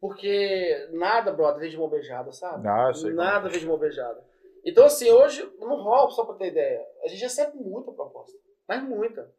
[0.00, 2.68] porque nada, brother, vem de mão beijada, sabe?
[2.68, 3.50] Ah, como nada é.
[3.50, 4.22] vem de mão beijada.
[4.66, 8.36] Então, assim, hoje, no hall, só pra ter ideia, a gente recebe muita proposta,
[8.68, 9.30] mas muita.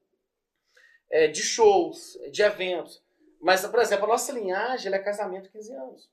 [1.12, 3.04] É, de shows, de eventos.
[3.40, 6.10] Mas, por exemplo, a nossa linhagem ela é casamento 15 anos.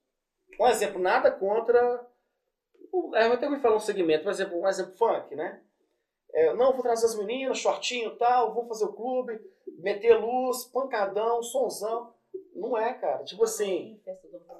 [0.61, 2.07] Um exemplo, nada contra.
[3.15, 5.61] É, eu até vou falar um segmento, por exemplo, um exemplo funk, né?
[6.35, 9.39] É, não, vou trazer as meninas, shortinho e tal, vou fazer o clube,
[9.79, 12.15] meter luz, pancadão, sonzão.
[12.55, 13.23] Não é, cara.
[13.25, 14.01] Tipo assim.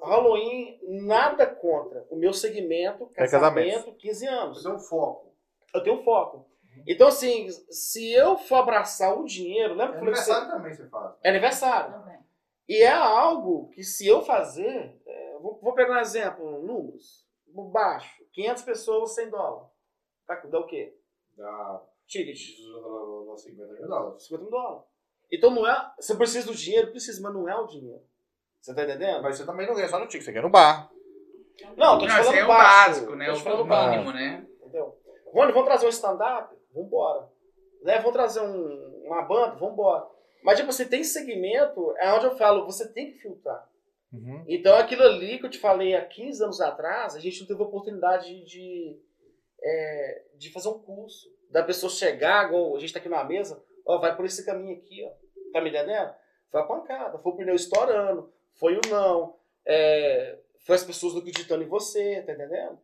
[0.01, 2.05] Halloween, nada contra.
[2.09, 3.71] O meu segmento, É casamento.
[3.75, 4.61] casamento, 15 anos.
[4.61, 5.33] Você é um foco.
[5.73, 6.45] Eu tenho foco.
[6.87, 10.57] Então, assim, se eu for abraçar o dinheiro, lembra que eu falei que você- Aniversário
[10.57, 11.15] também você faz.
[11.23, 11.91] É aniversário.
[11.93, 12.19] Também.
[12.67, 17.25] E é algo que se eu fazer, é, vou, vou pegar um exemplo, números,
[17.71, 19.67] baixo, 500 pessoas, 100 dólares.
[20.27, 20.95] Tá, dá o quê?
[21.37, 24.23] Dá Ticket, 50 mil dólares.
[24.23, 24.83] 50 mil dólares.
[25.31, 28.01] Então não é, você precisa do dinheiro, precisa, mas não é o dinheiro.
[28.61, 29.21] Você tá entendendo?
[29.23, 30.91] Mas você também não ganha só no ticket, você ganha no bar.
[31.75, 32.89] Não, tô te Não, falando é o baixo.
[32.89, 33.25] básico, né?
[33.27, 34.47] Tô te O falando o mínimo, né?
[34.61, 34.97] Entendeu?
[35.27, 36.55] Rony, vamos trazer um stand-up?
[36.73, 37.29] Vambora.
[37.81, 37.97] Né?
[37.97, 39.55] Vamos trazer um- uma banda?
[39.55, 40.07] Vambora.
[40.43, 43.67] Mas, tipo, você tem segmento, é onde eu falo, você tem que filtrar.
[44.13, 44.45] Uhum.
[44.47, 47.63] Então, aquilo ali que eu te falei há 15 anos atrás, a gente não teve
[47.63, 48.99] oportunidade de,
[49.61, 51.33] é, de fazer um curso.
[51.49, 54.77] Da pessoa chegar, igual a gente tá aqui numa mesa, ó, vai por esse caminho
[54.77, 55.11] aqui, ó.
[55.51, 56.13] Tá me entendendo?
[56.49, 59.35] Foi a pancada, foi o pneu estourando, foi o não,
[59.65, 62.79] é, foi as pessoas não acreditando em você, tá entendendo?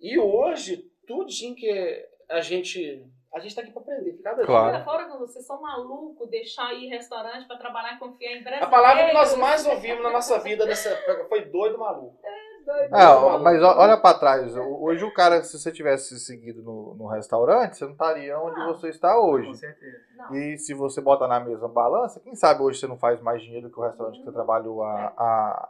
[0.00, 3.04] E hoje, tudinho que a gente.
[3.32, 4.74] A gente tá aqui pra aprender, cada Claro.
[4.76, 4.84] dia.
[4.84, 8.66] Fora, fora quando vocês são malucos, deixar ir restaurante pra trabalhar e confiar em brasileiro.
[8.66, 12.18] A palavra que nós mais ouvimos na nossa vida nessa época foi doido maluco.
[12.66, 12.92] Doido.
[12.94, 14.54] Ah, mas ó- olha pra trás.
[14.56, 18.66] Hoje o cara, se você tivesse seguido no, no restaurante, você não estaria onde Não.
[18.74, 19.54] você está Com hoje.
[19.56, 19.96] certeza.
[20.16, 20.34] Não.
[20.36, 23.68] E se você bota na mesma balança, quem sabe hoje você não faz mais dinheiro
[23.68, 25.68] do que o restaurante que você trabalhou há, há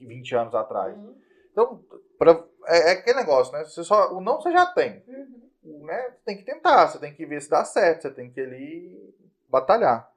[0.00, 0.94] 20 anos atrás.
[0.96, 1.14] Uhum.
[1.52, 1.80] Então,
[2.18, 3.64] pra- é, é aquele negócio, né?
[3.64, 5.02] Você só, o não você já tem.
[5.08, 5.47] Uhum.
[5.84, 8.40] Né, você tem que tentar, você tem que ver se dá certo, você tem que
[8.40, 9.14] ali
[9.48, 10.10] batalhar.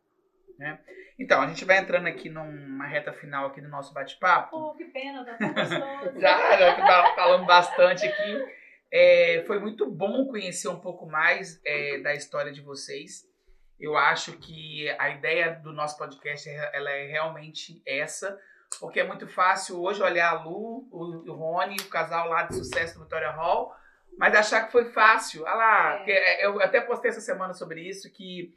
[1.19, 4.51] Então, a gente vai entrando aqui numa reta final aqui do nosso bate-papo.
[4.51, 6.19] Pô, que pena, tá tão gostoso.
[6.19, 8.45] Já, já que tá falando bastante aqui.
[8.91, 13.25] É, foi muito bom conhecer um pouco mais é, da história de vocês.
[13.79, 18.37] Eu acho que a ideia do nosso podcast é- ela é realmente essa,
[18.79, 22.55] porque é muito fácil hoje olhar a Lu, o, o Rony, o casal lá de
[22.55, 23.73] sucesso do Vitória Hall,
[24.17, 25.43] mas achar que foi fácil.
[25.43, 25.97] Olha lá, É.
[25.97, 28.53] porque é, eu até postei essa semana sobre isso, que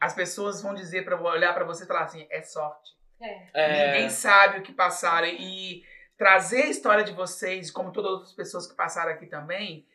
[0.00, 2.94] as pessoas vão dizer para olhar para você e falar assim, é sorte.
[3.20, 3.48] É.
[3.54, 5.26] É, Ninguém sabe o que passaram.
[5.28, 5.82] E
[6.18, 9.86] trazer a história de vocês, como todas as outras pessoas que passaram aqui também,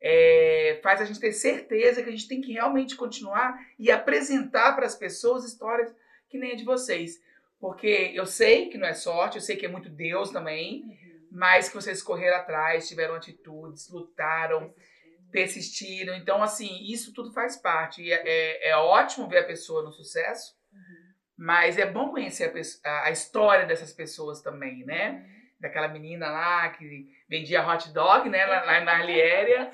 [0.00, 4.74] é, faz a gente ter certeza que a gente tem que realmente continuar e apresentar
[4.74, 5.94] para as pessoas histórias
[6.30, 7.20] que nem a de vocês.
[7.60, 11.09] Porque eu sei que não é sorte, eu sei que é muito Deus também, Uhum.
[11.30, 14.74] Mas que vocês correram atrás, tiveram atitudes, lutaram,
[15.30, 16.14] persistiram.
[16.16, 18.10] Então, assim, isso tudo faz parte.
[18.10, 21.12] É, é- é ótimo ver a pessoa no sucesso, Uhum.
[21.38, 22.52] mas é bom conhecer
[22.84, 25.24] a, a- história dessas pessoas também, né?
[25.60, 28.44] Daquela menina lá que vendia hot dog, né?
[28.46, 29.70] Lá, lá na Arliéria.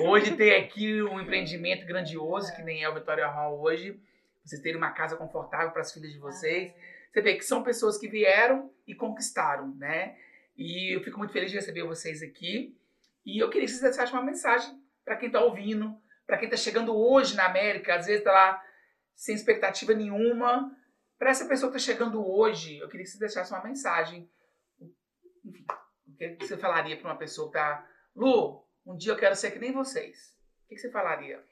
[0.00, 4.00] Hoje tem aqui um empreendimento grandioso, que nem é o Vitória Hall hoje.
[4.42, 6.72] Vocês terem uma casa confortável para as filhas de vocês.
[7.12, 10.16] Você vê que são pessoas que vieram e conquistaram, né?
[10.56, 12.76] E eu fico muito feliz de receber vocês aqui.
[13.24, 16.56] E eu queria que vocês deixassem uma mensagem para quem está ouvindo, para quem está
[16.56, 18.64] chegando hoje na América, às vezes está lá
[19.14, 20.76] sem expectativa nenhuma.
[21.18, 24.28] Para essa pessoa que está chegando hoje, eu queria que vocês deixassem uma mensagem.
[25.44, 25.64] Enfim,
[26.08, 27.88] o que você falaria para uma pessoa que está.
[28.14, 30.36] Lu, um dia eu quero ser que nem vocês.
[30.64, 31.42] O que você falaria?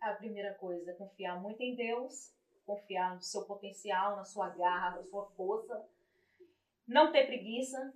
[0.00, 2.32] A primeira coisa confiar muito em Deus,
[2.66, 5.82] confiar no seu potencial, na sua garra, na sua força.
[6.86, 7.92] Não ter preguiça,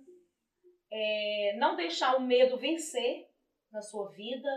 [0.91, 3.29] é, não deixar o medo vencer
[3.71, 4.49] na sua vida.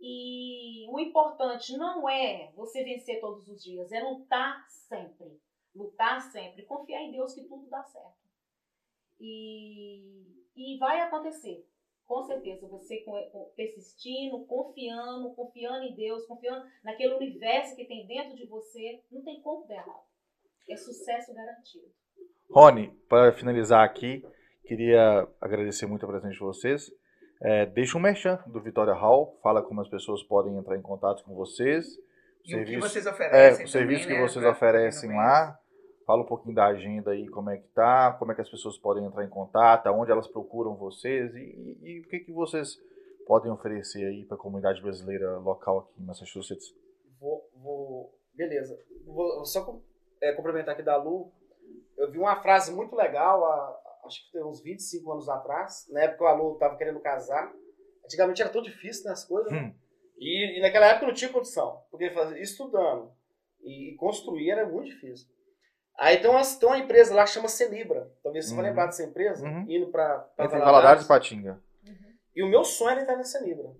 [0.00, 5.40] E o importante não é você vencer todos os dias, é lutar sempre.
[5.74, 6.64] Lutar sempre.
[6.64, 8.16] Confiar em Deus que tudo dá certo.
[9.18, 10.24] E,
[10.54, 11.66] e vai acontecer.
[12.06, 13.04] Com certeza, você
[13.56, 19.40] persistindo, confiando, confiando em Deus, confiando naquele universo que tem dentro de você, não tem
[19.40, 20.06] como dar.
[20.68, 21.92] É sucesso garantido.
[22.48, 24.24] Rony, para finalizar aqui,
[24.66, 26.90] queria agradecer muito a presença de vocês.
[27.42, 31.22] É, deixa um merchan do Vitória Hall, fala como as pessoas podem entrar em contato
[31.24, 31.86] com vocês.
[32.44, 33.64] E o que Serviço- vocês É, oferecem?
[33.64, 35.58] o serviço também, que né, vocês oferecem lá.
[36.06, 38.78] Fala um pouquinho da agenda aí, como é que tá, como é que as pessoas
[38.78, 42.78] podem entrar em contato, aonde elas procuram vocês e, e- e o que, que vocês
[43.26, 46.72] podem oferecer aí para a comunidade brasileira local aqui em Massachusetts.
[47.20, 48.78] Vou, vou- beleza.
[49.04, 49.80] Vou só
[50.22, 51.32] é, complementar aqui da Lu.
[51.98, 56.02] Eu vi uma frase muito legal, há- acho que tem uns 25 anos atrás, na
[56.02, 57.52] época que a Lu estava querendo casar.
[58.04, 59.52] Antigamente era tão difícil né, as coisas?
[59.52, 59.72] Hum.
[60.18, 63.10] E, e naquela época não tinha condição, porque fazia- estudando
[63.62, 65.28] e, e construir era muito difícil.
[65.98, 68.10] Aí tem uma, tem uma empresa lá que chama Celibra.
[68.22, 68.68] Talvez você vai Uhum.
[68.70, 69.64] lembrar dessa empresa, Uhum.
[69.68, 71.60] indo para Entre Valadares e Patinga.
[72.34, 73.70] E o meu sonho era entrar na Celibra.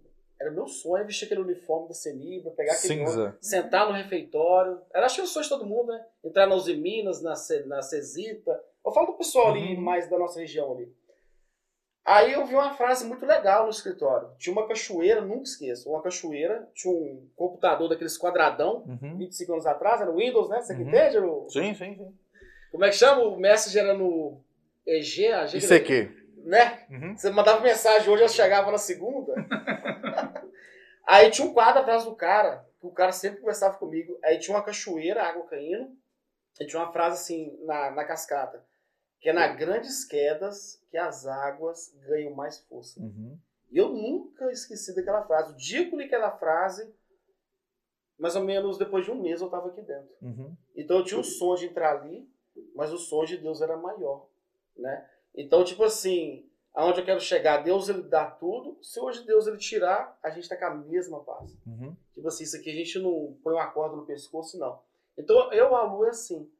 [0.40, 3.36] Era meu sonho vestir aquele uniforme da Celibra, pegar aquele Cinza.
[3.40, 4.80] sentar no refeitório.
[4.94, 6.06] Era acho que o sonho de todo mundo, né?
[6.24, 7.34] Entrar na Uzi Minas, na,
[7.66, 8.58] na Cesita.
[8.86, 9.80] Eu falo do pessoal ali, Uhum.
[9.80, 10.94] mais da nossa região ali.
[12.04, 14.30] Aí eu vi uma frase muito legal no escritório.
[14.38, 15.90] Tinha uma cachoeira, nunca esqueço.
[15.90, 19.16] Uma cachoeira, tinha um computador daqueles quadradão, Uhum.
[19.18, 20.60] 25 anos atrás, era o Windows, né?
[20.62, 20.88] Você que Uhum.
[20.88, 21.16] entende?
[21.16, 22.14] Era o- Sim, sim, sim.
[22.70, 23.22] Como é que chama?
[23.22, 24.40] O Messenger era no
[24.86, 26.08] EG, AG, Isso aqui.
[26.44, 26.86] né?
[26.88, 27.16] Uhum.
[27.16, 29.34] Você mandava mensagem hoje, ela chegava na segunda.
[31.08, 34.16] Aí tinha um quadro atrás do cara, que o cara sempre conversava comigo.
[34.24, 35.90] Aí tinha uma cachoeira, água caindo.
[36.60, 38.64] E tinha uma frase assim na, na cascata.
[39.20, 43.00] Que é na grandes quedas que as águas ganham mais força.
[43.00, 43.38] Uhum.
[43.72, 45.52] Eu nunca esqueci daquela frase.
[45.52, 46.94] O dia que eu li aquela frase,
[48.18, 50.14] mais ou menos depois de um mês eu estava aqui dentro.
[50.22, 50.56] Uhum.
[50.74, 52.28] Então eu tinha um sonho de entrar ali,
[52.74, 54.28] mas o sonho de Deus era maior,
[54.76, 55.08] né?
[55.34, 59.58] Então, tipo assim, aonde eu quero chegar, Deus ele dá tudo, se hoje Deus ele
[59.58, 61.54] tirar, a gente tá com a mesma paz.
[61.66, 61.94] Uhum.
[62.14, 64.80] Tipo assim, isso aqui a gente não põe uma corda no pescoço, não.
[65.18, 66.50] Então, eu, a Lu, é assim,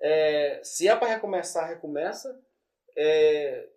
[0.00, 2.40] é, se é para recomeçar, recomeça.
[2.96, 3.68] É,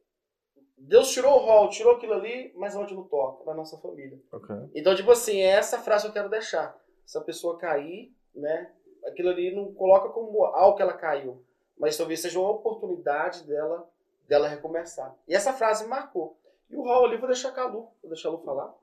[0.77, 3.45] Deus tirou o rol, tirou aquilo ali, mas onde não toca?
[3.45, 4.19] Na nossa família.
[4.31, 4.55] Ok.
[4.75, 6.79] Então, tipo assim, é essa frase que eu quero deixar.
[7.05, 8.71] Se a pessoa cair, né?
[9.05, 11.43] Aquilo ali não coloca como algo que ela caiu.
[11.77, 13.89] Mas talvez seja uma oportunidade dela
[14.27, 15.15] dela recomeçar.
[15.27, 16.37] E essa frase marcou.
[16.69, 18.73] E o hall ali, vou deixar a Lu, vou deixar a Lu falar.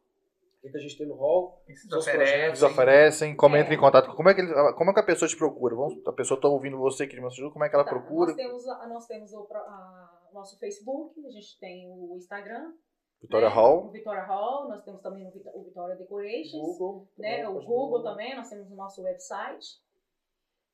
[0.65, 1.61] Que, que a gente tem no hall?
[1.63, 2.41] O que vocês oferecem?
[2.47, 3.61] Eles oferecem, como É.
[3.61, 4.15] entra em contato.
[4.17, 5.75] Como é, que ele- como é que a pessoa te procura?
[5.77, 8.29] Vamos, a pessoa está ouvindo você aqui de Massachusetts, como é que ela Tá, procura?
[8.29, 12.73] Nós temos, a- nós temos o, a- nosso Facebook, a gente tem o Instagram.
[13.21, 13.87] Vitória né, Hall.
[13.87, 16.53] O Vitória Hall, nós temos também o Vit- o Vitória Decorations.
[16.53, 17.09] Google.
[17.19, 17.47] né?
[17.47, 19.79] O Google também, nós temos o nosso website.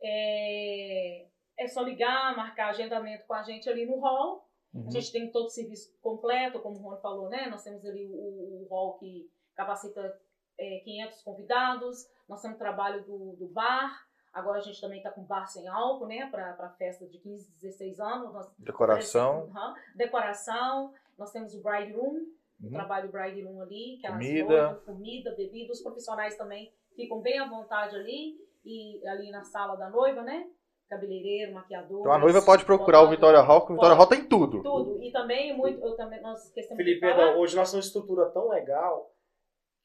[0.02, 1.26] É,
[1.58, 4.48] é só ligar, marcar agendamento com a gente ali no hall.
[4.72, 4.86] Uhum.
[4.86, 7.48] A gente tem todo o serviço completo, como o Rony falou, né?
[7.48, 10.18] Nós temos ali o, o hall que capacita
[10.58, 12.06] é, 500 convidados.
[12.28, 14.06] Nós temos o trabalho do, do bar.
[14.32, 16.28] Agora a gente também está com bar sem álcool, né?
[16.30, 18.32] Para a festa de 15, 16 anos.
[18.32, 19.50] Nós Decoração.
[19.54, 19.74] Aham.
[19.96, 20.92] Decoração.
[21.18, 22.14] Nós temos o Bride Room,
[22.62, 22.70] o Uhum.
[22.72, 24.44] trabalho Bride Room ali, que é as Comida.
[24.62, 25.72] noivas, comida, bebida.
[25.72, 28.36] Os profissionais também ficam bem à vontade ali.
[28.64, 30.46] E ali na sala da noiva, né?
[30.88, 32.00] Cabeleireiro, maquiador.
[32.00, 34.62] Então a noiva pode procurar o Vitória Hall, porque o Vitória Hall tem tudo.
[34.62, 35.02] Tudo.
[35.02, 35.82] E também muito.
[35.82, 37.36] Eu também, nós esquecemos Felipe, de falar.
[37.36, 39.10] hoje nós temos uma estrutura tão legal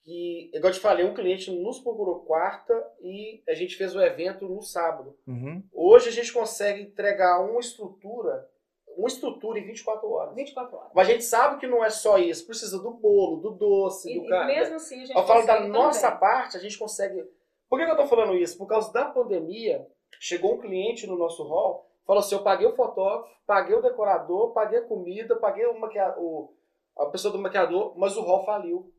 [0.06, 4.02] que, igual eu te falei, um cliente nos procurou quarta e a gente fez o
[4.02, 5.18] evento no sábado.
[5.28, 5.64] Uhum.
[5.74, 8.48] Hoje a gente consegue entregar uma estrutura,
[8.98, 10.36] uma estrutura em 24 horas.
[10.36, 10.92] 24 horas.
[10.94, 14.20] Mas a gente sabe que não é só isso, precisa do bolo, do doce, E,
[14.20, 15.18] do e ca- mesmo assim, a gente.
[15.18, 16.20] Eu falo da nossa também.
[16.20, 17.24] parte, a gente consegue.
[17.68, 18.58] Por que que eu tô falando isso?
[18.60, 19.86] Por causa da pandemia,
[20.20, 24.54] chegou um cliente no nosso hall, falou assim: eu paguei o fotógrafo, paguei o decorador,
[24.54, 26.14] paguei a comida, paguei o maquia...
[26.18, 26.54] o...
[26.98, 28.94] a pessoa do maquiador, mas o hall faliu.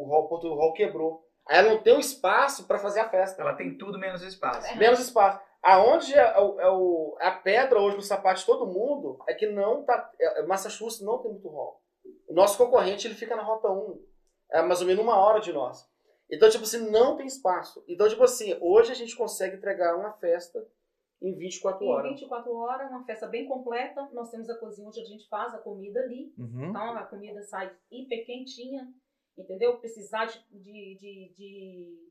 [0.00, 1.24] O hall, o hall quebrou.
[1.48, 3.42] Aí ela não tem um espaço para fazer a festa.
[3.42, 4.66] Ela tem tudo menos espaço.
[4.68, 4.76] É.
[4.76, 5.40] Menos espaço.
[5.62, 9.46] Aonde é o, é o- a pedra hoje no sapato de todo mundo é que
[9.46, 10.10] não tá.
[10.18, 11.80] é- Massachusetts não tem muito hall.
[12.28, 14.00] O nosso concorrente ele fica na rota 1.
[14.52, 15.88] É mais ou menos uma hora de nós.
[16.30, 17.84] Então, tipo assim, não tem espaço.
[17.88, 20.64] Então, tipo assim, hoje a gente consegue entregar uma festa
[21.20, 22.10] em 24 Em horas.
[22.12, 24.08] 24 horas, uma festa bem completa.
[24.12, 26.32] Nós temos a cozinha onde a gente faz a comida ali.
[26.38, 26.70] Uhum.
[26.70, 28.88] Então a comida sai hiper quentinha,
[29.40, 29.78] entendeu?
[29.78, 32.10] Precisar de, de, de, de-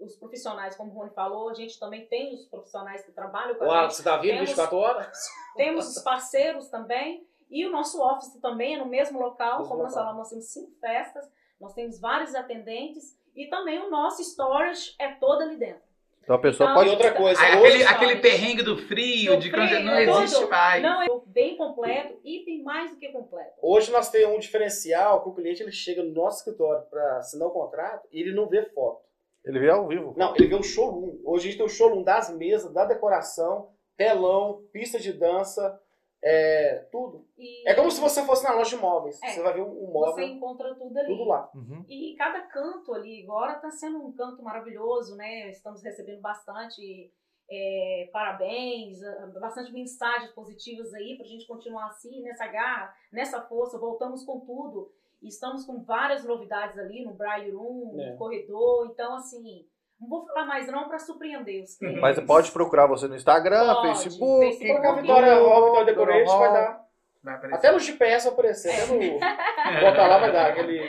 [0.00, 3.64] os profissionais, como o Rony falou, a gente também tem os profissionais que trabalham com
[3.64, 3.94] a Uau, gente.
[3.96, 5.18] você tá vindo Temos- 24 horas?
[5.56, 7.26] Temos os parceiros também.
[7.50, 10.04] E o nosso office também é no mesmo local, Mesmo como nós local.
[10.04, 11.24] falamos, nós temos cinco festas,
[11.58, 15.87] nós temos vários atendentes e também o nosso storage é todo ali dentro.
[16.28, 16.90] Então a pessoa Então, pode.
[16.90, 17.94] E outra coisa, hoje, aquele, sabe?
[17.94, 20.82] aquele perrengue do frio, Do de frio, não existe mais.
[20.82, 23.52] Não, é bem completo e bem mais do que completo.
[23.62, 27.48] hoje nós temos um diferencial que o cliente ele chega no nosso escritório para assinar
[27.48, 29.00] o contrato e ele não vê foto.
[29.42, 30.12] Ele vê ao vivo.
[30.18, 31.18] Não, ele vê o showroom.
[31.24, 35.80] Hoje a gente tem o showroom das mesas, da decoração, telão, pista de dança,
[36.22, 37.26] é, tudo.
[37.36, 39.22] E É como se você fosse na loja de móveis.
[39.22, 39.28] É.
[39.30, 41.08] Você vai ver um você móvel, encontra tudo ali.
[41.08, 41.50] tudo lá.
[41.54, 41.84] Uhum.
[41.88, 45.50] E cada canto ali agora está sendo um canto maravilhoso, né?
[45.50, 47.12] Estamos recebendo bastante
[47.50, 53.40] é, parabéns, ah, bastante mensagens positivas aí para a gente continuar assim, nessa garra, nessa
[53.42, 53.78] força.
[53.78, 54.92] Voltamos com tudo.
[55.22, 58.12] Estamos com várias novidades ali no Braille Room, É.
[58.12, 58.88] no corredor.
[58.92, 59.66] Então, assim,
[60.00, 62.00] não vou falar mais não para surpreender os clientes.
[62.00, 64.46] Mas pode procurar você no Instagram, Pode, Facebook.
[64.46, 64.68] Facebook.
[64.68, 66.88] Colocar a Vitória Hall, Vitória Decoration, vai dar.
[67.22, 67.52] Vai.
[67.52, 68.70] Até no GPS vai aparecer.
[68.70, 69.18] Até no.
[69.80, 70.80] Botar lá vai dar aquele.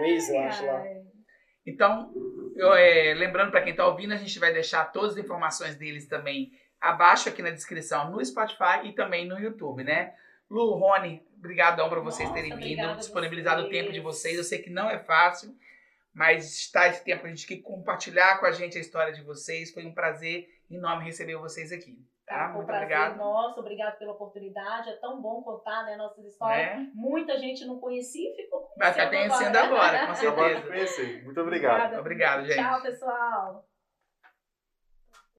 [0.00, 0.84] Waze, eu acho lá.
[1.64, 2.12] Então,
[2.56, 6.08] eu, é, lembrando para quem está ouvindo, a gente vai deixar todas as informações deles
[6.08, 10.14] também abaixo aqui na descrição no Spotify e também no YouTube, né?
[10.48, 14.36] Lu, Rony, brigadão para vocês Nossa, terem vindo, disponibilizado o tempo de vocês.
[14.36, 15.54] Eu sei que não é fácil,
[16.16, 19.70] mas está esse tempo a gente aqui compartilhar com a gente a história de vocês.
[19.70, 21.94] Foi um prazer enorme receber vocês aqui.
[22.24, 22.46] Tá?
[22.46, 23.18] Foi um Muito prazer obrigado.
[23.18, 24.88] Nosso, obrigado pela oportunidade.
[24.88, 26.78] É tão bom contar né, nossas histórias.
[26.78, 26.90] Né?
[26.94, 31.24] Muita gente não conhecia e ficou Vai ficar conhecendo agora, com Acabou de certeza.
[31.24, 32.00] Muito obrigado.
[32.00, 32.56] Obrigado, gente.
[32.56, 33.66] Tchau, pessoal.